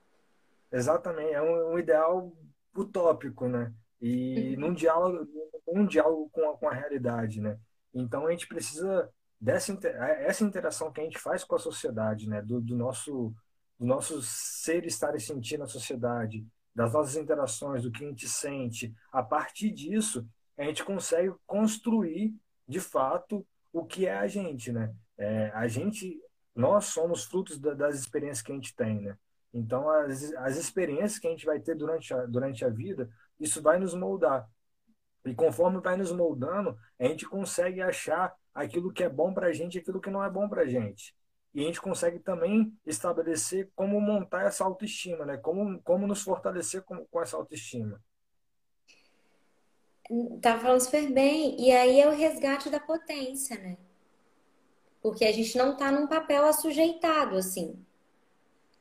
Exatamente, 0.75 1.33
é 1.33 1.41
um, 1.41 1.75
um 1.75 1.79
ideal 1.79 2.33
utópico, 2.77 3.49
né? 3.49 3.73
E 4.01 4.55
uhum. 4.55 4.61
num 4.61 4.75
diálogo, 4.75 5.27
num 5.73 5.87
diálogo 5.87 6.29
com 6.31 6.51
a, 6.51 6.59
com 6.59 6.69
a 6.69 6.75
realidade, 6.75 7.41
né? 7.41 7.59
Então 7.95 8.27
a 8.27 8.31
gente 8.33 8.49
precisa 8.49 9.09
dessa 9.41 9.73
é, 9.87 10.27
essa 10.27 10.43
interação 10.43 10.91
que 10.91 11.01
a 11.01 11.05
gente 11.05 11.19
faz 11.19 11.45
com 11.45 11.55
a 11.55 11.61
sociedade, 11.61 12.29
né? 12.29 12.43
Do, 12.43 12.61
do 12.61 12.77
nosso 12.77 13.33
do 13.79 13.87
nosso 13.87 14.21
ser 14.23 14.85
estar 14.85 15.15
e 15.15 15.21
sentir 15.21 15.59
na 15.59 15.67
sociedade, 15.67 16.47
das 16.75 16.93
nossas 16.93 17.17
interações, 17.17 17.83
do 17.83 17.91
que 17.91 18.05
a 18.05 18.09
gente 18.09 18.29
sente. 18.29 18.93
A 19.13 19.23
partir 19.23 19.71
disso, 19.71 20.27
a 20.57 20.65
gente 20.65 20.85
consegue 20.85 21.33
construir, 21.47 22.35
de 22.69 22.81
fato, 22.81 23.47
o 23.73 23.85
que 23.85 24.07
é 24.07 24.17
a 24.17 24.27
gente, 24.27 24.73
né? 24.73 24.93
É, 25.17 25.51
a 25.55 25.69
gente, 25.69 26.21
nós 26.55 26.87
somos 26.87 27.25
frutos 27.25 27.59
da, 27.59 27.75
das 27.75 27.97
experiências 27.97 28.43
que 28.43 28.53
a 28.53 28.55
gente 28.55 28.75
tem, 28.75 29.01
né? 29.01 29.17
Então, 29.55 29.89
as, 29.89 30.33
as 30.35 30.57
experiências 30.57 31.19
que 31.19 31.29
a 31.29 31.31
gente 31.31 31.47
vai 31.47 31.61
ter 31.61 31.77
durante 31.77 32.13
a, 32.13 32.27
durante 32.27 32.65
a 32.65 32.69
vida, 32.69 33.09
isso 33.39 33.63
vai 33.63 33.79
nos 33.79 33.95
moldar. 33.95 34.49
E 35.25 35.33
conforme 35.33 35.81
vai 35.81 35.97
nos 35.97 36.11
moldando, 36.11 36.77
a 36.99 37.05
gente 37.05 37.25
consegue 37.25 37.81
achar 37.81 38.35
aquilo 38.53 38.93
que 38.93 39.05
é 39.05 39.09
bom 39.09 39.33
para 39.33 39.47
a 39.47 39.53
gente 39.53 39.77
e 39.77 39.79
aquilo 39.79 40.01
que 40.01 40.11
não 40.11 40.23
é 40.23 40.29
bom 40.29 40.49
para 40.49 40.63
a 40.63 40.67
gente. 40.67 41.15
E 41.55 41.61
a 41.61 41.67
gente 41.67 41.81
consegue 41.81 42.19
também 42.19 42.77
estabelecer 42.85 43.71
como 43.77 44.01
montar 44.01 44.45
essa 44.45 44.65
autoestima, 44.65 45.25
né? 45.25 45.37
Como, 45.37 45.81
como 45.83 46.05
nos 46.05 46.21
fortalecer 46.21 46.83
com, 46.83 47.07
com 47.07 47.23
essa 47.23 47.37
autoestima. 47.37 48.03
Tá 50.43 50.59
falando 50.59 50.81
super 50.81 51.13
bem. 51.13 51.59
E 51.61 51.71
aí 51.71 52.01
é 52.01 52.09
o 52.09 52.15
resgate 52.15 52.69
da 52.69 52.81
potência, 52.81 53.57
né? 53.57 53.79
Porque 55.01 55.25
a 55.25 55.33
gente 55.33 55.57
não 55.57 55.77
tá 55.77 55.93
num 55.93 56.09
papel 56.09 56.45
assujeitado, 56.45 57.37
assim, 57.37 57.79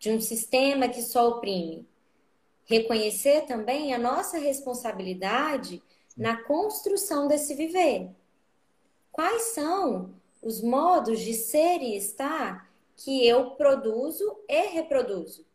de 0.03 0.11
um 0.11 0.19
sistema 0.19 0.89
que 0.89 1.01
só 1.01 1.29
oprime. 1.29 1.87
Reconhecer 2.65 3.45
também 3.45 3.93
a 3.93 3.97
nossa 3.97 4.37
responsabilidade 4.37 5.81
na 6.17 6.43
construção 6.43 7.25
desse 7.25 7.55
viver. 7.55 8.09
Quais 9.13 9.53
são 9.53 10.13
os 10.41 10.61
modos 10.61 11.21
de 11.21 11.33
ser 11.33 11.81
e 11.81 11.95
estar 11.95 12.69
que 12.97 13.25
eu 13.25 13.51
produzo 13.51 14.39
e 14.49 14.67
reproduzo? 14.67 15.45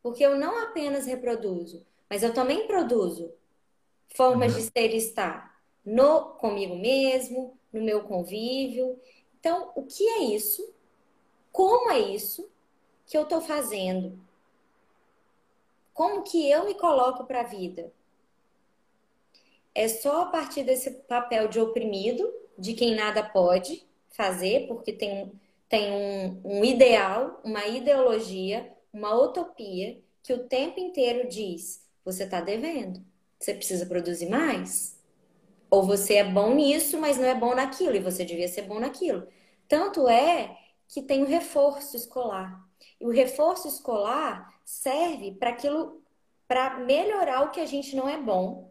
Porque 0.00 0.24
eu 0.24 0.38
não 0.38 0.56
apenas 0.62 1.04
reproduzo, 1.04 1.84
mas 2.08 2.22
eu 2.22 2.32
também 2.32 2.68
produzo 2.68 3.32
formas 4.14 4.52
uhum. 4.52 4.60
de 4.60 4.64
ser 4.66 4.94
e 4.94 4.96
estar 4.96 5.60
no 5.84 6.20
comigo 6.36 6.76
mesmo, 6.76 7.58
no 7.72 7.82
meu 7.82 8.04
convívio. 8.04 8.96
Então, 9.40 9.72
o 9.74 9.82
que 9.82 10.06
é 10.06 10.22
isso? 10.22 10.72
Como 11.50 11.90
é 11.90 11.98
isso 11.98 12.48
que 13.08 13.16
eu 13.16 13.22
estou 13.22 13.40
fazendo? 13.40 14.18
Como 15.94 16.22
que 16.22 16.48
eu 16.48 16.66
me 16.66 16.74
coloco 16.74 17.24
para 17.24 17.40
a 17.40 17.44
vida? 17.44 17.90
É 19.74 19.88
só 19.88 20.22
a 20.22 20.26
partir 20.26 20.62
desse 20.62 20.90
papel 20.90 21.48
de 21.48 21.58
oprimido, 21.58 22.30
de 22.56 22.74
quem 22.74 22.94
nada 22.94 23.22
pode 23.22 23.84
fazer, 24.10 24.66
porque 24.68 24.92
tem, 24.92 25.32
tem 25.68 25.90
um, 25.90 26.40
um 26.44 26.64
ideal, 26.64 27.40
uma 27.42 27.66
ideologia, 27.66 28.70
uma 28.92 29.14
utopia 29.14 29.98
que 30.22 30.32
o 30.32 30.46
tempo 30.46 30.78
inteiro 30.78 31.28
diz: 31.28 31.82
você 32.04 32.24
está 32.24 32.40
devendo. 32.40 33.02
Você 33.38 33.54
precisa 33.54 33.86
produzir 33.86 34.28
mais? 34.28 34.98
Ou 35.70 35.82
você 35.82 36.14
é 36.14 36.24
bom 36.24 36.54
nisso, 36.54 36.98
mas 36.98 37.16
não 37.16 37.26
é 37.26 37.34
bom 37.34 37.54
naquilo, 37.54 37.94
e 37.94 38.00
você 38.00 38.24
devia 38.24 38.48
ser 38.48 38.62
bom 38.62 38.80
naquilo. 38.80 39.26
Tanto 39.66 40.08
é 40.08 40.58
que 40.88 41.02
tem 41.02 41.22
o 41.22 41.26
reforço 41.26 41.96
escolar. 41.96 42.67
E 43.00 43.06
o 43.06 43.10
reforço 43.10 43.68
escolar 43.68 44.60
serve 44.64 45.32
para 45.32 45.50
aquilo, 45.50 46.02
para 46.46 46.78
melhorar 46.78 47.42
o 47.42 47.50
que 47.50 47.60
a 47.60 47.66
gente 47.66 47.94
não 47.94 48.08
é 48.08 48.18
bom, 48.18 48.70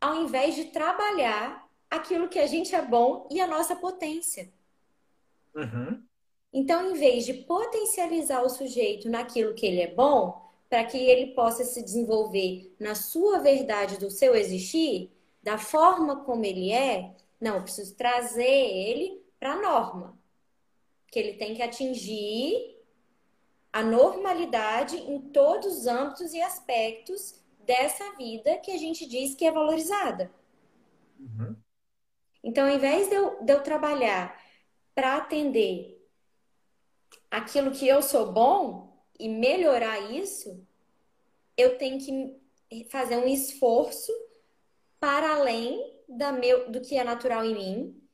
ao 0.00 0.22
invés 0.22 0.54
de 0.54 0.66
trabalhar 0.66 1.68
aquilo 1.90 2.28
que 2.28 2.38
a 2.38 2.46
gente 2.46 2.74
é 2.74 2.82
bom 2.82 3.28
e 3.30 3.40
a 3.40 3.46
nossa 3.46 3.76
potência. 3.76 4.52
Uhum. 5.54 6.02
Então, 6.52 6.90
em 6.90 6.94
vez 6.94 7.26
de 7.26 7.34
potencializar 7.34 8.42
o 8.42 8.48
sujeito 8.48 9.08
naquilo 9.08 9.54
que 9.54 9.66
ele 9.66 9.80
é 9.80 9.94
bom, 9.94 10.48
para 10.68 10.84
que 10.84 10.98
ele 10.98 11.34
possa 11.34 11.64
se 11.64 11.82
desenvolver 11.82 12.74
na 12.78 12.94
sua 12.94 13.38
verdade 13.38 13.98
do 13.98 14.10
seu 14.10 14.34
existir, 14.34 15.10
da 15.42 15.56
forma 15.56 16.24
como 16.24 16.44
ele 16.44 16.72
é, 16.72 17.14
não, 17.40 17.56
eu 17.56 17.62
preciso 17.62 17.94
trazer 17.94 18.44
ele 18.44 19.22
para 19.38 19.52
a 19.52 19.62
norma. 19.62 20.18
Que 21.10 21.18
ele 21.18 21.34
tem 21.34 21.54
que 21.54 21.62
atingir 21.62 22.77
a 23.72 23.82
normalidade 23.82 24.96
em 24.96 25.20
todos 25.20 25.78
os 25.78 25.86
âmbitos 25.86 26.32
e 26.32 26.40
aspectos 26.40 27.34
dessa 27.60 28.16
vida 28.16 28.56
que 28.58 28.70
a 28.70 28.78
gente 28.78 29.06
diz 29.06 29.34
que 29.34 29.44
é 29.44 29.52
valorizada. 29.52 30.30
Uhum. 31.18 31.56
Então, 32.42 32.66
ao 32.66 32.74
invés 32.74 33.08
de 33.08 33.14
eu, 33.14 33.42
de 33.42 33.52
eu 33.52 33.62
trabalhar 33.62 34.40
para 34.94 35.16
atender 35.16 35.96
aquilo 37.30 37.70
que 37.70 37.86
eu 37.86 38.00
sou 38.00 38.32
bom, 38.32 38.88
e 39.18 39.28
melhorar 39.28 39.98
isso, 40.12 40.64
eu 41.56 41.76
tenho 41.76 41.98
que 41.98 42.84
fazer 42.88 43.16
um 43.16 43.26
esforço 43.26 44.12
para 45.00 45.34
além 45.34 46.00
da 46.08 46.30
meu, 46.30 46.70
do 46.70 46.80
que 46.80 46.96
é 46.96 47.02
natural 47.02 47.44
em 47.44 47.54
mim, 47.54 48.08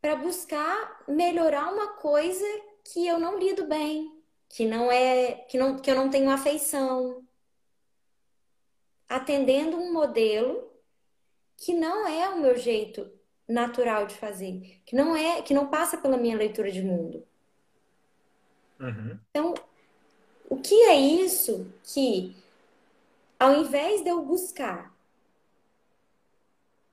para 0.00 0.16
buscar 0.16 1.04
melhorar 1.08 1.72
uma 1.72 1.94
coisa 1.94 2.44
que 2.84 3.06
eu 3.06 3.18
não 3.18 3.38
lido 3.38 3.66
bem, 3.66 4.21
que 4.52 4.66
não 4.66 4.92
é, 4.92 5.32
que 5.48 5.56
não, 5.56 5.78
que 5.78 5.90
eu 5.90 5.94
não 5.96 6.10
tenho 6.10 6.30
afeição, 6.30 7.26
atendendo 9.08 9.78
um 9.78 9.94
modelo 9.94 10.70
que 11.56 11.72
não 11.72 12.06
é 12.06 12.28
o 12.28 12.38
meu 12.38 12.54
jeito 12.58 13.10
natural 13.48 14.06
de 14.06 14.14
fazer, 14.14 14.82
que 14.84 14.94
não 14.94 15.16
é, 15.16 15.40
que 15.40 15.54
não 15.54 15.68
passa 15.68 15.96
pela 15.96 16.18
minha 16.18 16.36
leitura 16.36 16.70
de 16.70 16.82
mundo. 16.82 17.26
Uhum. 18.78 19.18
Então, 19.30 19.54
o 20.50 20.58
que 20.58 20.74
é 20.82 20.96
isso 20.96 21.72
que, 21.82 22.36
ao 23.40 23.54
invés 23.54 24.04
de 24.04 24.10
eu 24.10 24.22
buscar 24.22 24.94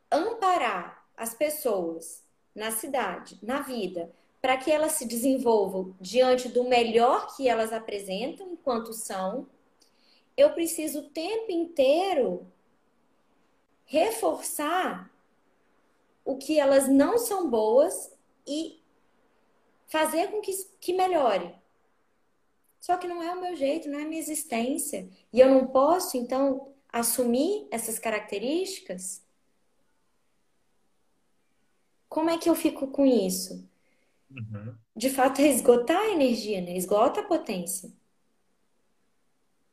amparar 0.10 1.06
as 1.17 1.34
pessoas 1.34 2.24
na 2.56 2.72
cidade, 2.72 3.38
na 3.43 3.60
vida, 3.60 4.10
para 4.41 4.58
que 4.58 4.71
elas 4.71 4.93
se 4.93 5.06
desenvolvam 5.06 5.95
diante 5.99 6.47
do 6.47 6.63
melhor 6.63 7.36
que 7.36 7.47
elas 7.47 7.73
apresentam 7.73 8.52
enquanto 8.52 8.93
são, 8.93 9.47
eu 10.38 10.54
preciso 10.54 10.99
o 10.99 11.10
tempo 11.10 11.52
inteiro 11.52 12.47
reforçar 13.86 15.12
o 16.23 16.38
que 16.38 16.60
elas 16.60 16.88
não 16.88 17.17
são 17.17 17.49
boas 17.49 18.13
e 18.47 18.80
fazer 19.88 20.30
com 20.32 20.39
que, 20.41 20.52
que 20.80 20.93
melhore. 20.93 21.54
Só 22.80 22.95
que 22.97 23.08
não 23.08 23.21
é 23.21 23.34
o 23.34 23.41
meu 23.41 23.56
jeito, 23.56 23.89
não 23.89 23.99
é 23.99 24.04
a 24.04 24.08
minha 24.08 24.21
existência. 24.21 25.10
E 25.34 25.39
eu 25.39 25.49
não 25.49 25.67
posso, 25.67 26.15
então, 26.15 26.73
assumir 26.91 27.67
essas 27.71 27.99
características? 27.99 29.21
Como 32.08 32.30
é 32.30 32.38
que 32.38 32.49
eu 32.49 32.56
fico 32.56 32.88
com 32.88 33.06
isso? 33.06 33.69
Uhum. 34.32 34.76
De 34.96 35.10
fato, 35.10 35.42
é 35.42 35.48
esgotar 35.48 36.00
a 36.00 36.10
energia, 36.12 36.62
né? 36.62 36.76
Esgota 36.78 37.22
a 37.22 37.28
potência. 37.28 37.92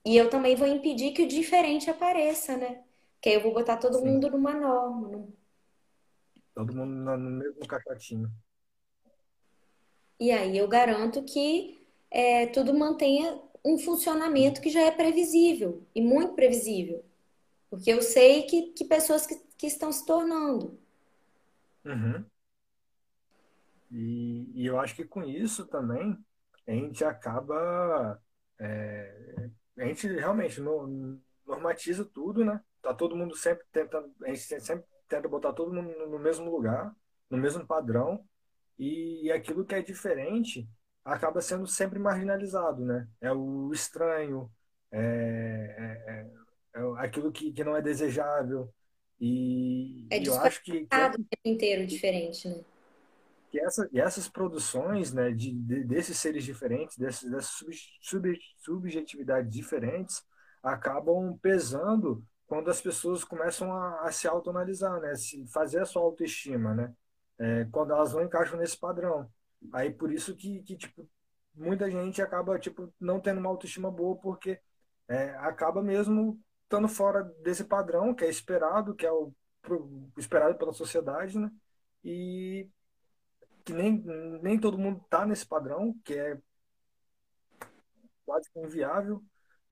E 0.05 0.17
eu 0.17 0.31
também 0.31 0.55
vou 0.57 0.67
impedir 0.69 1.13
que 1.13 1.23
o 1.23 1.29
diferente 1.29 1.91
apareça, 1.91 2.57
né? 2.57 2.83
Que 3.21 3.29
aí 3.31 3.35
eu 3.35 3.43
vou 3.43 3.53
botar 3.53 3.77
todo 3.77 3.99
Sim. 3.99 4.07
mundo 4.07 4.31
numa 4.31 4.55
norma. 4.55 5.09
num- 5.09 5.33
Todo 6.55 6.75
mundo 6.75 6.95
no 6.95 7.17
no 7.19 7.31
mesmo 7.31 7.67
caixotinho. 7.67 8.31
E 10.19 10.31
aí 10.31 10.57
eu 10.57 10.67
garanto 10.69 11.23
que 11.25 11.79
é, 12.11 12.47
tudo 12.47 12.73
mantenha 12.73 13.39
um 13.65 13.77
funcionamento 13.79 14.61
que 14.61 14.71
já 14.71 14.81
é 14.81 14.91
previsível 14.91 15.83
e 15.95 16.01
muito 16.01 16.35
previsível. 16.35 17.05
Porque 17.69 17.93
eu 17.93 18.01
sei 18.01 18.45
que, 18.45 18.73
que 18.73 18.85
pessoas 18.85 19.27
que, 19.27 19.37
que 19.59 19.67
estão 19.67 19.93
se 19.93 20.07
tornando. 20.07 20.79
Uhum. 21.85 22.25
E, 23.91 24.51
e 24.63 24.67
eu 24.67 24.79
acho 24.81 24.95
que 24.97 25.05
com 25.05 25.23
isso 25.23 25.67
também 25.67 26.19
a 26.67 26.73
gente 26.73 27.05
acaba. 27.05 28.21
é, 28.59 29.51
a 29.79 29.85
gente 29.85 30.07
realmente 30.09 30.61
no- 30.61 31.21
normatiza 31.47 32.05
tudo, 32.05 32.45
né? 32.45 32.61
Tá 32.83 32.95
todo 32.95 33.17
mundo 33.17 33.37
sempre 33.37 33.65
tentando. 33.73 34.13
A 34.25 34.29
gente 34.29 34.61
sempre 34.61 34.85
tenta 35.09 35.29
botar 35.29 35.53
todo 35.53 35.73
mundo 35.73 36.07
no 36.09 36.19
mesmo 36.19 36.51
lugar, 36.51 36.95
no 37.31 37.39
mesmo 37.39 37.67
padrão, 37.67 38.25
e, 38.79 39.31
aquilo 39.33 39.65
que 39.65 39.75
é 39.75 39.83
diferente 39.83 40.69
acaba 41.05 41.41
sendo 41.41 41.67
sempre 41.67 41.99
marginalizado, 41.99 42.85
né? 42.85 43.09
É 43.21 43.33
o 43.33 43.73
estranho, 43.73 44.51
é, 44.91 46.03
é- 46.09 46.81
é- 46.81 46.81
é 46.81 46.81
aquilo 47.07 47.31
que, 47.33 47.53
que 47.53 47.65
não 47.65 47.77
é 47.77 47.83
desejável. 47.83 48.73
E, 49.21 50.09
É 50.11 50.19
e 50.19 50.27
eu 50.27 50.39
acho 50.39 50.63
que, 50.63 50.73
despertado 50.73 51.15
o 51.21 51.25
tempo 51.25 51.43
inteiro 51.45 51.87
diferente, 51.87 52.49
né? 52.49 52.65
Que 53.57 53.61
essa, 53.61 53.89
e 53.93 54.01
essas 54.01 54.29
produções, 54.29 55.13
né, 55.13 55.31
de, 55.33 55.53
de- 55.53 55.85
desses 55.85 56.19
seres 56.19 56.45
diferentes, 56.45 56.97
desses, 56.99 57.31
dessas 57.31 57.51
sub, 57.53 57.73
sub- 58.01 58.39
subjetividades 58.59 59.51
diferentes, 59.53 60.23
acabam 60.63 61.39
pesando 61.41 62.25
quando 62.47 62.71
as 62.71 62.81
pessoas 62.81 63.25
começam 63.25 63.73
a, 63.73 64.03
a 64.03 64.13
se 64.13 64.29
autoanalisar, 64.29 65.01
né, 65.01 65.15
se 65.17 65.47
fazer 65.49 65.81
a 65.81 65.85
sua 65.87 66.03
autoestima, 66.03 66.75
né, 66.75 66.95
é, 67.39 67.65
quando 67.67 67.93
elas 67.93 68.13
não 68.13 68.23
encaixam 68.23 68.59
nesse 68.59 68.79
padrão. 68.79 69.31
Aí 69.73 69.91
por 69.91 70.13
isso 70.13 70.35
que, 70.37 70.63
que 70.63 70.77
tipo, 70.77 71.09
muita 71.55 71.91
gente 71.91 72.21
acaba 72.23 72.59
tipo 72.59 72.93
não 73.01 73.21
tendo 73.21 73.41
uma 73.41 73.49
autoestima 73.51 73.91
boa 73.91 74.17
porque 74.17 74.61
é, 75.09 75.31
acaba 75.37 75.83
mesmo 75.83 76.41
estando 76.65 76.89
fora 76.89 77.23
desse 77.43 77.65
padrão 77.65 78.15
que 78.15 78.25
é 78.25 78.29
esperado, 78.31 78.95
que 78.95 79.07
é 79.07 79.13
o 79.13 79.33
pro- 79.63 80.11
esperado 80.19 80.57
pela 80.59 80.73
sociedade, 80.73 81.39
né? 81.39 81.51
E 82.05 82.69
que 83.67 83.73
nem, 83.73 84.01
nem 84.43 84.59
todo 84.61 84.79
mundo 84.79 85.05
tá 85.11 85.27
nesse 85.27 85.45
padrão, 85.45 85.93
que 86.05 86.15
é 86.15 86.39
quase 88.25 88.49
que 88.51 88.61
inviável, 88.61 89.23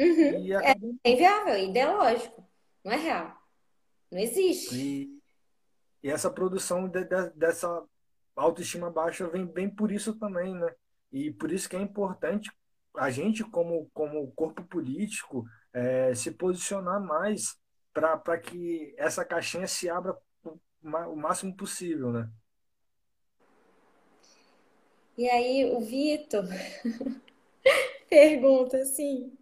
Uhum. 0.01 0.45
e 0.45 0.53
acaba, 0.53 0.81
É 1.05 1.11
inviável, 1.13 1.55
é 1.55 1.65
ideológico, 1.65 2.45
não 2.85 2.93
é 2.93 2.97
real. 2.97 3.39
Não 4.11 4.19
existe. 4.19 4.75
e, 4.75 5.23
e 6.03 6.11
essa 6.11 6.29
produção 6.29 6.89
de- 6.89 7.05
de- 7.05 7.31
dessa 7.31 7.85
autoestima 8.35 8.91
baixa 8.91 9.29
vem 9.29 9.47
bem 9.47 9.71
por 9.71 9.93
isso 9.93 10.19
também, 10.19 10.53
né? 10.55 10.75
E 11.13 11.31
por 11.33 11.53
isso 11.53 11.69
que 11.69 11.77
é 11.77 11.81
importante 11.81 12.51
a 12.97 13.09
gente, 13.11 13.45
como, 13.45 13.89
como 13.95 14.31
corpo 14.33 14.65
político, 14.65 15.45
é, 15.73 16.13
se 16.17 16.33
posicionar 16.33 17.01
mais 17.01 17.57
para 17.93 18.39
que 18.39 18.93
essa 18.99 19.25
caixinha 19.25 19.69
se 19.69 19.89
abra 19.89 20.17
o 20.83 21.17
máximo 21.17 21.57
possível, 21.57 22.13
né? 22.13 22.29
E 25.17 25.29
aí 25.29 25.65
o 25.73 25.81
Vitor 25.81 26.45
pergunta 28.11 28.79
assim: 28.79 29.33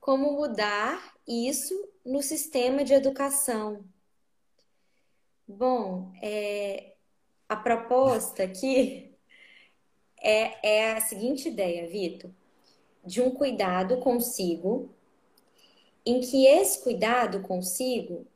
como 0.00 0.32
mudar 0.32 1.14
isso 1.26 1.88
no 2.04 2.22
sistema 2.22 2.84
de 2.84 2.94
educação? 2.94 3.84
Bom, 5.46 6.12
é, 6.22 6.94
a 7.48 7.54
proposta 7.54 8.42
aqui 8.42 9.14
é, 10.20 10.76
é 10.76 10.92
a 10.94 11.00
seguinte 11.00 11.48
ideia, 11.48 11.86
Vitor, 11.86 12.30
de 13.04 13.20
um 13.20 13.30
cuidado 13.30 13.98
consigo, 13.98 14.90
em 16.04 16.20
que 16.20 16.46
esse 16.46 16.82
cuidado 16.82 17.40
consigo 17.40 18.26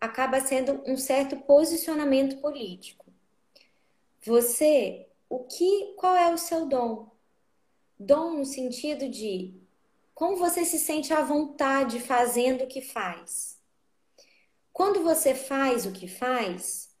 acaba 0.00 0.40
sendo 0.40 0.82
um 0.86 0.96
certo 0.96 1.36
posicionamento 1.36 2.38
político. 2.40 3.06
Você, 4.22 5.06
o 5.34 5.44
que, 5.44 5.94
qual 5.96 6.14
é 6.16 6.32
o 6.32 6.38
seu 6.38 6.66
dom? 6.66 7.10
Dom 7.98 8.38
no 8.38 8.44
sentido 8.44 9.08
de 9.08 9.54
como 10.14 10.36
você 10.36 10.64
se 10.64 10.78
sente 10.78 11.12
à 11.12 11.22
vontade 11.22 11.98
fazendo 11.98 12.64
o 12.64 12.66
que 12.68 12.80
faz. 12.80 13.60
Quando 14.72 15.02
você 15.02 15.34
faz 15.34 15.86
o 15.86 15.92
que 15.92 16.06
faz, 16.06 16.94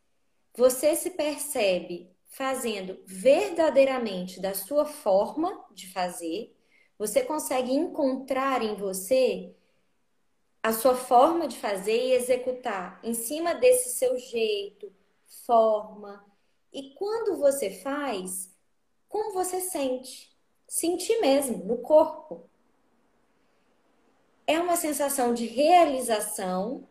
você 0.56 0.94
se 0.96 1.10
percebe 1.10 2.10
fazendo 2.28 2.98
verdadeiramente 3.06 4.40
da 4.40 4.54
sua 4.54 4.84
forma 4.84 5.64
de 5.72 5.92
fazer, 5.92 6.52
você 6.98 7.22
consegue 7.22 7.72
encontrar 7.72 8.62
em 8.62 8.74
você 8.74 9.54
a 10.60 10.72
sua 10.72 10.96
forma 10.96 11.46
de 11.46 11.56
fazer 11.56 12.08
e 12.08 12.12
executar 12.12 12.98
em 13.04 13.14
cima 13.14 13.54
desse 13.54 13.96
seu 13.96 14.16
jeito, 14.18 14.92
forma. 15.46 16.33
E 16.74 16.90
quando 16.94 17.38
você 17.38 17.70
faz, 17.70 18.52
como 19.08 19.32
você 19.32 19.60
sente? 19.60 20.36
Sentir 20.66 21.20
mesmo, 21.20 21.64
no 21.64 21.78
corpo. 21.78 22.50
É 24.46 24.58
uma 24.58 24.76
sensação 24.76 25.32
de 25.32 25.46
realização, 25.46 26.88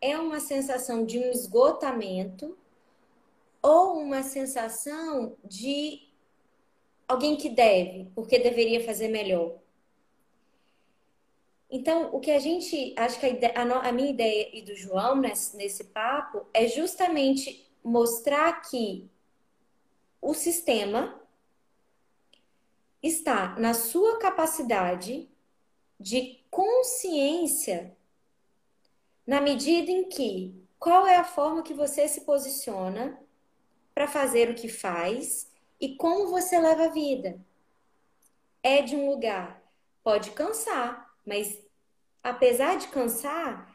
é 0.00 0.16
uma 0.18 0.40
sensação 0.40 1.04
de 1.04 1.18
um 1.18 1.30
esgotamento 1.30 2.56
ou 3.62 3.98
uma 3.98 4.22
sensação 4.22 5.36
de 5.44 6.08
alguém 7.06 7.36
que 7.36 7.48
deve, 7.50 8.10
porque 8.14 8.38
deveria 8.38 8.84
fazer 8.84 9.08
melhor. 9.08 9.58
Então, 11.70 12.14
o 12.14 12.20
que 12.20 12.30
a 12.30 12.38
gente, 12.38 12.94
acho 12.96 13.18
que 13.18 13.26
a, 13.26 13.28
ide- 13.30 13.46
a 13.46 13.88
a 13.88 13.92
minha 13.92 14.10
ideia 14.10 14.48
e 14.56 14.62
do 14.62 14.74
João 14.76 15.16
nesse, 15.16 15.56
nesse 15.56 15.84
papo 15.84 16.46
é 16.54 16.68
justamente 16.68 17.63
mostrar 17.84 18.62
que 18.62 19.08
o 20.20 20.32
sistema 20.32 21.20
está 23.02 23.54
na 23.58 23.74
sua 23.74 24.18
capacidade 24.18 25.28
de 26.00 26.42
consciência 26.50 27.94
na 29.26 29.40
medida 29.40 29.90
em 29.90 30.08
que 30.08 30.54
qual 30.78 31.06
é 31.06 31.16
a 31.16 31.24
forma 31.24 31.62
que 31.62 31.74
você 31.74 32.08
se 32.08 32.22
posiciona 32.22 33.18
para 33.94 34.08
fazer 34.08 34.50
o 34.50 34.54
que 34.54 34.68
faz 34.68 35.50
e 35.80 35.96
como 35.96 36.28
você 36.28 36.58
leva 36.58 36.86
a 36.86 36.88
vida. 36.88 37.38
É 38.62 38.80
de 38.80 38.96
um 38.96 39.10
lugar, 39.10 39.62
pode 40.02 40.30
cansar, 40.30 41.14
mas 41.24 41.62
apesar 42.22 42.76
de 42.76 42.88
cansar, 42.88 43.74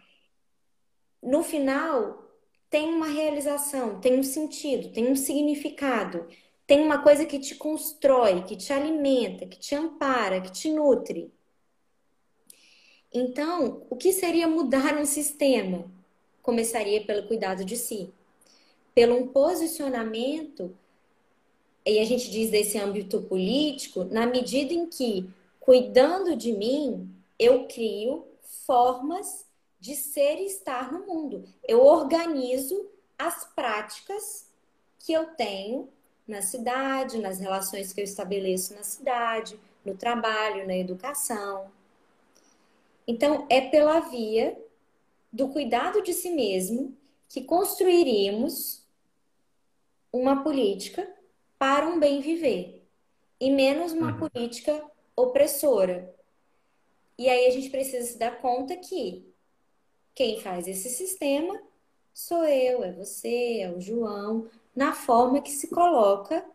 no 1.22 1.43
final 1.43 2.28
tem 2.69 2.88
uma 2.88 3.08
realização, 3.08 3.99
tem 3.99 4.19
um 4.19 4.23
sentido, 4.23 4.89
tem 4.89 5.12
um 5.12 5.15
significado, 5.15 6.27
tem 6.67 6.82
uma 6.82 7.01
coisa 7.01 7.25
que 7.25 7.39
te 7.39 7.55
constrói, 7.55 8.43
que 8.43 8.55
te 8.55 8.71
alimenta, 8.71 9.47
que 9.47 9.58
te 9.58 9.73
ampara, 9.73 10.39
que 10.39 10.51
te 10.51 10.71
nutre. 10.71 11.34
Então, 13.12 13.82
o 13.89 13.95
que 13.95 14.13
seria 14.13 14.47
mudar 14.47 14.99
um 14.99 15.05
sistema? 15.05 15.89
Começaria 16.43 17.01
pelo 17.01 17.27
cuidado 17.27 17.65
de 17.65 17.75
si, 17.75 18.13
pelo 18.93 19.15
um 19.15 19.27
posicionamento, 19.27 20.75
e 21.84 21.97
a 21.97 22.05
gente 22.05 22.29
diz 22.29 22.51
desse 22.51 22.77
âmbito 22.77 23.21
político, 23.23 24.03
na 24.03 24.27
medida 24.27 24.73
em 24.73 24.86
que, 24.86 25.27
cuidando 25.60 26.36
de 26.36 26.51
mim, 26.51 27.10
eu 27.39 27.67
crio 27.67 28.27
formas 28.67 29.48
de 29.79 29.95
ser 29.95 30.37
e 30.37 30.45
estar 30.45 30.91
no 30.91 31.05
mundo. 31.05 31.47
Eu 31.67 31.83
organizo 31.83 32.89
as 33.17 33.45
práticas 33.53 34.49
que 34.99 35.13
eu 35.13 35.27
tenho 35.35 35.89
na 36.27 36.41
cidade, 36.41 37.17
nas 37.17 37.39
relações 37.39 37.91
que 37.91 37.99
eu 37.99 38.03
estabeleço 38.03 38.73
na 38.73 38.83
cidade, 38.83 39.59
no 39.83 39.95
trabalho, 39.95 40.67
na 40.67 40.75
educação. 40.75 41.71
Então, 43.07 43.47
é 43.49 43.61
pela 43.61 43.99
via 44.01 44.57
do 45.31 45.49
cuidado 45.49 46.01
de 46.03 46.13
si 46.13 46.29
mesmo 46.29 46.95
que 47.27 47.43
construiríamos 47.43 48.83
uma 50.11 50.43
política 50.43 51.07
para 51.57 51.87
um 51.87 51.99
bem 51.99 52.21
viver 52.21 52.83
e 53.39 53.51
menos 53.51 53.91
uma 53.91 54.11
uhum. 54.11 54.29
política 54.29 54.83
opressora. 55.15 56.13
E 57.17 57.29
aí 57.29 57.47
a 57.47 57.51
gente 57.51 57.69
precisa 57.69 58.05
se 58.05 58.17
dar 58.17 58.41
conta 58.41 58.75
que 58.75 59.27
quem 60.19 60.38
faz 60.41 60.67
esse 60.67 60.89
sistema 60.89 61.58
sou 62.13 62.43
eu, 62.43 62.84
é 62.84 62.91
você, 62.91 63.62
é 63.62 63.71
o 63.71 63.79
João, 63.79 64.49
na 64.75 64.91
forma 64.91 65.41
que 65.41 65.49
se 65.49 65.69
coloca 65.69 66.45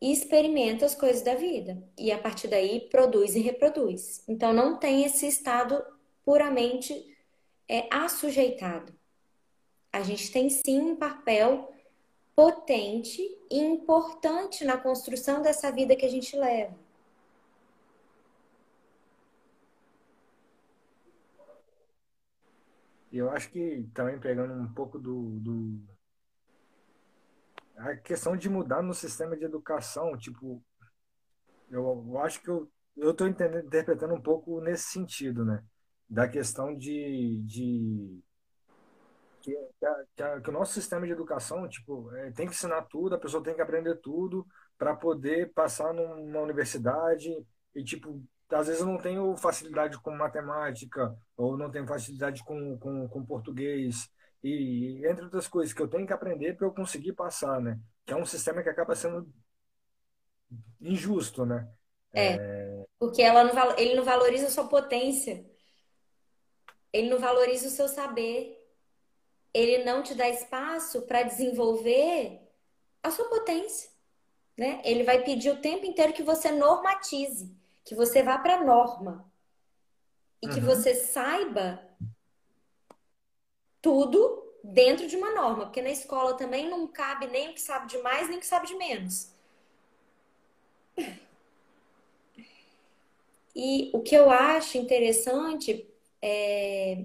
e 0.00 0.10
experimenta 0.10 0.84
as 0.84 0.96
coisas 0.96 1.22
da 1.22 1.36
vida. 1.36 1.80
E 1.96 2.10
a 2.10 2.18
partir 2.18 2.48
daí 2.48 2.80
produz 2.90 3.36
e 3.36 3.40
reproduz. 3.40 4.24
Então 4.26 4.52
não 4.52 4.76
tem 4.76 5.04
esse 5.04 5.28
estado 5.28 5.80
puramente 6.24 7.16
é, 7.68 7.86
assujeitado. 7.94 8.92
A 9.92 10.02
gente 10.02 10.32
tem 10.32 10.50
sim 10.50 10.80
um 10.80 10.96
papel 10.96 11.72
potente 12.34 13.22
e 13.48 13.60
importante 13.60 14.64
na 14.64 14.76
construção 14.76 15.42
dessa 15.42 15.70
vida 15.70 15.94
que 15.94 16.04
a 16.04 16.10
gente 16.10 16.36
leva. 16.36 16.74
Eu 23.16 23.30
acho 23.30 23.50
que 23.50 23.88
também 23.94 24.18
pegando 24.18 24.52
um 24.54 24.72
pouco 24.72 24.98
do, 24.98 25.38
do 25.40 25.80
a 27.76 27.96
questão 27.96 28.36
de 28.36 28.48
mudar 28.48 28.82
no 28.82 28.94
sistema 28.94 29.36
de 29.36 29.44
educação, 29.44 30.16
tipo, 30.16 30.62
eu, 31.70 32.04
eu 32.08 32.18
acho 32.18 32.40
que 32.42 32.48
eu 32.48 32.70
eu 32.96 33.10
estou 33.10 33.26
interpretando 33.26 34.14
um 34.14 34.20
pouco 34.20 34.60
nesse 34.60 34.84
sentido, 34.84 35.44
né? 35.44 35.64
Da 36.08 36.28
questão 36.28 36.76
de, 36.76 37.42
de 37.44 38.22
que, 39.42 39.52
que, 40.16 40.40
que, 40.40 40.50
o 40.50 40.52
nosso 40.52 40.74
sistema 40.74 41.06
de 41.06 41.12
educação, 41.12 41.68
tipo, 41.68 42.14
é, 42.14 42.30
tem 42.30 42.46
que 42.46 42.54
ensinar 42.54 42.82
tudo, 42.82 43.14
a 43.14 43.18
pessoa 43.18 43.42
tem 43.42 43.54
que 43.54 43.60
aprender 43.60 43.96
tudo 43.96 44.46
para 44.78 44.94
poder 44.94 45.52
passar 45.52 45.92
numa 45.92 46.40
universidade 46.40 47.30
e, 47.74 47.82
tipo, 47.82 48.22
às 48.54 48.66
vezes 48.66 48.80
eu 48.80 48.86
não 48.86 48.98
tenho 48.98 49.36
facilidade 49.36 49.98
com 50.00 50.10
matemática 50.10 51.16
ou 51.36 51.56
não 51.56 51.70
tenho 51.70 51.86
facilidade 51.86 52.42
com, 52.44 52.78
com, 52.78 53.08
com 53.08 53.24
português 53.24 54.08
e 54.42 55.00
entre 55.06 55.24
outras 55.24 55.48
coisas 55.48 55.72
que 55.72 55.80
eu 55.80 55.88
tenho 55.88 56.06
que 56.06 56.12
aprender 56.12 56.54
para 56.54 56.66
eu 56.66 56.72
conseguir 56.72 57.14
passar, 57.14 57.60
né? 57.60 57.80
Que 58.04 58.12
é 58.12 58.16
um 58.16 58.26
sistema 58.26 58.62
que 58.62 58.68
acaba 58.68 58.94
sendo 58.94 59.26
injusto, 60.80 61.46
né? 61.46 61.68
É, 62.12 62.34
é... 62.34 62.84
porque 62.98 63.22
ela 63.22 63.44
não, 63.44 63.78
ele 63.78 63.94
não 63.94 64.04
valoriza 64.04 64.46
a 64.46 64.50
sua 64.50 64.68
potência, 64.68 65.44
ele 66.92 67.08
não 67.08 67.18
valoriza 67.18 67.68
o 67.68 67.70
seu 67.70 67.88
saber, 67.88 68.62
ele 69.52 69.84
não 69.84 70.02
te 70.02 70.14
dá 70.14 70.28
espaço 70.28 71.02
para 71.02 71.22
desenvolver 71.22 72.40
a 73.02 73.10
sua 73.10 73.28
potência, 73.28 73.90
né? 74.56 74.82
Ele 74.84 75.04
vai 75.04 75.24
pedir 75.24 75.50
o 75.50 75.60
tempo 75.60 75.86
inteiro 75.86 76.12
que 76.12 76.22
você 76.22 76.50
normatize, 76.52 77.56
que 77.84 77.94
você 77.94 78.22
vá 78.22 78.38
para 78.38 78.56
a 78.56 78.64
norma 78.64 79.30
e 80.40 80.48
que 80.48 80.60
uhum. 80.60 80.66
você 80.66 80.94
saiba 80.94 81.80
tudo 83.80 84.42
dentro 84.62 85.06
de 85.06 85.16
uma 85.16 85.34
norma, 85.34 85.66
porque 85.66 85.82
na 85.82 85.90
escola 85.90 86.34
também 86.34 86.68
não 86.68 86.86
cabe 86.86 87.26
nem 87.26 87.50
o 87.50 87.54
que 87.54 87.60
sabe 87.60 87.86
de 87.86 87.98
mais, 87.98 88.28
nem 88.28 88.38
o 88.38 88.40
que 88.40 88.46
sabe 88.46 88.66
de 88.66 88.74
menos. 88.76 89.32
E 93.56 93.90
o 93.94 94.00
que 94.00 94.16
eu 94.16 94.30
acho 94.30 94.76
interessante 94.76 95.86
é. 96.20 97.04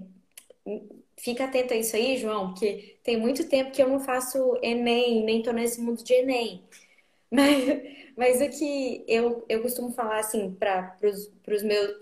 Fica 1.16 1.44
atento 1.44 1.74
a 1.74 1.76
isso 1.76 1.94
aí, 1.94 2.16
João, 2.16 2.48
porque 2.48 2.98
tem 3.04 3.16
muito 3.16 3.48
tempo 3.48 3.70
que 3.70 3.82
eu 3.82 3.88
não 3.88 4.00
faço 4.00 4.58
Enem, 4.62 5.22
nem 5.22 5.42
tô 5.42 5.52
nesse 5.52 5.80
mundo 5.80 6.02
de 6.02 6.12
Enem. 6.14 6.64
Mas, 7.30 7.68
mas 8.20 8.38
o 8.42 8.50
que 8.50 9.02
eu, 9.08 9.46
eu 9.48 9.62
costumo 9.62 9.92
falar 9.92 10.18
assim 10.18 10.50
para 10.50 10.94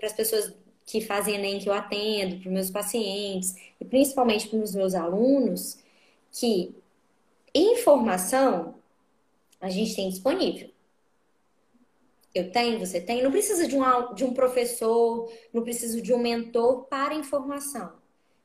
as 0.02 0.12
pessoas 0.12 0.52
que 0.84 1.00
fazem 1.00 1.36
Enem 1.36 1.60
que 1.60 1.68
eu 1.68 1.72
atendo, 1.72 2.40
para 2.40 2.48
os 2.48 2.52
meus 2.52 2.70
pacientes 2.72 3.54
e 3.80 3.84
principalmente 3.84 4.48
para 4.48 4.58
os 4.58 4.74
meus 4.74 4.96
alunos, 4.96 5.78
que 6.32 6.74
informação 7.54 8.74
a 9.60 9.70
gente 9.70 9.94
tem 9.94 10.10
disponível. 10.10 10.68
Eu 12.34 12.50
tenho, 12.50 12.80
você 12.80 13.00
tem. 13.00 13.22
Não 13.22 13.30
precisa 13.30 13.68
de 13.68 13.76
um, 13.76 14.14
de 14.14 14.24
um 14.24 14.34
professor, 14.34 15.32
não 15.52 15.62
precisa 15.62 16.02
de 16.02 16.12
um 16.12 16.18
mentor 16.18 16.86
para 16.86 17.14
informação. 17.14 17.92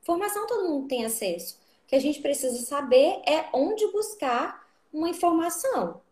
Informação 0.03 0.45
todo 0.45 0.69
mundo 0.69 0.88
tem 0.88 1.05
acesso. 1.05 1.57
O 1.86 1.88
que 1.88 1.95
a 1.95 1.99
gente 1.99 2.21
precisa 2.21 2.63
saber 2.67 3.19
é 3.25 3.45
onde 3.51 3.91
buscar 3.91 4.63
uma 4.93 5.09
informação 5.09 6.02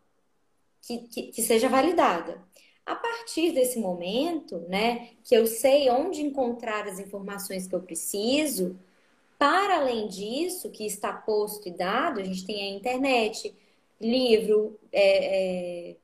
que, 0.82 1.00
que, 1.00 1.24
que 1.24 1.42
seja 1.42 1.70
validada. 1.70 2.42
A 2.86 2.96
partir 2.96 3.52
desse 3.52 3.80
momento, 3.80 4.58
né, 4.68 5.10
que 5.24 5.36
eu 5.36 5.46
sei 5.46 5.90
onde 5.90 6.22
encontrar 6.22 6.88
as 6.88 7.00
informações 7.00 7.68
que 7.68 7.76
eu 7.76 7.82
preciso, 7.82 8.78
para 9.38 9.78
além 9.78 10.08
disso, 10.08 10.70
que 10.70 10.86
está 10.86 11.14
posto 11.14 11.68
e 11.68 11.72
dado, 11.72 12.20
a 12.20 12.24
gente 12.24 12.46
tem 12.46 12.64
a 12.64 12.76
internet, 12.76 13.56
livro, 14.00 14.78
é, 14.92 15.92
é... 15.92 15.96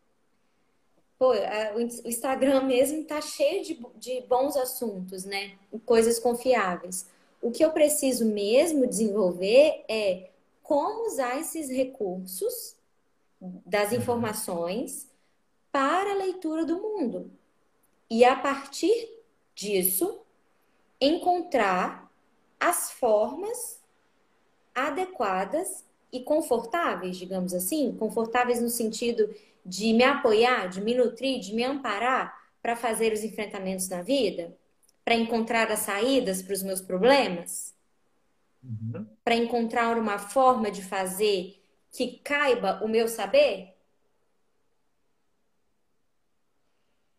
Pô, 1.20 1.32
o 1.76 1.82
Instagram 2.08 2.62
mesmo 2.62 3.02
está 3.02 3.20
cheio 3.20 3.64
de, 3.64 3.80
de 3.96 4.22
bons 4.22 4.56
assuntos, 4.56 5.26
né? 5.26 5.54
Coisas 5.84 6.20
confiáveis. 6.20 7.08
O 7.42 7.50
que 7.50 7.66
eu 7.66 7.72
preciso 7.72 8.24
mesmo 8.24 8.86
desenvolver 8.86 9.84
é 9.90 10.30
como 10.62 11.08
usar 11.08 11.40
esses 11.40 11.70
recursos 11.70 12.77
das 13.68 13.92
uhum. 13.92 13.98
informações 13.98 15.12
para 15.72 16.12
a 16.12 16.16
leitura 16.16 16.66
do 16.66 16.82
mundo. 16.82 17.30
E 18.10 18.24
a 18.24 18.36
partir 18.36 19.10
disso, 19.54 20.22
encontrar 21.00 22.10
as 22.60 22.92
formas 22.92 23.84
adequadas 24.74 25.86
e 26.12 26.22
confortáveis, 26.22 27.18
digamos 27.18 27.54
assim, 27.54 27.96
confortáveis 27.98 28.62
no 28.62 28.70
sentido 28.70 29.30
de 29.66 29.92
me 29.94 30.04
apoiar, 30.04 30.70
de 30.70 30.80
me 30.80 30.96
nutrir, 30.96 31.40
de 31.42 31.54
me 31.54 31.64
amparar 31.64 32.42
para 32.62 32.76
fazer 32.76 33.12
os 33.12 33.24
enfrentamentos 33.24 33.90
na 33.90 34.02
vida, 34.02 34.56
para 35.04 35.16
encontrar 35.16 35.70
as 35.72 35.80
saídas 35.80 36.42
para 36.42 36.54
os 36.54 36.64
meus 36.64 36.80
problemas, 36.80 37.76
uhum. 38.64 39.06
para 39.24 39.36
encontrar 39.36 39.98
uma 39.98 40.18
forma 40.18 40.72
de 40.72 40.82
fazer 40.82 41.57
que 41.98 42.20
caiba 42.20 42.80
o 42.84 42.88
meu 42.88 43.08
saber? 43.08 43.76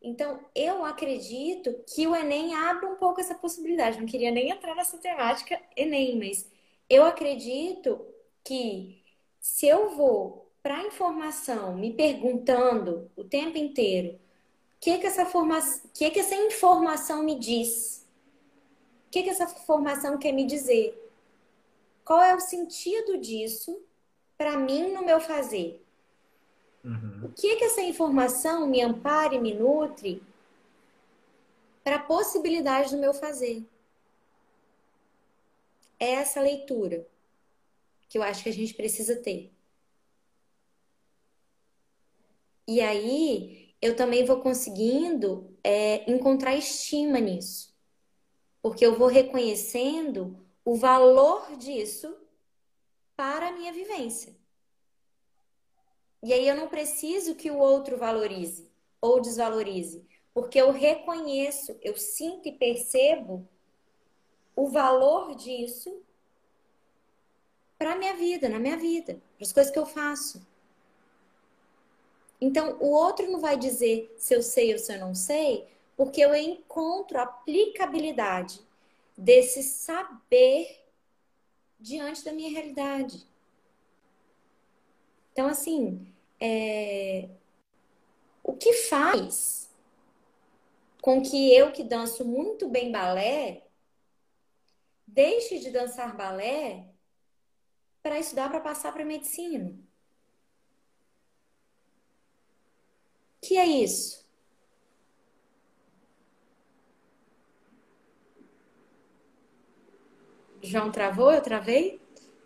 Então, 0.01 0.39
eu 0.55 0.85
acredito 0.85 1.75
que 1.85 2.07
o 2.07 2.15
Enem 2.15 2.55
abre 2.55 2.87
um 2.87 2.95
pouco 2.95 3.21
essa 3.21 3.35
possibilidade. 3.35 3.99
Não 3.99 4.07
queria 4.07 4.31
nem 4.31 4.51
entrar 4.51 4.77
nessa 4.77 4.97
temática 4.97 5.61
Enem, 5.77 6.17
mas 6.17 6.49
eu 6.89 7.05
acredito 7.05 8.07
que 8.45 9.03
se 9.41 9.67
eu 9.67 9.97
vou 9.97 10.49
para 10.63 10.77
a 10.79 10.87
informação 10.87 11.75
me 11.75 11.93
perguntando 11.93 13.11
o 13.17 13.25
tempo 13.25 13.59
inteiro 13.59 14.15
o 14.77 14.81
que 14.81 14.97
que 14.99 15.07
essa 15.09 15.27
formação, 15.27 15.91
que 15.93 16.09
que 16.09 16.21
essa 16.21 16.37
informação 16.37 17.25
me 17.25 17.37
diz? 17.37 18.07
O 19.09 19.11
que 19.11 19.25
que 19.25 19.31
essa 19.31 19.49
formação 19.49 20.19
quer 20.19 20.31
me 20.31 20.47
dizer? 20.47 20.97
Qual 22.05 22.23
é 22.23 22.33
o 22.33 22.41
sentido 22.41 23.19
disso 23.19 23.88
para 24.39 24.57
mim 24.57 24.93
no 24.93 25.05
meu 25.05 25.21
fazer? 25.21 25.85
Uhum. 26.85 27.25
O 27.25 27.33
que 27.33 27.49
é 27.49 27.57
que 27.57 27.65
essa 27.65 27.83
informação 27.83 28.69
me 28.69 28.81
ampara 28.81 29.35
e 29.35 29.41
me 29.41 29.53
nutre 29.53 30.23
para 31.83 31.97
a 31.97 32.03
possibilidade 32.03 32.93
do 32.93 32.99
meu 32.99 33.13
fazer? 33.13 33.67
É 35.99 36.13
essa 36.13 36.41
leitura 36.41 37.05
que 38.09 38.17
eu 38.17 38.23
acho 38.23 38.45
que 38.45 38.49
a 38.49 38.53
gente 38.53 38.73
precisa 38.73 39.17
ter. 39.17 39.53
E 42.67 42.81
aí 42.81 43.75
eu 43.83 43.97
também 43.97 44.25
vou 44.25 44.41
conseguindo 44.41 45.51
é, 45.65 46.09
encontrar 46.11 46.55
estima 46.55 47.19
nisso. 47.19 47.75
Porque 48.63 48.87
eu 48.87 48.97
vou 48.97 49.09
reconhecendo 49.09 50.37
o 50.65 50.77
valor 50.77 51.57
disso 51.57 52.15
para 53.19 53.49
a 53.49 53.53
minha 53.53 53.73
vivência. 53.73 54.33
E 56.23 56.33
aí 56.33 56.47
eu 56.47 56.55
não 56.55 56.69
preciso 56.69 57.35
que 57.35 57.51
o 57.51 57.59
outro 57.59 57.99
valorize 57.99 58.71
ou 59.01 59.21
desvalorize, 59.21 60.07
porque 60.33 60.61
eu 60.61 60.71
reconheço, 60.71 61.77
eu 61.83 61.97
sinto 61.97 62.47
e 62.47 62.53
percebo 62.53 63.45
o 64.55 64.69
valor 64.69 65.35
disso 65.35 66.01
para 67.77 67.95
a 67.95 67.97
minha 67.97 68.15
vida, 68.15 68.49
na 68.49 68.61
minha 68.61 68.77
vida, 68.77 69.21
para 69.37 69.45
as 69.45 69.53
coisas 69.53 69.73
que 69.73 69.79
eu 69.81 69.87
faço. 69.87 70.41
Então, 72.41 72.79
o 72.79 72.93
outro 72.93 73.29
não 73.29 73.41
vai 73.41 73.57
dizer 73.57 74.15
se 74.17 74.33
eu 74.33 74.45
sei 74.45 74.73
ou 74.73 74.79
se 74.79 74.95
eu 74.95 75.01
não 75.01 75.13
sei, 75.13 75.67
porque 75.97 76.21
eu 76.21 76.37
encontro 76.37 77.19
aplicabilidade 77.19 78.61
desse 79.17 79.65
saber 79.65 80.88
diante 81.79 82.25
da 82.25 82.33
minha 82.33 82.51
realidade. 82.51 83.27
Então, 85.33 85.47
assim, 85.47 86.13
é... 86.41 87.29
o 88.43 88.55
que 88.55 88.73
faz 88.73 89.71
com 91.01 91.23
que 91.23 91.55
eu, 91.55 91.73
que 91.73 91.85
danço 91.85 92.25
muito 92.25 92.69
bem 92.69 92.91
balé, 92.91 93.63
deixe 95.07 95.59
de 95.59 95.71
dançar 95.71 96.17
balé 96.17 96.87
para 98.03 98.19
estudar 98.19 98.51
para 98.51 98.61
passar 98.61 98.93
para 98.93 99.05
medicina? 99.05 99.79
que 103.49 103.57
é 103.57 103.67
isso? 103.67 104.28
João 110.63 110.91
travou? 110.91 111.33
Eu 111.33 111.43
travei? 111.43 112.01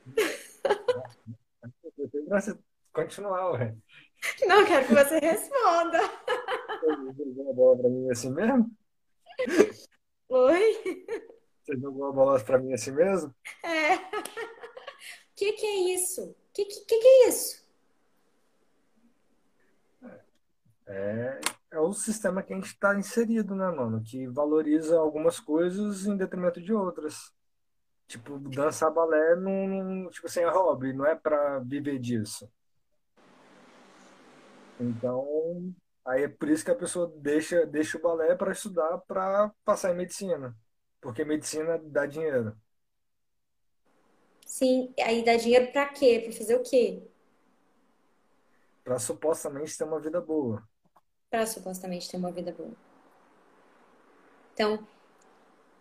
Você 2.28 2.58
continuar, 2.92 3.52
ué. 3.52 3.74
Não, 4.46 4.64
quero 4.64 4.86
que 4.86 4.94
você 4.94 5.18
responda. 5.18 6.00
Você 6.80 7.34
jogou 7.34 7.50
a 7.50 7.54
bola 7.54 7.78
pra 7.78 7.88
mim 7.88 8.10
assim 8.10 8.32
mesmo? 8.32 8.70
Oi? 10.28 11.06
Você 11.62 11.78
jogou 11.78 12.06
a 12.06 12.12
bola 12.12 12.40
pra 12.40 12.58
mim 12.58 12.72
assim 12.72 12.92
mesmo? 12.92 13.34
É. 13.64 13.96
O 13.96 13.98
que, 15.36 15.52
que 15.52 15.66
é 15.66 15.94
isso? 15.94 16.22
O 16.22 16.34
que, 16.54 16.64
que, 16.64 16.84
que 16.84 16.94
é 16.94 17.28
isso? 17.28 17.62
É, 20.86 21.40
é 21.72 21.80
o 21.80 21.92
sistema 21.92 22.42
que 22.42 22.52
a 22.52 22.56
gente 22.56 22.66
está 22.66 22.98
inserido, 22.98 23.54
né, 23.54 23.70
mano? 23.70 24.02
Que 24.02 24.26
valoriza 24.26 24.98
algumas 24.98 25.40
coisas 25.40 26.06
em 26.06 26.16
detrimento 26.16 26.60
de 26.60 26.72
outras. 26.72 27.32
Tipo, 28.12 28.38
dançar 28.38 28.92
balé 28.92 29.36
não, 29.36 29.66
não- 29.68 30.10
tipo 30.10 30.26
assim, 30.26 30.40
é 30.40 30.50
hobby, 30.50 30.92
não 30.92 31.06
é 31.06 31.14
para 31.16 31.60
viver 31.60 31.98
disso. 31.98 32.46
Então, 34.78 35.72
aí 36.04 36.24
é 36.24 36.28
por 36.28 36.48
isso 36.48 36.64
que 36.64 36.70
a 36.70 36.74
pessoa 36.76 37.12
deixa, 37.18 37.64
deixa 37.66 37.98
o 37.98 38.02
balé 38.02 38.34
para 38.34 38.52
estudar 38.52 38.98
para 39.06 39.50
passar 39.64 39.92
em 39.92 39.96
medicina. 39.96 40.56
Porque 41.00 41.24
medicina 41.24 41.78
dá 41.78 42.06
dinheiro. 42.06 42.56
Sim, 44.46 44.92
aí 45.02 45.24
dá 45.24 45.36
dinheiro 45.36 45.72
pra 45.72 45.86
quê? 45.88 46.20
Pra 46.24 46.32
fazer 46.32 46.54
o 46.56 46.62
quê? 46.62 47.02
Para 48.84 48.98
supostamente 49.00 49.76
ter 49.76 49.82
uma 49.84 50.00
vida 50.00 50.20
boa. 50.20 50.62
Pra 51.30 51.44
supostamente 51.46 52.08
ter 52.08 52.16
uma 52.16 52.30
vida 52.30 52.52
boa. 52.52 52.70
Então, 54.54 54.86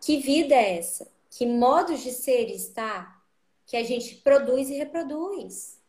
que 0.01 0.17
vida 0.17 0.55
é 0.55 0.77
essa? 0.79 1.10
Que 1.31 1.45
modos 1.45 2.01
de 2.01 2.11
ser 2.11 2.49
e 2.49 2.55
estar 2.55 3.25
que 3.65 3.77
a 3.77 3.83
gente 3.83 4.15
produz 4.15 4.69
e 4.69 4.75
reproduz? 4.75 5.81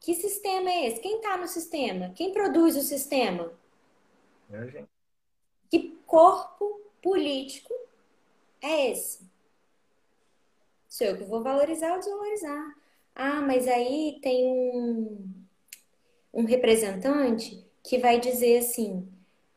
Que 0.00 0.14
sistema 0.14 0.68
é 0.68 0.88
esse? 0.88 1.00
Quem 1.00 1.16
está 1.16 1.36
no 1.36 1.46
sistema? 1.46 2.10
Quem 2.10 2.32
produz 2.32 2.74
o 2.76 2.82
sistema? 2.82 3.52
Né, 4.48 4.66
gente? 4.66 4.88
Que 5.70 5.96
corpo 6.06 6.80
político 7.00 7.72
é 8.60 8.90
esse? 8.90 9.30
Sou 10.88 11.06
eu 11.06 11.16
que 11.16 11.24
vou 11.24 11.42
valorizar 11.42 11.92
ou 11.92 12.00
desvalorizar. 12.00 12.76
Ah, 13.14 13.40
mas 13.40 13.68
aí 13.68 14.18
tem 14.20 14.44
um, 14.44 15.32
um 16.34 16.44
representante 16.44 17.64
que 17.82 17.98
vai 17.98 18.18
dizer 18.18 18.58
assim: 18.58 19.08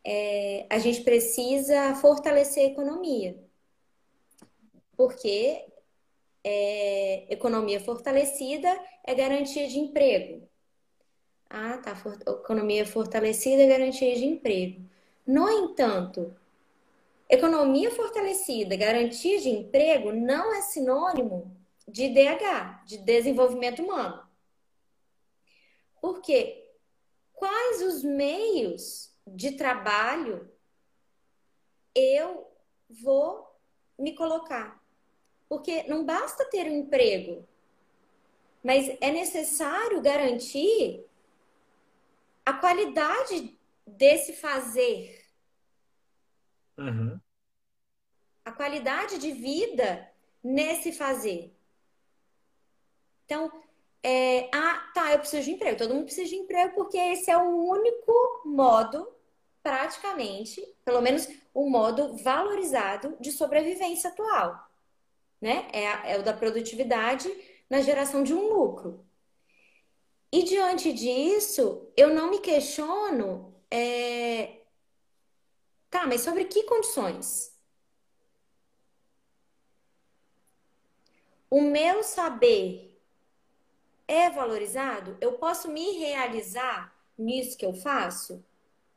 é, 0.03 0.67
a 0.69 0.77
gente 0.77 1.01
precisa 1.01 1.95
fortalecer 1.95 2.65
a 2.65 2.71
economia, 2.71 3.42
porque 4.95 5.65
é, 6.43 7.33
economia 7.33 7.79
fortalecida 7.79 8.69
é 9.03 9.13
garantia 9.15 9.67
de 9.67 9.79
emprego. 9.79 10.47
Ah, 11.49 11.77
tá. 11.77 11.95
For, 11.95 12.17
economia 12.21 12.85
fortalecida 12.85 13.63
é 13.63 13.67
garantia 13.67 14.15
de 14.15 14.25
emprego. 14.25 14.81
No 15.25 15.49
entanto, 15.49 16.35
economia 17.29 17.91
fortalecida, 17.91 18.75
garantia 18.75 19.39
de 19.39 19.49
emprego, 19.49 20.11
não 20.11 20.53
é 20.53 20.61
sinônimo 20.61 21.55
de 21.87 22.09
DH, 22.09 22.83
de 22.85 22.97
desenvolvimento 22.97 23.81
humano. 23.81 24.27
Porque 26.01 26.69
quais 27.33 27.81
os 27.81 28.03
meios 28.03 29.15
de 29.25 29.51
trabalho 29.51 30.51
eu 31.95 32.51
vou 32.89 33.47
me 33.97 34.13
colocar? 34.13 34.82
Porque 35.53 35.83
não 35.83 36.03
basta 36.03 36.43
ter 36.49 36.65
um 36.65 36.79
emprego, 36.79 37.47
mas 38.63 38.89
é 38.99 39.11
necessário 39.11 40.01
garantir 40.01 41.05
a 42.43 42.53
qualidade 42.53 43.55
desse 43.85 44.33
fazer, 44.33 45.23
Uhum. 46.75 47.19
a 48.43 48.51
qualidade 48.51 49.19
de 49.19 49.31
vida 49.31 50.11
nesse 50.43 50.91
fazer. 50.91 51.55
Então, 53.25 53.51
é, 54.01 54.49
ah, 54.51 54.91
tá, 54.95 55.13
eu 55.13 55.19
preciso 55.19 55.43
de 55.43 55.51
emprego. 55.51 55.77
Todo 55.77 55.93
mundo 55.93 56.05
precisa 56.05 56.27
de 56.29 56.35
emprego 56.35 56.73
porque 56.73 56.97
esse 56.97 57.29
é 57.29 57.37
o 57.37 57.69
único 57.69 58.41
modo, 58.43 59.07
praticamente, 59.61 60.59
pelo 60.83 60.99
menos 60.99 61.27
o 61.53 61.69
modo 61.69 62.17
valorizado 62.17 63.15
de 63.19 63.31
sobrevivência 63.31 64.09
atual, 64.09 64.72
né? 65.43 65.67
É, 65.73 66.13
é 66.13 66.17
o 66.17 66.23
da 66.23 66.33
produtividade 66.33 67.29
na 67.69 67.81
geração 67.81 68.23
de 68.23 68.33
um 68.33 68.53
lucro. 68.53 69.05
E 70.31 70.41
diante 70.43 70.93
disso, 70.93 71.91
eu 71.97 72.13
não 72.13 72.29
me 72.29 72.39
questiono, 72.39 73.53
é, 73.69 74.61
tá, 75.89 76.07
mas 76.07 76.21
sobre 76.21 76.45
que 76.45 76.63
condições? 76.63 77.53
O 81.49 81.59
meu 81.61 82.03
saber 82.03 82.97
é 84.07 84.29
valorizado? 84.29 85.17
Eu 85.19 85.33
posso 85.33 85.69
me 85.69 85.91
realizar 85.97 86.95
nisso 87.17 87.57
que 87.57 87.65
eu 87.65 87.73
faço? 87.73 88.43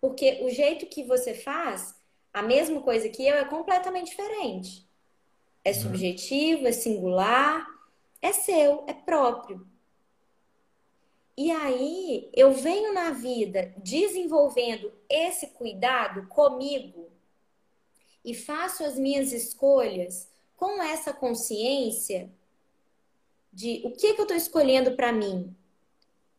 Porque 0.00 0.38
o 0.44 0.48
jeito 0.48 0.86
que 0.86 1.02
você 1.02 1.34
faz, 1.34 2.00
a 2.32 2.40
mesma 2.40 2.80
coisa 2.82 3.08
que 3.08 3.26
eu, 3.26 3.34
é 3.34 3.44
completamente 3.44 4.10
diferente. 4.10 4.85
É 5.66 5.70
Uhum. 5.70 5.82
subjetivo, 5.82 6.68
é 6.68 6.70
singular, 6.70 7.66
é 8.22 8.32
seu, 8.32 8.84
é 8.86 8.94
próprio. 8.94 9.66
E 11.36 11.50
aí 11.50 12.30
eu 12.32 12.52
venho 12.52 12.94
na 12.94 13.10
vida 13.10 13.74
desenvolvendo 13.78 14.92
esse 15.10 15.48
cuidado 15.48 16.28
comigo 16.28 17.10
e 18.24 18.32
faço 18.32 18.84
as 18.84 18.96
minhas 18.96 19.32
escolhas 19.32 20.30
com 20.56 20.80
essa 20.80 21.12
consciência 21.12 22.30
de 23.52 23.82
o 23.84 23.90
que 23.90 24.14
que 24.14 24.20
eu 24.20 24.24
estou 24.24 24.36
escolhendo 24.36 24.92
para 24.92 25.10
mim. 25.10 25.52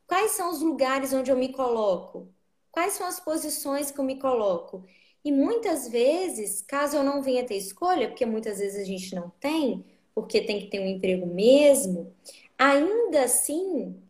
Quais 0.08 0.32
são 0.32 0.52
os 0.52 0.62
lugares 0.62 1.12
onde 1.12 1.30
eu 1.30 1.36
me 1.36 1.50
coloco? 1.50 2.30
Quais 2.72 2.94
são 2.94 3.06
as 3.06 3.20
posições 3.20 3.92
que 3.92 4.00
eu 4.00 4.06
me 4.06 4.18
coloco? 4.18 4.86
E 5.28 5.32
muitas 5.34 5.90
vezes, 5.90 6.62
caso 6.62 6.96
eu 6.96 7.04
não 7.04 7.22
venha 7.22 7.46
ter 7.46 7.58
escolha, 7.58 8.08
porque 8.08 8.26
muitas 8.26 8.60
vezes 8.60 8.80
a 8.80 8.86
gente 8.86 9.14
não 9.14 9.30
tem, 9.42 9.84
porque 10.16 10.40
tem 10.40 10.62
que 10.62 10.68
ter 10.68 10.80
um 10.80 10.88
emprego 10.88 11.26
mesmo, 11.26 12.16
ainda 12.58 13.24
assim, 13.26 14.02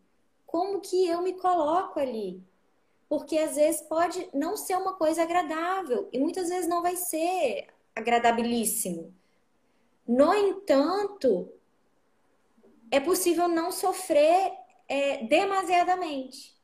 como 0.46 0.80
que 0.80 1.08
eu 1.08 1.20
me 1.20 1.32
coloco 1.32 1.98
ali? 1.98 2.40
Porque 3.08 3.36
às 3.36 3.56
vezes 3.56 3.80
pode 3.80 4.28
não 4.32 4.56
ser 4.56 4.76
uma 4.76 4.92
coisa 4.92 5.24
agradável 5.24 6.08
e 6.12 6.20
muitas 6.20 6.50
vezes 6.50 6.68
não 6.68 6.82
vai 6.82 6.94
ser 6.94 7.66
agradabilíssimo. 7.96 9.12
No 10.06 10.32
entanto, 10.32 11.50
é 12.92 13.00
possível 13.00 13.48
não 13.48 13.72
sofrer 13.72 14.52
é, 14.86 15.24
demasiadamente, 15.24 16.56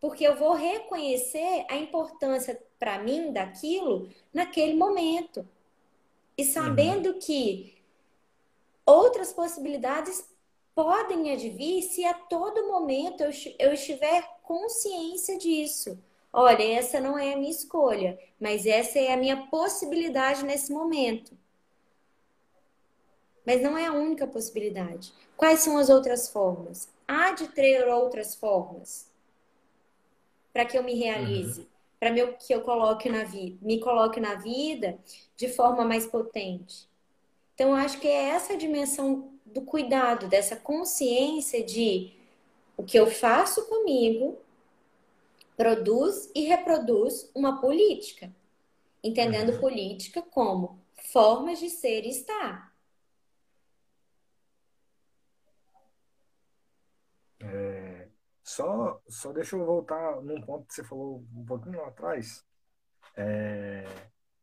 porque 0.00 0.26
eu 0.26 0.36
vou 0.36 0.54
reconhecer 0.54 1.66
a 1.70 1.76
importância 1.76 2.60
para 2.78 2.98
mim 2.98 3.32
daquilo 3.32 4.08
naquele 4.32 4.74
momento 4.74 5.46
e 6.38 6.44
Uhum. 6.44 6.44
sabendo 6.44 7.14
que 7.18 7.76
outras 8.86 9.32
possibilidades 9.32 10.24
podem 10.74 11.30
advir 11.32 11.82
se 11.82 12.04
a 12.04 12.14
todo 12.14 12.66
momento 12.68 13.22
eu, 13.22 13.30
eu 13.58 13.72
estiver 13.72 14.22
consciência 14.42 15.38
disso. 15.38 15.98
Olha, 16.32 16.62
essa 16.62 17.00
não 17.00 17.18
é 17.18 17.32
a 17.32 17.36
minha 17.36 17.50
escolha, 17.50 18.18
mas 18.40 18.66
essa 18.66 18.98
é 18.98 19.12
a 19.12 19.16
minha 19.16 19.46
possibilidade 19.48 20.44
nesse 20.44 20.72
momento. 20.72 21.36
Mas 23.46 23.62
não 23.62 23.78
é 23.78 23.86
a 23.86 23.92
única 23.94 24.26
possibilidade. 24.26 25.14
Quais 25.38 25.60
são 25.60 25.78
as 25.78 25.88
outras 25.88 26.28
formas? 26.28 26.86
Há 27.08 27.32
de 27.32 27.48
ter 27.48 27.88
outras 27.88 28.34
formas. 28.34 29.05
Para 30.56 30.64
que 30.64 30.78
eu 30.78 30.82
me 30.82 30.94
realize, 30.94 31.60
uhum. 31.60 31.66
para 32.00 32.32
que 32.32 32.54
eu 32.54 32.62
coloque 32.62 33.10
na 33.10 33.24
vida, 33.24 33.58
me 33.60 33.78
coloque 33.78 34.18
na 34.18 34.36
vida 34.36 34.98
de 35.36 35.48
forma 35.48 35.84
mais 35.84 36.06
potente. 36.06 36.88
Então, 37.54 37.68
eu 37.68 37.74
acho 37.74 38.00
que 38.00 38.08
é 38.08 38.30
essa 38.30 38.56
dimensão 38.56 39.34
do 39.44 39.60
cuidado, 39.60 40.28
dessa 40.28 40.56
consciência 40.56 41.62
de 41.62 42.14
o 42.74 42.82
que 42.82 42.98
eu 42.98 43.06
faço 43.06 43.66
comigo 43.66 44.38
produz 45.58 46.30
e 46.34 46.46
reproduz 46.46 47.30
uma 47.34 47.60
política, 47.60 48.34
entendendo 49.04 49.52
uhum. 49.52 49.60
política 49.60 50.22
como 50.22 50.80
formas 51.12 51.58
de 51.58 51.68
ser 51.68 52.06
e 52.06 52.08
estar. 52.08 52.74
É, 57.40 57.85
só, 58.46 59.02
só 59.08 59.32
deixa 59.32 59.56
eu 59.56 59.66
voltar 59.66 60.22
num 60.22 60.40
ponto 60.40 60.68
que 60.68 60.74
você 60.74 60.84
falou 60.84 61.26
um 61.34 61.44
pouquinho 61.44 61.80
lá 61.80 61.88
atrás. 61.88 62.46
É, 63.16 63.84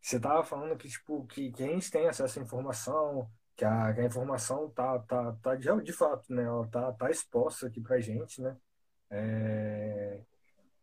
você 0.01 0.17
estava 0.17 0.43
falando 0.43 0.75
que, 0.77 0.89
tipo, 0.89 1.25
que, 1.25 1.49
que 1.53 1.63
a 1.63 1.67
gente 1.67 1.89
tem 1.89 2.05
acesso 2.09 2.37
à 2.37 2.43
informação, 2.43 3.31
que 3.55 3.63
a, 3.63 3.93
que 3.93 4.01
a 4.01 4.05
informação 4.05 4.69
tá, 4.71 4.99
tá, 4.99 5.31
tá 5.41 5.55
de, 5.55 5.69
de 5.83 5.93
fato, 5.93 6.33
né? 6.33 6.43
Ela 6.43 6.67
tá, 6.67 6.91
tá 6.91 7.09
exposta 7.09 7.67
aqui 7.67 7.79
pra 7.79 8.01
gente, 8.01 8.41
né? 8.41 8.57
É, 9.09 10.19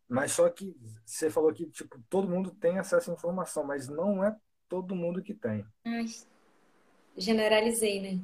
mas 0.08 0.32
só 0.32 0.48
que 0.48 0.74
você 1.04 1.28
falou 1.28 1.52
que, 1.52 1.66
tipo, 1.66 2.02
todo 2.08 2.26
mundo 2.26 2.50
tem 2.52 2.78
acesso 2.78 3.10
à 3.10 3.14
informação, 3.14 3.62
mas 3.64 3.86
não 3.86 4.24
é 4.24 4.34
todo 4.66 4.96
mundo 4.96 5.22
que 5.22 5.34
tem. 5.34 5.62
Ai, 5.84 6.06
generalizei, 7.18 8.00
né? 8.00 8.20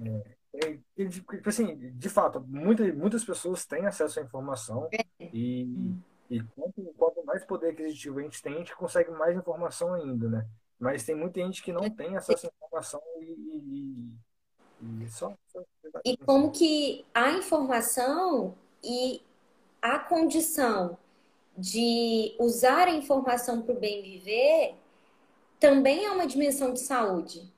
É. 0.00 0.33
É, 0.56 0.78
tipo 0.96 1.48
assim, 1.48 1.90
de 1.92 2.08
fato, 2.08 2.40
muitas, 2.46 2.94
muitas 2.94 3.24
pessoas 3.24 3.66
têm 3.66 3.86
acesso 3.86 4.20
à 4.20 4.22
informação 4.22 4.88
é. 4.92 5.04
e, 5.32 5.68
e 6.30 6.40
quanto, 6.54 6.94
quanto 6.96 7.24
mais 7.24 7.44
poder 7.44 7.70
aquisitivo 7.70 8.20
a 8.20 8.22
gente 8.22 8.40
tem, 8.40 8.54
a 8.54 8.58
gente 8.58 8.76
consegue 8.76 9.10
mais 9.10 9.36
informação 9.36 9.94
ainda, 9.94 10.28
né? 10.28 10.46
Mas 10.78 11.04
tem 11.04 11.14
muita 11.14 11.40
gente 11.40 11.62
que 11.62 11.72
não 11.72 11.90
tem 11.90 12.16
acesso 12.16 12.46
à 12.46 12.50
informação 12.56 13.00
e, 13.20 14.14
e, 14.80 15.04
e 15.04 15.08
só, 15.08 15.34
só... 15.48 15.60
E 16.04 16.16
como 16.18 16.52
que 16.52 17.04
a 17.12 17.32
informação 17.32 18.54
e 18.82 19.20
a 19.82 19.98
condição 19.98 20.96
de 21.56 22.34
usar 22.38 22.88
a 22.88 22.94
informação 22.94 23.62
para 23.62 23.74
o 23.74 23.78
bem 23.78 24.02
viver 24.02 24.74
também 25.58 26.04
é 26.04 26.10
uma 26.10 26.26
dimensão 26.26 26.72
de 26.72 26.80
saúde. 26.80 27.52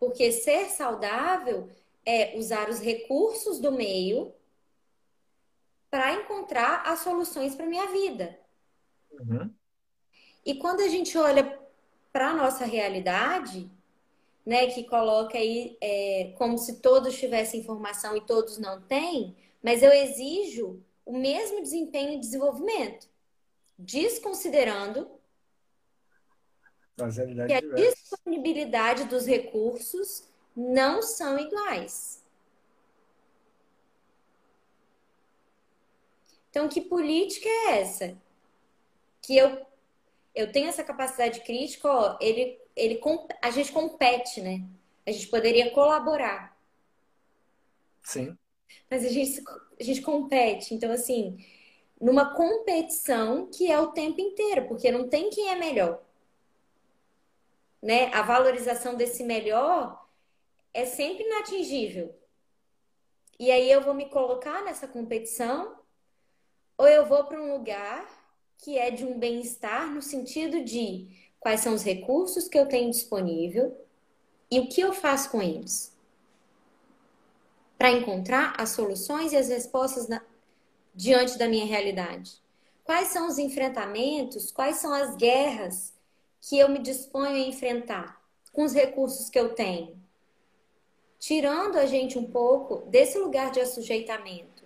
Porque 0.00 0.32
ser 0.32 0.70
saudável 0.70 1.70
é 2.04 2.36
usar 2.36 2.68
os 2.68 2.80
recursos 2.80 3.60
do 3.60 3.70
meio 3.70 4.34
para 5.90 6.14
encontrar 6.14 6.82
as 6.86 7.00
soluções 7.00 7.54
para 7.54 7.66
minha 7.66 7.86
vida. 7.88 8.38
Uhum. 9.12 9.52
E 10.44 10.54
quando 10.54 10.80
a 10.80 10.88
gente 10.88 11.16
olha 11.18 11.60
para 12.12 12.30
a 12.30 12.34
nossa 12.34 12.64
realidade, 12.64 13.70
né, 14.44 14.68
que 14.68 14.84
coloca 14.84 15.36
aí 15.36 15.76
é, 15.80 16.32
como 16.38 16.56
se 16.56 16.80
todos 16.80 17.18
tivessem 17.18 17.60
informação 17.60 18.16
e 18.16 18.20
todos 18.22 18.58
não 18.58 18.80
têm, 18.80 19.36
mas 19.62 19.82
eu 19.82 19.92
exijo 19.92 20.82
o 21.04 21.12
mesmo 21.12 21.60
desempenho 21.60 22.14
e 22.14 22.20
desenvolvimento, 22.20 23.08
desconsiderando 23.78 25.10
que 27.46 27.52
a 27.52 27.60
disponibilidade 27.60 29.04
dos 29.04 29.26
recursos 29.26 30.28
não 30.56 31.02
são 31.02 31.38
iguais. 31.38 32.22
Então, 36.50 36.68
que 36.68 36.80
política 36.80 37.48
é 37.48 37.80
essa? 37.80 38.16
Que 39.22 39.36
eu, 39.36 39.64
eu 40.34 40.50
tenho 40.50 40.68
essa 40.68 40.82
capacidade 40.82 41.40
crítica, 41.40 41.88
ó, 41.88 42.18
ele, 42.20 42.58
ele, 42.74 43.00
a 43.40 43.50
gente 43.50 43.72
compete, 43.72 44.40
né? 44.40 44.62
A 45.06 45.12
gente 45.12 45.28
poderia 45.28 45.70
colaborar. 45.70 46.56
Sim. 48.02 48.36
Mas 48.90 49.04
a 49.04 49.08
gente, 49.08 49.42
a 49.78 49.82
gente 49.84 50.02
compete. 50.02 50.74
Então, 50.74 50.90
assim, 50.90 51.38
numa 52.00 52.34
competição 52.34 53.46
que 53.46 53.70
é 53.70 53.78
o 53.78 53.92
tempo 53.92 54.20
inteiro, 54.20 54.66
porque 54.66 54.90
não 54.90 55.08
tem 55.08 55.30
quem 55.30 55.50
é 55.50 55.56
melhor 55.56 56.02
né? 57.82 58.12
A 58.12 58.22
valorização 58.22 58.94
desse 58.94 59.22
melhor 59.24 60.06
é 60.72 60.84
sempre 60.84 61.24
inatingível. 61.24 62.14
E 63.38 63.50
aí 63.50 63.70
eu 63.70 63.80
vou 63.80 63.94
me 63.94 64.08
colocar 64.10 64.62
nessa 64.62 64.86
competição 64.86 65.78
ou 66.76 66.86
eu 66.86 67.06
vou 67.06 67.24
para 67.24 67.40
um 67.40 67.52
lugar 67.52 68.08
que 68.58 68.78
é 68.78 68.90
de 68.90 69.04
um 69.04 69.18
bem-estar 69.18 69.90
no 69.90 70.02
sentido 70.02 70.62
de 70.62 71.08
quais 71.38 71.60
são 71.60 71.72
os 71.72 71.82
recursos 71.82 72.48
que 72.48 72.58
eu 72.58 72.66
tenho 72.66 72.90
disponível 72.90 73.74
e 74.50 74.60
o 74.60 74.68
que 74.68 74.80
eu 74.80 74.92
faço 74.92 75.30
com 75.30 75.40
eles 75.40 75.98
para 77.80 77.92
encontrar 77.92 78.54
as 78.58 78.68
soluções 78.70 79.32
e 79.32 79.36
as 79.38 79.48
respostas 79.48 80.06
na... 80.06 80.20
diante 80.94 81.38
da 81.38 81.48
minha 81.48 81.64
realidade. 81.64 82.38
Quais 82.84 83.08
são 83.08 83.26
os 83.26 83.38
enfrentamentos, 83.38 84.50
quais 84.50 84.76
são 84.76 84.92
as 84.92 85.16
guerras 85.16 85.94
que 86.40 86.58
eu 86.58 86.68
me 86.68 86.78
disponho 86.78 87.34
a 87.34 87.48
enfrentar 87.48 88.20
com 88.52 88.64
os 88.64 88.72
recursos 88.72 89.28
que 89.28 89.38
eu 89.38 89.54
tenho? 89.54 90.00
Tirando 91.18 91.76
a 91.76 91.86
gente 91.86 92.18
um 92.18 92.30
pouco 92.30 92.86
desse 92.88 93.18
lugar 93.18 93.50
de 93.50 93.60
assujeitamento 93.60 94.64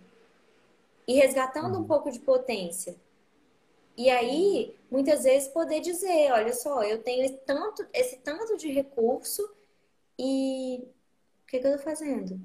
e 1.07 1.15
resgatando 1.15 1.77
um 1.77 1.81
uhum. 1.81 1.87
pouco 1.87 2.11
de 2.11 2.21
potência. 2.21 2.97
E 3.97 4.09
aí, 4.09 4.77
muitas 4.91 5.25
vezes, 5.25 5.49
poder 5.49 5.81
dizer: 5.81 6.33
olha 6.33 6.53
só, 6.53 6.83
eu 6.83 7.03
tenho 7.03 7.25
esse 7.25 7.39
tanto, 7.39 7.87
esse 7.93 8.17
tanto 8.19 8.57
de 8.57 8.71
recurso 8.71 9.43
e 10.19 10.83
o 11.43 11.47
que, 11.47 11.59
que 11.59 11.67
eu 11.67 11.73
estou 11.73 11.85
fazendo? 11.85 12.41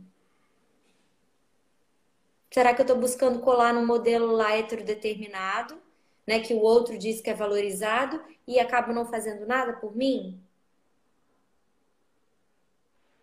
Será 2.52 2.74
que 2.74 2.82
eu 2.82 2.84
estou 2.84 2.98
buscando 2.98 3.40
colar 3.40 3.74
num 3.74 3.86
modelo 3.86 4.32
lá 4.32 4.58
heterodeterminado? 4.58 5.80
né, 6.30 6.40
que 6.40 6.54
o 6.54 6.60
outro 6.60 6.96
diz 6.96 7.20
que 7.22 7.32
é 7.32 7.34
valorizado 7.34 8.22
e 8.50 8.60
acabo 8.60 8.92
não 8.92 9.06
fazendo 9.06 9.46
nada 9.46 9.74
por 9.74 9.96
mim? 9.96 10.42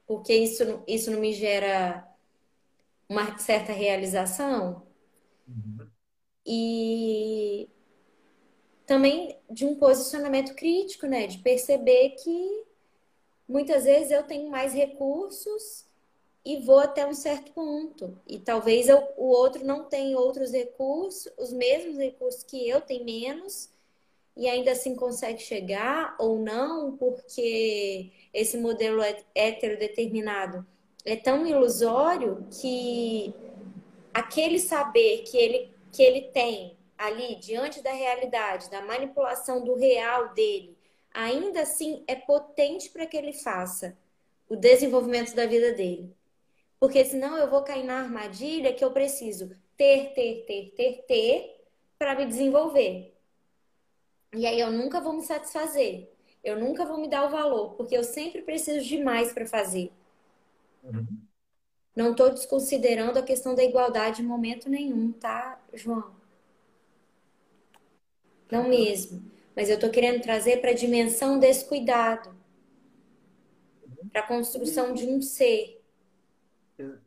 Porque 0.07 0.33
isso, 0.33 0.85
isso 0.87 1.11
não 1.11 1.19
me 1.19 1.33
gera 1.33 2.09
uma 3.09 3.37
certa 3.37 3.73
realização? 3.73 4.87
Uhum. 5.49 5.91
E 6.47 7.69
também 8.87 9.37
de 9.51 9.67
um 9.67 9.75
posicionamento 9.75 10.55
crítico, 10.55 11.09
né? 11.09 11.27
De 11.27 11.39
perceber 11.39 12.11
que 12.11 12.65
muitas 13.49 13.83
vezes 13.83 14.13
eu 14.13 14.23
tenho 14.23 14.49
mais 14.49 14.73
recursos 14.73 15.87
e 16.45 16.59
vou 16.59 16.79
até 16.79 17.05
um 17.05 17.15
certo 17.15 17.51
ponto. 17.51 18.17
E 18.29 18.39
talvez 18.39 18.89
eu, 18.89 19.03
o 19.17 19.25
outro 19.25 19.65
não 19.65 19.87
tenha 19.87 20.17
outros 20.17 20.53
recursos, 20.53 21.33
os 21.37 21.53
mesmos 21.53 21.99
recursos 21.99 22.45
que 22.45 22.69
eu, 22.69 22.81
tem 22.81 23.05
menos, 23.05 23.75
e 24.37 24.49
ainda 24.49 24.73
assim 24.73 24.95
consegue 24.95 25.41
chegar 25.41 26.15
ou 26.19 26.39
não, 26.39 26.97
porque 26.97 28.13
esse 28.35 28.59
modelo 28.59 29.01
heterodeterminado 29.35 30.67
é 31.05 31.17
tão 31.17 31.47
ilusório 31.47 32.47
que 32.61 33.33
aquele 34.13 34.59
saber 34.59 35.23
que 35.23 35.37
ele, 35.37 35.71
que 35.93 36.03
ele 36.03 36.23
tem 36.23 36.77
ali 36.99 37.37
diante 37.37 37.83
da 37.83 37.93
realidade, 37.93 38.71
da 38.71 38.83
manipulação 38.83 39.65
do 39.65 39.75
real 39.75 40.35
dele, 40.35 40.77
ainda 41.13 41.63
assim 41.63 42.05
é 42.07 42.15
potente 42.15 42.91
para 42.91 43.07
que 43.07 43.17
ele 43.17 43.33
faça 43.33 43.97
o 44.49 44.57
desenvolvimento 44.57 45.35
da 45.35 45.47
vida 45.47 45.73
dele. 45.73 46.15
Porque 46.79 47.05
senão 47.05 47.39
eu 47.39 47.49
vou 47.49 47.63
cair 47.63 47.85
na 47.85 48.01
armadilha 48.01 48.73
que 48.73 48.85
eu 48.85 48.91
preciso 48.91 49.51
ter, 49.77 50.13
ter, 50.15 50.45
ter, 50.47 50.73
ter, 50.77 51.05
ter 51.07 51.67
para 51.99 52.15
me 52.15 52.27
desenvolver. 52.27 53.16
E 54.37 54.47
aí 54.47 54.61
eu 54.61 54.71
nunca 54.71 55.01
vou 55.01 55.13
me 55.13 55.23
satisfazer. 55.23 56.09
Eu 56.45 56.59
nunca 56.59 56.85
vou 56.85 56.99
me 57.01 57.09
dar 57.09 57.27
o 57.27 57.31
valor, 57.31 57.75
porque 57.75 57.97
eu 57.97 58.05
sempre 58.05 58.43
preciso 58.43 58.87
de 58.87 59.03
mais 59.03 59.33
para 59.33 59.47
fazer. 59.47 59.91
Uhum. 60.85 61.07
Não 61.95 62.11
estou 62.13 62.31
desconsiderando 62.31 63.19
a 63.19 63.23
questão 63.23 63.55
da 63.55 63.65
igualdade 63.65 64.23
em 64.23 64.27
momento 64.27 64.69
nenhum, 64.69 65.11
tá, 65.13 65.61
João? 65.75 66.15
Não 68.51 68.69
mesmo. 68.69 69.25
Mas 69.57 69.69
eu 69.69 69.77
estou 69.77 69.91
querendo 69.91 70.23
trazer 70.23 70.61
para 70.61 70.71
a 70.71 70.75
dimensão 70.75 71.39
desse 71.39 71.65
cuidado, 71.65 72.37
para 74.13 74.21
a 74.21 74.27
construção 74.27 74.93
de 74.93 75.07
um 75.07 75.21
ser 75.21 75.77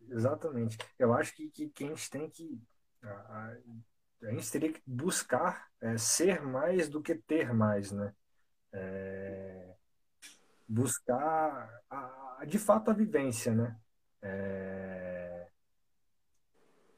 Exatamente. 0.09 0.77
Eu 0.97 1.13
acho 1.13 1.35
que, 1.35 1.49
que, 1.49 1.69
que 1.69 1.83
a 1.83 1.87
gente 1.87 2.09
tem 2.09 2.29
que. 2.29 2.59
A, 3.03 3.09
a 3.09 3.57
gente 4.31 4.51
teria 4.51 4.73
que 4.73 4.81
buscar 4.85 5.69
é, 5.81 5.97
ser 5.97 6.41
mais 6.41 6.89
do 6.89 7.01
que 7.01 7.15
ter 7.15 7.53
mais, 7.53 7.91
né? 7.91 8.13
É, 8.73 9.75
buscar, 10.67 11.81
a, 11.89 12.45
de 12.47 12.59
fato, 12.59 12.91
a 12.91 12.93
vivência, 12.93 13.53
né? 13.55 13.77
É, 14.21 15.49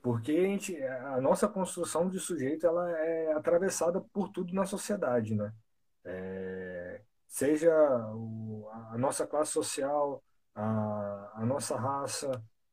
Porque 0.02 0.32
a, 0.32 0.36
gente, 0.48 0.82
a 0.84 1.22
nossa 1.22 1.48
construção 1.48 2.10
de 2.10 2.20
sujeito 2.20 2.66
ela 2.66 2.90
é 3.00 3.34
atravessada 3.34 4.02
por 4.02 4.30
tudo 4.30 4.54
na 4.54 4.66
sociedade, 4.66 5.36
né? 5.36 5.54
É, 6.04 7.02
seja 7.28 7.72
o, 8.16 8.68
a 8.92 8.98
nossa 8.98 9.28
classe 9.28 9.52
social, 9.52 10.24
a, 10.56 11.42
a 11.42 11.46
nossa 11.46 11.78
raça, 11.78 12.32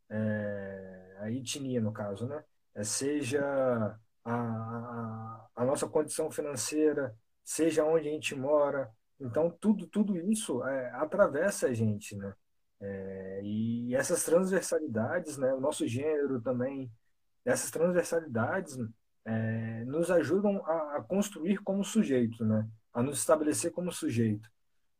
é, 0.08 1.16
a 1.20 1.30
etnia, 1.30 1.80
no 1.80 1.92
caso, 1.92 2.26
né? 2.26 2.42
É, 2.74 2.82
seja 2.84 3.98
a, 4.28 5.48
a, 5.56 5.64
nossa 5.64 5.88
condição 5.88 6.30
financeira, 6.30 7.16
seja 7.44 7.84
onde 7.84 8.08
a 8.08 8.12
gente 8.12 8.34
mora. 8.34 8.90
Então, 9.18 9.50
tudo, 9.60 9.86
tudo 9.86 10.16
isso 10.16 10.64
é, 10.64 10.90
atravessa 10.94 11.68
a 11.68 11.74
gente, 11.74 12.16
né? 12.16 12.34
É, 12.80 13.40
e 13.42 13.94
essas 13.94 14.22
transversalidades, 14.24 15.36
né? 15.38 15.52
O 15.54 15.60
nosso 15.60 15.86
gênero 15.86 16.40
também, 16.40 16.90
essas 17.44 17.70
transversalidades 17.70 18.78
é, 19.24 19.84
nos 19.84 20.10
ajudam 20.10 20.64
a, 20.64 20.96
a, 20.96 21.02
construir 21.02 21.58
como 21.58 21.84
sujeito, 21.84 22.44
né? 22.44 22.68
A 22.92 23.02
nos 23.02 23.18
estabelecer 23.18 23.72
como 23.72 23.90
sujeito. 23.90 24.48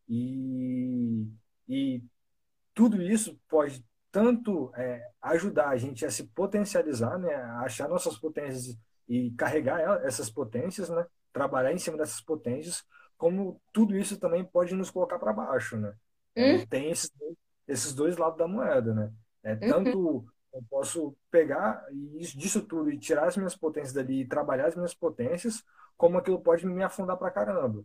E, 0.08 1.26
e 1.68 2.02
tudo 2.74 3.02
isso 3.02 3.38
pode 3.48 3.84
tanto 4.10 4.72
é, 4.74 5.06
ajudar 5.20 5.68
a 5.68 5.76
gente 5.76 6.04
a 6.06 6.10
se 6.10 6.24
potencializar, 6.28 7.18
né? 7.18 7.34
A 7.34 7.60
achar 7.60 7.88
nossas 7.88 8.18
potências 8.18 8.76
e 9.08 9.30
carregar 9.32 10.04
essas 10.04 10.28
potências, 10.28 10.88
né? 10.88 11.06
Trabalhar 11.32 11.72
em 11.72 11.78
cima 11.78 11.96
dessas 11.96 12.20
potências, 12.20 12.84
como 13.16 13.60
tudo 13.72 13.96
isso 13.96 14.18
também 14.18 14.44
pode 14.44 14.74
nos 14.74 14.90
colocar 14.90 15.18
para 15.18 15.32
baixo, 15.32 15.76
né? 15.76 15.94
Hum? 16.36 16.66
Tem 16.66 16.90
esses, 16.90 17.10
esses 17.66 17.94
dois 17.94 18.16
lados 18.16 18.38
da 18.38 18.46
moeda, 18.46 18.94
né? 18.94 19.12
É 19.42 19.52
uhum. 19.54 19.58
tanto 19.60 20.26
eu 20.52 20.62
posso 20.70 21.16
pegar 21.30 21.84
disso 22.36 22.62
tudo 22.62 22.90
e 22.90 22.98
tirar 22.98 23.28
as 23.28 23.36
minhas 23.36 23.54
potências 23.54 23.92
dali 23.92 24.22
e 24.22 24.28
trabalhar 24.28 24.66
as 24.66 24.74
minhas 24.74 24.94
potências, 24.94 25.62
como 25.96 26.18
aquilo 26.18 26.40
pode 26.40 26.66
me 26.66 26.82
afundar 26.82 27.16
para 27.16 27.30
caramba. 27.30 27.84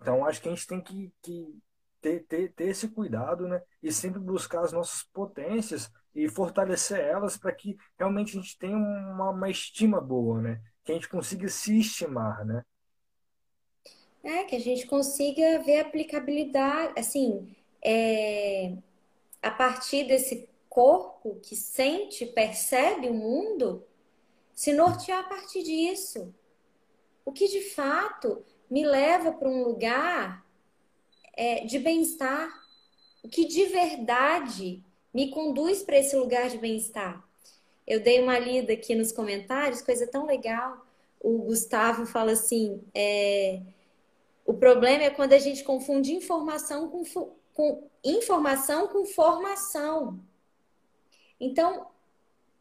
Então, 0.00 0.24
acho 0.24 0.40
que 0.40 0.48
a 0.48 0.54
gente 0.54 0.66
tem 0.66 0.80
que, 0.80 1.12
que 1.20 1.58
ter, 2.00 2.24
ter, 2.26 2.52
ter 2.52 2.68
esse 2.68 2.88
cuidado, 2.88 3.46
né? 3.46 3.60
E 3.82 3.92
sempre 3.92 4.18
buscar 4.20 4.62
as 4.62 4.72
nossas 4.72 5.02
potências 5.12 5.90
e 6.14 6.28
fortalecer 6.28 6.98
elas 6.98 7.36
para 7.36 7.52
que 7.52 7.76
realmente 7.98 8.36
a 8.36 8.40
gente 8.40 8.58
tenha 8.58 8.76
uma, 8.76 9.30
uma 9.30 9.50
estima 9.50 10.00
boa, 10.00 10.40
né? 10.40 10.60
Que 10.84 10.92
a 10.92 10.94
gente 10.94 11.08
consiga 11.08 11.48
se 11.48 11.78
estimar, 11.78 12.44
né? 12.44 12.62
É, 14.22 14.44
que 14.44 14.56
a 14.56 14.60
gente 14.60 14.86
consiga 14.86 15.60
ver 15.60 15.80
aplicabilidade, 15.80 16.92
assim, 16.98 17.56
é, 17.82 18.76
a 19.40 19.50
partir 19.50 20.06
desse 20.06 20.48
corpo 20.68 21.40
que 21.42 21.56
sente, 21.56 22.26
percebe 22.26 23.08
o 23.08 23.14
mundo, 23.14 23.84
se 24.52 24.72
nortear 24.72 25.24
a 25.24 25.28
partir 25.28 25.62
disso. 25.62 26.34
O 27.24 27.32
que 27.32 27.48
de 27.48 27.62
fato 27.70 28.44
me 28.70 28.84
leva 28.84 29.32
para 29.32 29.48
um 29.48 29.64
lugar 29.64 30.44
é, 31.34 31.64
de 31.64 31.78
bem-estar, 31.78 32.50
o 33.22 33.28
que 33.28 33.46
de 33.46 33.66
verdade 33.66 34.84
me 35.12 35.30
conduz 35.30 35.82
para 35.82 35.98
esse 35.98 36.16
lugar 36.16 36.48
de 36.48 36.58
bem-estar. 36.58 37.26
Eu 37.86 38.00
dei 38.00 38.20
uma 38.20 38.38
lida 38.38 38.72
aqui 38.72 38.94
nos 38.94 39.12
comentários, 39.12 39.82
coisa 39.82 40.06
tão 40.06 40.26
legal. 40.26 40.86
O 41.20 41.38
Gustavo 41.38 42.06
fala 42.06 42.32
assim: 42.32 42.82
é, 42.94 43.60
o 44.46 44.54
problema 44.54 45.04
é 45.04 45.10
quando 45.10 45.32
a 45.32 45.38
gente 45.38 45.64
confunde 45.64 46.14
informação 46.14 46.88
com, 46.88 47.04
com 47.54 47.88
informação 48.04 48.88
com 48.88 49.04
formação. 49.04 50.20
Então, 51.38 51.86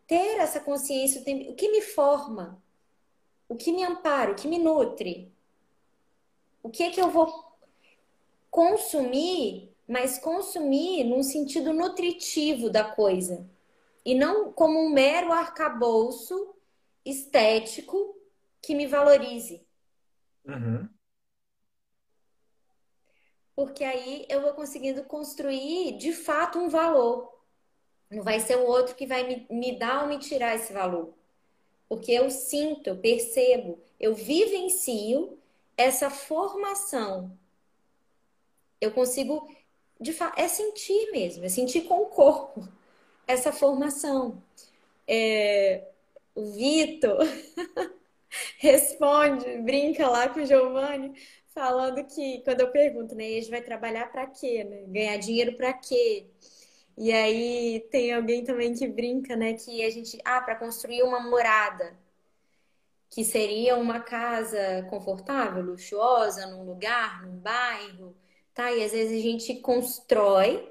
ter 0.07 0.39
essa 0.39 0.59
consciência, 0.59 1.21
o 1.21 1.55
que 1.55 1.69
me 1.69 1.81
forma, 1.81 2.61
o 3.47 3.55
que 3.55 3.71
me 3.71 3.83
ampara, 3.83 4.31
o 4.31 4.35
que 4.35 4.47
me 4.47 4.57
nutre, 4.57 5.31
o 6.63 6.69
que 6.69 6.83
é 6.83 6.89
que 6.89 7.01
eu 7.01 7.09
vou 7.09 7.53
consumir, 8.49 9.71
mas 9.89 10.19
consumir 10.19 11.03
num 11.03 11.23
sentido 11.23 11.73
nutritivo 11.73 12.69
da 12.69 12.83
coisa 12.83 13.49
e 14.05 14.13
não 14.13 14.53
como 14.53 14.77
um 14.79 14.91
mero 14.91 15.31
arcabouço 15.31 16.53
estético 17.03 18.15
que 18.61 18.75
me 18.75 18.85
valorize. 18.85 19.65
Uhum. 20.45 20.87
Porque 23.55 23.83
aí 23.83 24.27
eu 24.29 24.41
vou 24.41 24.53
conseguindo 24.53 25.03
construir 25.03 25.97
de 25.97 26.13
fato 26.13 26.59
um 26.59 26.69
valor. 26.69 27.33
Não 28.11 28.21
vai 28.21 28.39
ser 28.39 28.57
o 28.57 28.67
outro 28.67 28.95
que 28.95 29.07
vai 29.07 29.23
me, 29.23 29.47
me 29.49 29.77
dar 29.77 30.03
ou 30.03 30.07
me 30.07 30.19
tirar 30.19 30.55
esse 30.55 30.71
valor. 30.71 31.13
Porque 31.87 32.11
eu 32.11 32.29
sinto, 32.29 32.87
eu 32.87 32.97
percebo, 32.97 33.79
eu 33.99 34.13
vivencio 34.13 35.37
essa 35.75 36.11
formação. 36.11 37.35
Eu 38.79 38.91
consigo, 38.91 39.49
de 39.99 40.15
é 40.37 40.47
sentir 40.47 41.11
mesmo, 41.11 41.45
é 41.45 41.49
sentir 41.49 41.81
com 41.81 42.01
o 42.01 42.05
corpo 42.07 42.67
essa 43.27 43.51
formação. 43.51 44.41
É, 45.07 45.83
o 46.35 46.53
Vitor 46.53 47.19
responde, 48.57 49.57
brinca 49.59 50.07
lá 50.09 50.29
com 50.29 50.39
o 50.41 50.45
Giovanni, 50.45 51.13
falando 51.53 52.03
que 52.05 52.41
quando 52.43 52.61
eu 52.61 52.71
pergunto, 52.71 53.15
né, 53.15 53.25
gente 53.25 53.49
vai 53.49 53.61
trabalhar 53.61 54.11
para 54.11 54.27
quê, 54.27 54.63
né? 54.63 54.83
Ganhar 54.87 55.17
dinheiro 55.17 55.55
para 55.57 55.73
quê? 55.73 56.27
E 56.97 57.11
aí 57.13 57.87
tem 57.91 58.13
alguém 58.13 58.43
também 58.43 58.73
que 58.73 58.87
brinca, 58.87 59.35
né, 59.35 59.53
que 59.53 59.83
a 59.85 59.89
gente, 59.89 60.19
ah, 60.25 60.41
para 60.41 60.55
construir 60.55 61.03
uma 61.03 61.19
morada, 61.21 61.97
que 63.09 63.23
seria 63.23 63.75
uma 63.75 63.99
casa 63.99 64.85
confortável, 64.89 65.63
luxuosa, 65.63 66.45
num 66.47 66.63
lugar, 66.65 67.23
num 67.25 67.37
bairro, 67.37 68.15
tá? 68.59 68.73
E 68.73 68.83
às 68.83 68.91
vezes 68.91 69.17
a 69.17 69.21
gente 69.21 69.55
constrói 69.61 70.69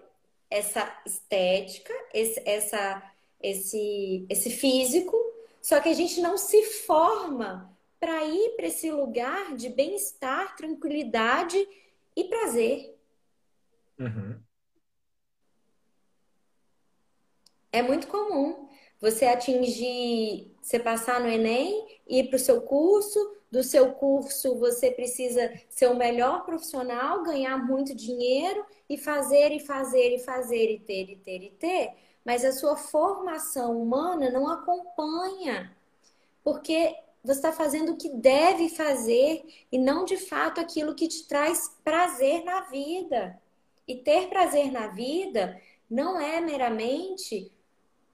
essa 0.51 0.95
estética, 1.07 1.95
esse, 2.13 2.43
essa, 2.45 3.13
esse, 3.43 4.27
esse 4.29 4.51
físico, 4.51 5.17
só 5.63 5.81
que 5.81 5.89
a 5.89 5.95
gente 5.95 6.21
não 6.21 6.37
se 6.37 6.63
forma 6.65 7.75
para 7.99 8.27
ir 8.27 8.57
para 8.57 8.67
esse 8.67 8.91
lugar 8.91 9.57
de 9.57 9.71
bem-estar, 9.71 10.55
tranquilidade 10.55 11.57
e 12.15 12.25
prazer. 12.25 12.95
Uhum. 13.99 14.39
É 17.73 17.81
muito 17.81 18.07
comum 18.07 18.69
você 19.01 19.25
atingir, 19.25 20.55
você 20.61 20.79
passar 20.79 21.21
no 21.21 21.29
Enem, 21.29 21.87
ir 22.07 22.29
para 22.29 22.37
o 22.37 22.41
seu 22.41 22.61
curso, 22.61 23.19
do 23.51 23.63
seu 23.63 23.93
curso 23.93 24.59
você 24.59 24.91
precisa 24.91 25.53
ser 25.69 25.87
o 25.87 25.97
melhor 25.97 26.45
profissional, 26.45 27.23
ganhar 27.23 27.57
muito 27.57 27.95
dinheiro 27.95 28.65
e 28.89 28.97
fazer 28.97 29.53
e 29.53 29.61
fazer 29.61 30.15
e 30.15 30.19
fazer 30.19 30.71
e 30.71 30.79
ter 30.79 31.11
e 31.11 31.17
ter 31.17 31.43
e 31.43 31.51
ter, 31.51 31.93
mas 32.25 32.45
a 32.45 32.53
sua 32.53 32.77
formação 32.77 33.81
humana 33.81 34.31
não 34.31 34.49
acompanha, 34.49 35.75
porque 36.45 36.95
você 37.25 37.39
está 37.39 37.53
fazendo 37.53 37.93
o 37.93 37.97
que 37.97 38.11
deve 38.11 38.69
fazer 38.69 39.45
e 39.73 39.79
não 39.79 40.05
de 40.05 40.17
fato 40.17 40.61
aquilo 40.61 40.95
que 40.95 41.09
te 41.09 41.27
traz 41.27 41.77
prazer 41.83 42.45
na 42.45 42.63
vida. 42.63 43.41
E 43.87 43.97
ter 43.97 44.29
prazer 44.29 44.71
na 44.71 44.89
vida 44.89 45.61
não 45.91 46.21
é 46.21 46.41
meramente 46.41 47.51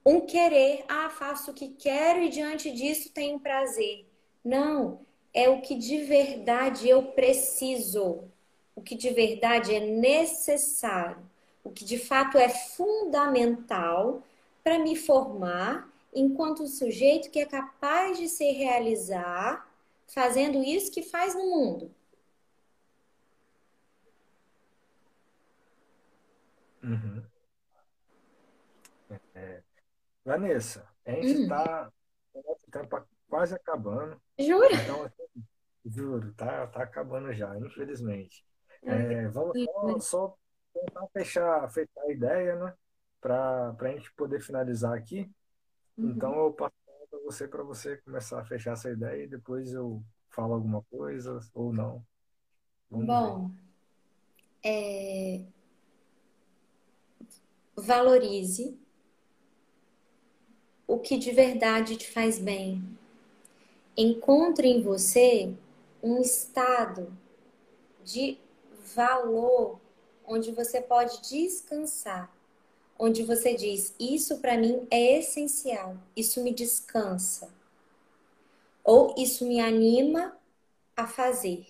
um 0.07 0.21
querer, 0.21 0.85
ah, 0.89 1.11
faço 1.11 1.51
o 1.51 1.55
que 1.55 1.69
quero 1.69 2.23
e 2.23 2.29
diante 2.29 2.71
disso 2.71 3.11
tenho 3.13 3.41
prazer. 3.41 4.07
Não, 4.45 5.01
é 5.35 5.49
o 5.49 5.61
que 5.61 5.75
de 5.75 6.05
verdade 6.05 6.89
eu 6.89 7.03
preciso, 7.03 8.25
o 8.75 8.81
que 8.81 8.95
de 8.95 9.11
verdade 9.11 9.75
é 9.75 9.81
necessário, 9.81 11.19
o 11.65 11.71
que 11.71 11.85
de 11.85 11.99
fato 11.99 12.39
é 12.39 12.49
fundamental 12.49 14.23
para 14.63 14.79
me 14.79 14.95
formar 14.95 15.93
enquanto 16.15 16.67
sujeito 16.69 17.31
que 17.31 17.41
é 17.41 17.47
capaz 17.47 18.17
de 18.17 18.29
se 18.29 18.53
realizar 18.53 19.69
fazendo 20.07 20.63
isso 20.63 20.93
que 20.93 21.03
faz 21.03 21.35
no 21.35 21.51
mundo. 21.51 21.91
Uhum. 26.83 27.25
É, 29.35 29.63
Vanessa, 30.25 30.87
a 31.05 31.11
gente 31.13 31.43
está 31.43 31.91
hum. 32.35 32.43
o 32.45 32.71
tempo 32.71 32.97
quase 33.35 33.53
acabando. 33.53 34.17
Jura? 34.39 34.73
Então, 34.73 35.03
assim, 35.03 35.45
juro, 35.85 36.33
tá, 36.35 36.69
tá 36.69 36.85
acabando 36.85 37.33
já, 37.33 37.59
infelizmente. 37.59 38.47
É, 38.85 39.27
vamos 39.27 39.59
só, 39.65 39.99
só, 39.99 40.39
tentar 40.73 41.09
fechar, 41.09 41.69
fechar 41.69 42.01
a 42.03 42.13
ideia, 42.13 42.55
né? 42.55 42.73
Para 43.21 43.75
a 43.77 43.89
gente 43.89 44.13
poder 44.15 44.41
finalizar 44.41 44.97
aqui. 44.97 45.29
Uhum. 45.99 46.11
Então, 46.11 46.33
eu 46.33 46.53
passo 46.53 46.75
para 47.11 47.19
você 47.25 47.49
para 47.49 47.63
você 47.65 47.97
começar 47.97 48.41
a 48.41 48.45
fechar 48.45 48.75
essa 48.75 48.89
ideia 48.89 49.25
e 49.25 49.29
depois 49.29 49.73
eu 49.73 50.01
falo 50.31 50.55
alguma 50.55 50.83
coisa 50.83 51.41
ou 51.53 51.73
não. 51.73 52.07
Vamos 52.89 53.07
Bom, 53.07 53.51
é... 54.65 55.43
valorize 57.75 58.79
o 60.87 61.01
que 61.01 61.19
de 61.19 61.33
verdade 61.33 61.97
te 61.97 62.09
faz 62.09 62.39
bem. 62.39 62.95
Encontre 63.97 64.69
em 64.69 64.83
você 64.83 65.55
um 66.03 66.21
estado 66.21 67.17
de 68.03 68.39
valor 68.95 69.81
onde 70.27 70.53
você 70.53 70.81
pode 70.81 71.21
descansar, 71.29 72.35
onde 72.99 73.23
você 73.23 73.55
diz: 73.55 73.95
Isso 73.99 74.39
para 74.39 74.57
mim 74.57 74.87
é 74.91 75.19
essencial, 75.19 75.97
isso 76.17 76.43
me 76.43 76.53
descansa, 76.53 77.53
ou 78.83 79.15
isso 79.17 79.47
me 79.47 79.61
anima 79.61 80.37
a 80.97 81.07
fazer. 81.07 81.67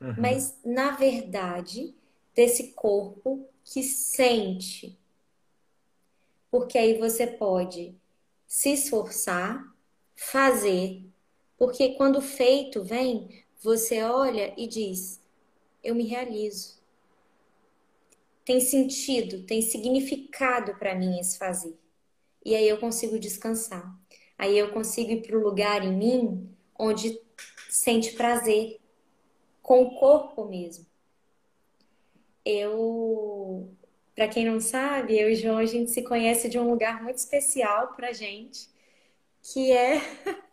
Uhum. 0.00 0.14
Mas, 0.18 0.58
na 0.64 0.90
verdade, 0.92 1.94
desse 2.34 2.72
corpo 2.72 3.46
que 3.64 3.82
sente. 3.82 4.98
Porque 6.50 6.76
aí 6.76 6.98
você 6.98 7.26
pode 7.26 7.94
se 8.46 8.72
esforçar, 8.72 9.64
fazer, 10.14 11.02
porque 11.62 11.90
quando 11.90 12.16
o 12.16 12.20
feito 12.20 12.82
vem, 12.82 13.44
você 13.62 14.02
olha 14.02 14.52
e 14.56 14.66
diz: 14.66 15.20
Eu 15.80 15.94
me 15.94 16.02
realizo. 16.02 16.76
Tem 18.44 18.58
sentido, 18.58 19.46
tem 19.46 19.62
significado 19.62 20.74
para 20.74 20.92
mim 20.96 21.20
esse 21.20 21.38
fazer. 21.38 21.78
E 22.44 22.56
aí 22.56 22.68
eu 22.68 22.78
consigo 22.78 23.16
descansar. 23.16 23.96
Aí 24.36 24.58
eu 24.58 24.72
consigo 24.72 25.12
ir 25.12 25.22
para 25.22 25.38
o 25.38 25.40
lugar 25.40 25.84
em 25.84 25.96
mim 25.96 26.50
onde 26.76 27.16
sente 27.70 28.14
prazer, 28.14 28.80
com 29.62 29.82
o 29.82 29.94
corpo 30.00 30.44
mesmo. 30.46 30.84
Eu, 32.44 33.72
para 34.16 34.26
quem 34.26 34.44
não 34.44 34.58
sabe, 34.58 35.16
eu 35.16 35.30
e 35.30 35.36
João 35.36 35.58
a 35.58 35.64
gente 35.64 35.92
se 35.92 36.02
conhece 36.02 36.48
de 36.48 36.58
um 36.58 36.68
lugar 36.68 37.04
muito 37.04 37.18
especial 37.18 37.94
para 37.94 38.12
gente, 38.12 38.68
que 39.40 39.70
é 39.70 40.00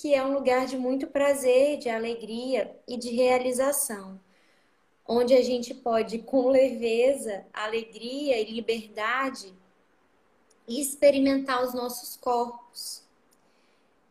que 0.00 0.14
é 0.14 0.24
um 0.24 0.32
lugar 0.32 0.64
de 0.64 0.78
muito 0.78 1.08
prazer, 1.08 1.76
de 1.76 1.88
alegria 1.88 2.72
e 2.86 2.96
de 2.96 3.10
realização, 3.10 4.20
onde 5.04 5.34
a 5.34 5.42
gente 5.42 5.74
pode 5.74 6.20
com 6.20 6.48
leveza, 6.48 7.44
alegria 7.52 8.38
e 8.40 8.44
liberdade 8.44 9.52
experimentar 10.68 11.64
os 11.64 11.74
nossos 11.74 12.16
corpos, 12.16 13.02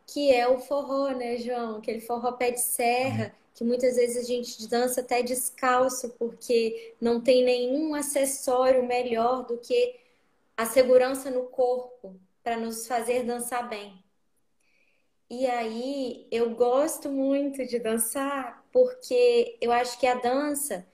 que 0.05 0.29
é 0.29 0.45
o 0.45 0.59
forró, 0.59 1.11
né, 1.11 1.37
João? 1.37 1.77
Aquele 1.77 2.01
forró 2.01 2.33
pé 2.33 2.51
de 2.51 2.59
serra 2.61 3.33
que 3.53 3.63
muitas 3.63 3.95
vezes 3.95 4.17
a 4.17 4.27
gente 4.27 4.67
dança 4.67 4.99
até 4.99 5.23
descalço, 5.23 6.09
porque 6.19 6.95
não 6.99 7.21
tem 7.21 7.45
nenhum 7.45 7.95
acessório 7.95 8.85
melhor 8.85 9.45
do 9.45 9.57
que 9.57 9.95
a 10.57 10.65
segurança 10.65 11.31
no 11.31 11.43
corpo 11.43 12.19
para 12.43 12.57
nos 12.57 12.85
fazer 12.85 13.23
dançar 13.23 13.69
bem. 13.69 14.06
E 15.29 15.45
aí 15.45 16.25
eu 16.31 16.55
gosto 16.55 17.09
muito 17.09 17.65
de 17.65 17.79
dançar 17.79 18.65
porque 18.71 19.57
eu 19.59 19.71
acho 19.71 19.99
que 19.99 20.07
a 20.07 20.15
dança, 20.15 20.87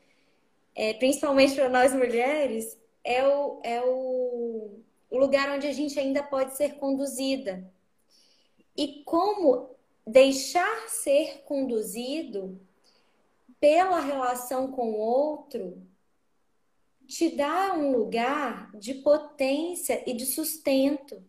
é, 0.75 0.93
principalmente 0.95 1.55
para 1.55 1.69
nós 1.69 1.93
mulheres, 1.93 2.77
é, 3.03 3.27
o, 3.27 3.59
é 3.63 3.81
o, 3.83 4.79
o 5.09 5.17
lugar 5.17 5.51
onde 5.51 5.67
a 5.67 5.73
gente 5.73 5.99
ainda 5.99 6.23
pode 6.23 6.55
ser 6.57 6.75
conduzida. 6.75 7.71
E 8.75 9.03
como 9.03 9.69
deixar 10.05 10.89
ser 10.89 11.43
conduzido 11.45 12.59
pela 13.59 13.99
relação 13.99 14.71
com 14.71 14.91
o 14.91 14.97
outro 14.97 15.81
te 17.07 17.35
dá 17.35 17.73
um 17.73 17.91
lugar 17.91 18.71
de 18.75 18.95
potência 18.95 20.03
e 20.09 20.13
de 20.13 20.25
sustento. 20.25 21.23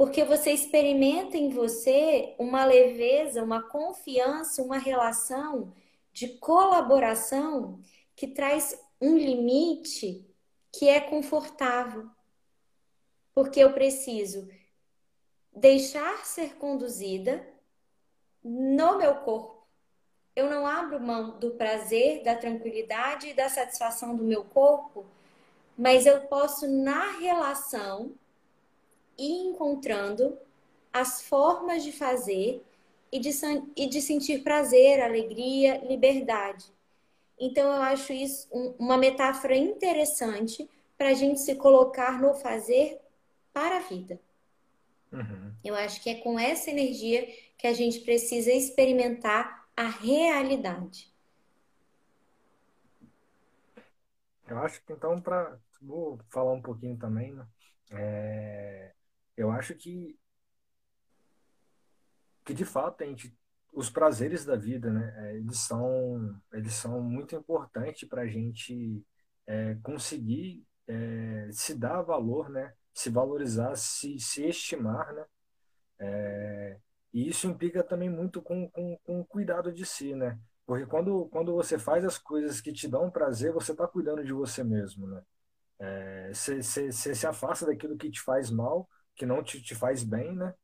Porque 0.00 0.24
você 0.24 0.52
experimenta 0.52 1.36
em 1.36 1.50
você 1.50 2.34
uma 2.38 2.64
leveza, 2.64 3.44
uma 3.44 3.62
confiança, 3.62 4.62
uma 4.62 4.78
relação 4.78 5.74
de 6.10 6.38
colaboração 6.38 7.78
que 8.16 8.26
traz 8.26 8.82
um 8.98 9.14
limite 9.18 10.26
que 10.72 10.88
é 10.88 11.00
confortável. 11.00 12.08
Porque 13.34 13.60
eu 13.60 13.74
preciso 13.74 14.48
deixar 15.54 16.24
ser 16.24 16.56
conduzida 16.56 17.46
no 18.42 18.96
meu 18.96 19.16
corpo. 19.16 19.66
Eu 20.34 20.48
não 20.48 20.66
abro 20.66 20.98
mão 20.98 21.38
do 21.38 21.50
prazer, 21.50 22.22
da 22.22 22.34
tranquilidade 22.34 23.28
e 23.28 23.34
da 23.34 23.50
satisfação 23.50 24.16
do 24.16 24.24
meu 24.24 24.44
corpo, 24.44 25.04
mas 25.76 26.06
eu 26.06 26.22
posso, 26.22 26.66
na 26.66 27.18
relação, 27.18 28.14
ir 29.20 29.48
encontrando 29.48 30.38
as 30.92 31.22
formas 31.22 31.84
de 31.84 31.92
fazer 31.92 32.62
e 33.12 33.18
de, 33.18 33.30
e 33.76 33.86
de 33.86 34.00
sentir 34.00 34.42
prazer, 34.42 35.00
alegria, 35.00 35.78
liberdade. 35.86 36.64
Então, 37.38 37.74
eu 37.74 37.82
acho 37.82 38.12
isso 38.12 38.48
uma 38.78 38.96
metáfora 38.96 39.56
interessante 39.56 40.68
para 40.96 41.08
a 41.08 41.14
gente 41.14 41.40
se 41.40 41.54
colocar 41.54 42.20
no 42.20 42.34
fazer 42.34 43.00
para 43.52 43.78
a 43.78 43.80
vida. 43.80 44.20
Uhum. 45.12 45.52
Eu 45.64 45.74
acho 45.74 46.02
que 46.02 46.10
é 46.10 46.14
com 46.16 46.38
essa 46.38 46.70
energia 46.70 47.26
que 47.56 47.66
a 47.66 47.72
gente 47.72 48.00
precisa 48.00 48.52
experimentar 48.52 49.66
a 49.76 49.88
realidade. 49.88 51.10
Eu 54.46 54.58
acho 54.58 54.82
que 54.84 54.92
então, 54.92 55.20
para. 55.20 55.58
Vou 55.80 56.18
falar 56.28 56.52
um 56.52 56.60
pouquinho 56.60 56.98
também, 56.98 57.32
né? 57.32 57.46
É, 57.90 58.92
eu 59.40 59.50
acho 59.50 59.74
que, 59.74 60.18
que 62.44 62.52
de 62.52 62.64
fato 62.64 63.02
a 63.02 63.06
gente, 63.06 63.34
os 63.72 63.88
prazeres 63.88 64.44
da 64.44 64.54
vida, 64.54 64.92
né? 64.92 65.14
É, 65.16 65.36
eles 65.36 65.60
são, 65.60 66.38
eles 66.52 66.74
são 66.74 67.00
muito 67.00 67.34
importantes 67.34 68.06
para 68.06 68.22
a 68.22 68.26
gente 68.26 69.02
é, 69.46 69.76
conseguir 69.82 70.62
é, 70.86 71.48
se 71.52 71.74
dar 71.74 72.02
valor, 72.02 72.50
né? 72.50 72.74
Se 72.92 73.08
valorizar, 73.08 73.74
se, 73.76 74.18
se 74.18 74.44
estimar, 74.46 75.10
né? 75.14 75.24
É, 76.00 76.78
e 77.12 77.28
isso 77.28 77.46
implica 77.46 77.82
também 77.82 78.10
muito 78.10 78.42
com, 78.42 78.68
com, 78.70 78.98
com 79.02 79.24
cuidado 79.24 79.72
de 79.72 79.86
si, 79.86 80.14
né? 80.14 80.38
Porque 80.66 80.84
quando, 80.84 81.26
quando 81.30 81.54
você 81.54 81.78
faz 81.78 82.04
as 82.04 82.18
coisas 82.18 82.60
que 82.60 82.72
te 82.72 82.86
dão 82.86 83.10
prazer, 83.10 83.52
você 83.52 83.72
está 83.72 83.88
cuidando 83.88 84.22
de 84.22 84.32
você 84.34 84.62
mesmo, 84.62 85.06
né? 85.06 85.22
Você 86.32 86.58
é, 86.58 86.92
se 86.92 87.26
afasta 87.26 87.64
daquilo 87.64 87.96
que 87.96 88.10
te 88.10 88.20
faz 88.20 88.50
mal, 88.50 88.86
que 89.20 89.26
não 89.26 89.42
te, 89.42 89.60
te 89.60 89.74
faz 89.74 90.02
bem, 90.02 90.34
né? 90.34 90.54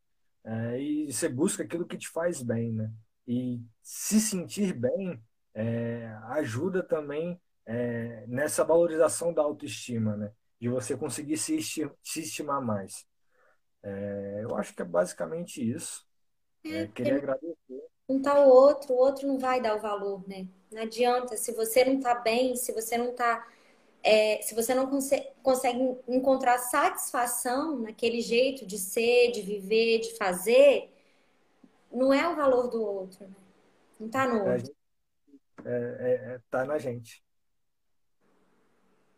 É, 0.42 0.80
e 0.80 1.12
você 1.12 1.28
busca 1.28 1.62
aquilo 1.62 1.86
que 1.86 1.98
te 1.98 2.08
faz 2.08 2.42
bem, 2.42 2.72
né? 2.72 2.90
E 3.28 3.60
se 3.82 4.18
sentir 4.18 4.72
bem 4.72 5.22
é, 5.52 6.06
ajuda 6.30 6.82
também 6.82 7.38
é, 7.66 8.24
nessa 8.26 8.64
valorização 8.64 9.34
da 9.34 9.42
autoestima, 9.42 10.16
né? 10.16 10.32
De 10.58 10.70
você 10.70 10.96
conseguir 10.96 11.36
se, 11.36 11.60
se 11.60 11.90
estimar 12.02 12.62
mais. 12.62 13.06
É, 13.82 14.40
eu 14.42 14.56
acho 14.56 14.74
que 14.74 14.80
é 14.80 14.86
basicamente 14.86 15.60
isso. 15.60 16.06
É, 16.64 16.84
é 16.84 16.86
queria 16.86 17.16
agradecer. 17.18 17.56
Um 18.08 18.22
tá 18.22 18.40
o 18.40 18.48
outro, 18.48 18.94
o 18.94 18.96
outro 18.96 19.28
não 19.28 19.38
vai 19.38 19.60
dar 19.60 19.76
o 19.76 19.80
valor, 19.80 20.26
né? 20.26 20.48
Não 20.72 20.80
adianta. 20.80 21.36
Se 21.36 21.52
você 21.52 21.84
não 21.84 22.00
tá 22.00 22.14
bem, 22.14 22.56
se 22.56 22.72
você 22.72 22.96
não 22.96 23.14
tá. 23.14 23.46
É, 24.08 24.40
se 24.40 24.54
você 24.54 24.72
não 24.72 24.86
consegue, 24.86 25.26
consegue 25.42 25.98
encontrar 26.06 26.58
satisfação 26.58 27.80
naquele 27.80 28.20
jeito 28.20 28.64
de 28.64 28.78
ser, 28.78 29.32
de 29.32 29.42
viver, 29.42 29.98
de 29.98 30.16
fazer, 30.16 30.94
não 31.90 32.14
é 32.14 32.28
o 32.28 32.36
valor 32.36 32.68
do 32.68 32.80
outro, 32.80 33.26
né? 33.26 33.34
Não 33.98 34.08
tá 34.08 34.28
no 34.28 34.46
é, 34.46 34.54
outro. 34.54 34.76
É, 35.64 35.70
é, 35.70 36.34
é, 36.34 36.40
tá 36.48 36.64
na 36.64 36.78
gente. 36.78 37.20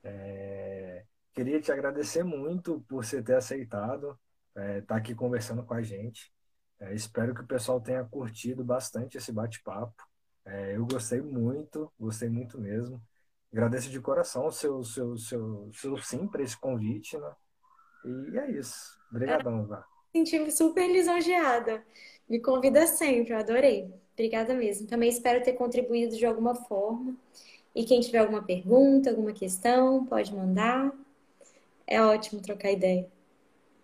É, 0.02 1.04
queria 1.34 1.60
te 1.60 1.70
agradecer 1.70 2.24
muito 2.24 2.80
por 2.88 3.04
você 3.04 3.22
ter 3.22 3.34
aceitado 3.34 4.18
estar 4.56 4.62
é, 4.62 4.80
tá 4.80 4.96
aqui 4.96 5.14
conversando 5.14 5.62
com 5.64 5.74
a 5.74 5.82
gente. 5.82 6.32
É, 6.80 6.94
espero 6.94 7.34
que 7.34 7.42
o 7.42 7.46
pessoal 7.46 7.78
tenha 7.78 8.02
curtido 8.04 8.64
bastante 8.64 9.18
esse 9.18 9.32
bate-papo. 9.32 10.02
É, 10.46 10.76
eu 10.76 10.86
gostei 10.86 11.20
muito, 11.20 11.92
gostei 12.00 12.30
muito 12.30 12.58
mesmo. 12.58 13.02
Agradeço 13.52 13.90
de 13.90 14.00
coração 14.00 14.46
o 14.46 14.52
seu, 14.52 14.82
seu, 14.84 15.16
seu, 15.16 15.70
seu 15.72 15.98
sim 15.98 16.26
para 16.26 16.42
esse 16.42 16.56
convite, 16.56 17.16
né? 17.16 17.32
E 18.04 18.38
é 18.38 18.50
isso. 18.50 18.98
Obrigadão, 19.10 19.66
Vá. 19.66 19.84
Senti-me 20.12 20.50
super 20.50 20.86
lisonjeada. 20.86 21.84
Me 22.28 22.40
convida 22.40 22.86
sempre, 22.86 23.32
eu 23.32 23.38
adorei. 23.38 23.92
Obrigada 24.12 24.54
mesmo. 24.54 24.86
Também 24.86 25.08
espero 25.08 25.42
ter 25.42 25.52
contribuído 25.52 26.16
de 26.16 26.26
alguma 26.26 26.54
forma. 26.54 27.16
E 27.74 27.84
quem 27.84 28.00
tiver 28.00 28.18
alguma 28.18 28.42
pergunta, 28.42 29.10
alguma 29.10 29.32
questão, 29.32 30.04
pode 30.04 30.34
mandar. 30.34 30.92
É 31.86 32.02
ótimo 32.02 32.42
trocar 32.42 32.72
ideia. 32.72 33.08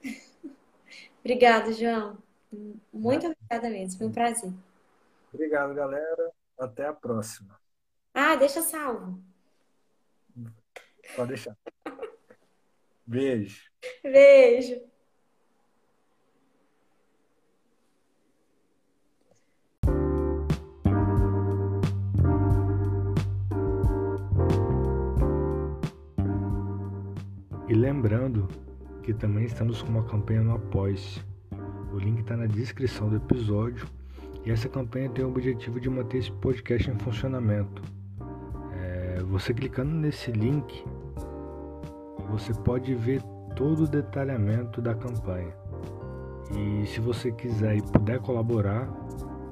Obrigada, 1.20 1.72
João. 1.72 2.18
Muito 2.92 3.26
obrigada 3.26 3.70
mesmo. 3.70 3.98
Foi 3.98 4.06
um 4.06 4.12
prazer. 4.12 4.52
Obrigado, 5.32 5.74
galera. 5.74 6.32
Até 6.58 6.86
a 6.86 6.92
próxima. 6.92 7.58
Ah, 8.12 8.36
deixa 8.36 8.62
salvo. 8.62 9.18
Pode 11.16 11.28
deixar. 11.28 11.56
Beijo. 13.06 13.62
Beijo. 14.02 14.80
E 27.68 27.74
lembrando 27.74 28.48
que 29.02 29.12
também 29.12 29.44
estamos 29.44 29.82
com 29.82 29.88
uma 29.88 30.04
campanha 30.04 30.42
no 30.42 30.54
Após. 30.54 31.24
O 31.92 31.98
link 31.98 32.20
está 32.20 32.36
na 32.36 32.46
descrição 32.46 33.08
do 33.08 33.16
episódio. 33.16 33.86
E 34.44 34.50
essa 34.50 34.68
campanha 34.68 35.08
tem 35.10 35.24
o 35.24 35.28
objetivo 35.28 35.80
de 35.80 35.88
manter 35.88 36.18
esse 36.18 36.32
podcast 36.32 36.90
em 36.90 36.98
funcionamento. 36.98 37.82
É, 38.74 39.22
você 39.22 39.54
clicando 39.54 39.92
nesse 39.92 40.30
link, 40.30 40.84
você 42.31 42.53
pode 42.53 42.95
ver 42.95 43.22
todo 43.55 43.85
o 43.85 43.89
detalhamento 43.89 44.81
da 44.81 44.95
campanha. 44.95 45.53
E 46.53 46.87
se 46.87 47.01
você 47.01 47.33
quiser 47.33 47.77
e 47.77 47.83
puder 47.83 48.20
colaborar, 48.20 48.87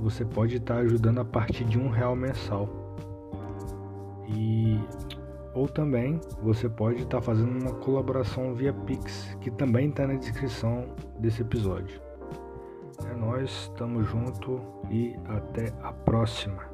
você 0.01 0.25
pode 0.25 0.57
estar 0.57 0.79
ajudando 0.79 1.20
a 1.20 1.25
partir 1.25 1.64
de 1.64 1.79
um 1.79 1.89
real 1.89 2.14
mensal. 2.14 2.68
E 4.29 4.79
ou 5.55 5.68
também 5.68 6.20
você 6.43 6.68
pode 6.68 7.03
estar 7.03 7.20
fazendo 7.20 7.61
uma 7.61 7.75
colaboração 7.75 8.55
via 8.55 8.73
Pix, 8.73 9.37
que 9.41 9.51
também 9.51 9.91
está 9.91 10.07
na 10.07 10.14
descrição 10.14 10.87
desse 11.18 11.43
episódio. 11.43 12.01
É 13.11 13.14
nós, 13.14 13.51
estamos 13.70 14.07
junto 14.09 14.61
e 14.91 15.14
até 15.27 15.73
a 15.83 15.93
próxima. 15.93 16.72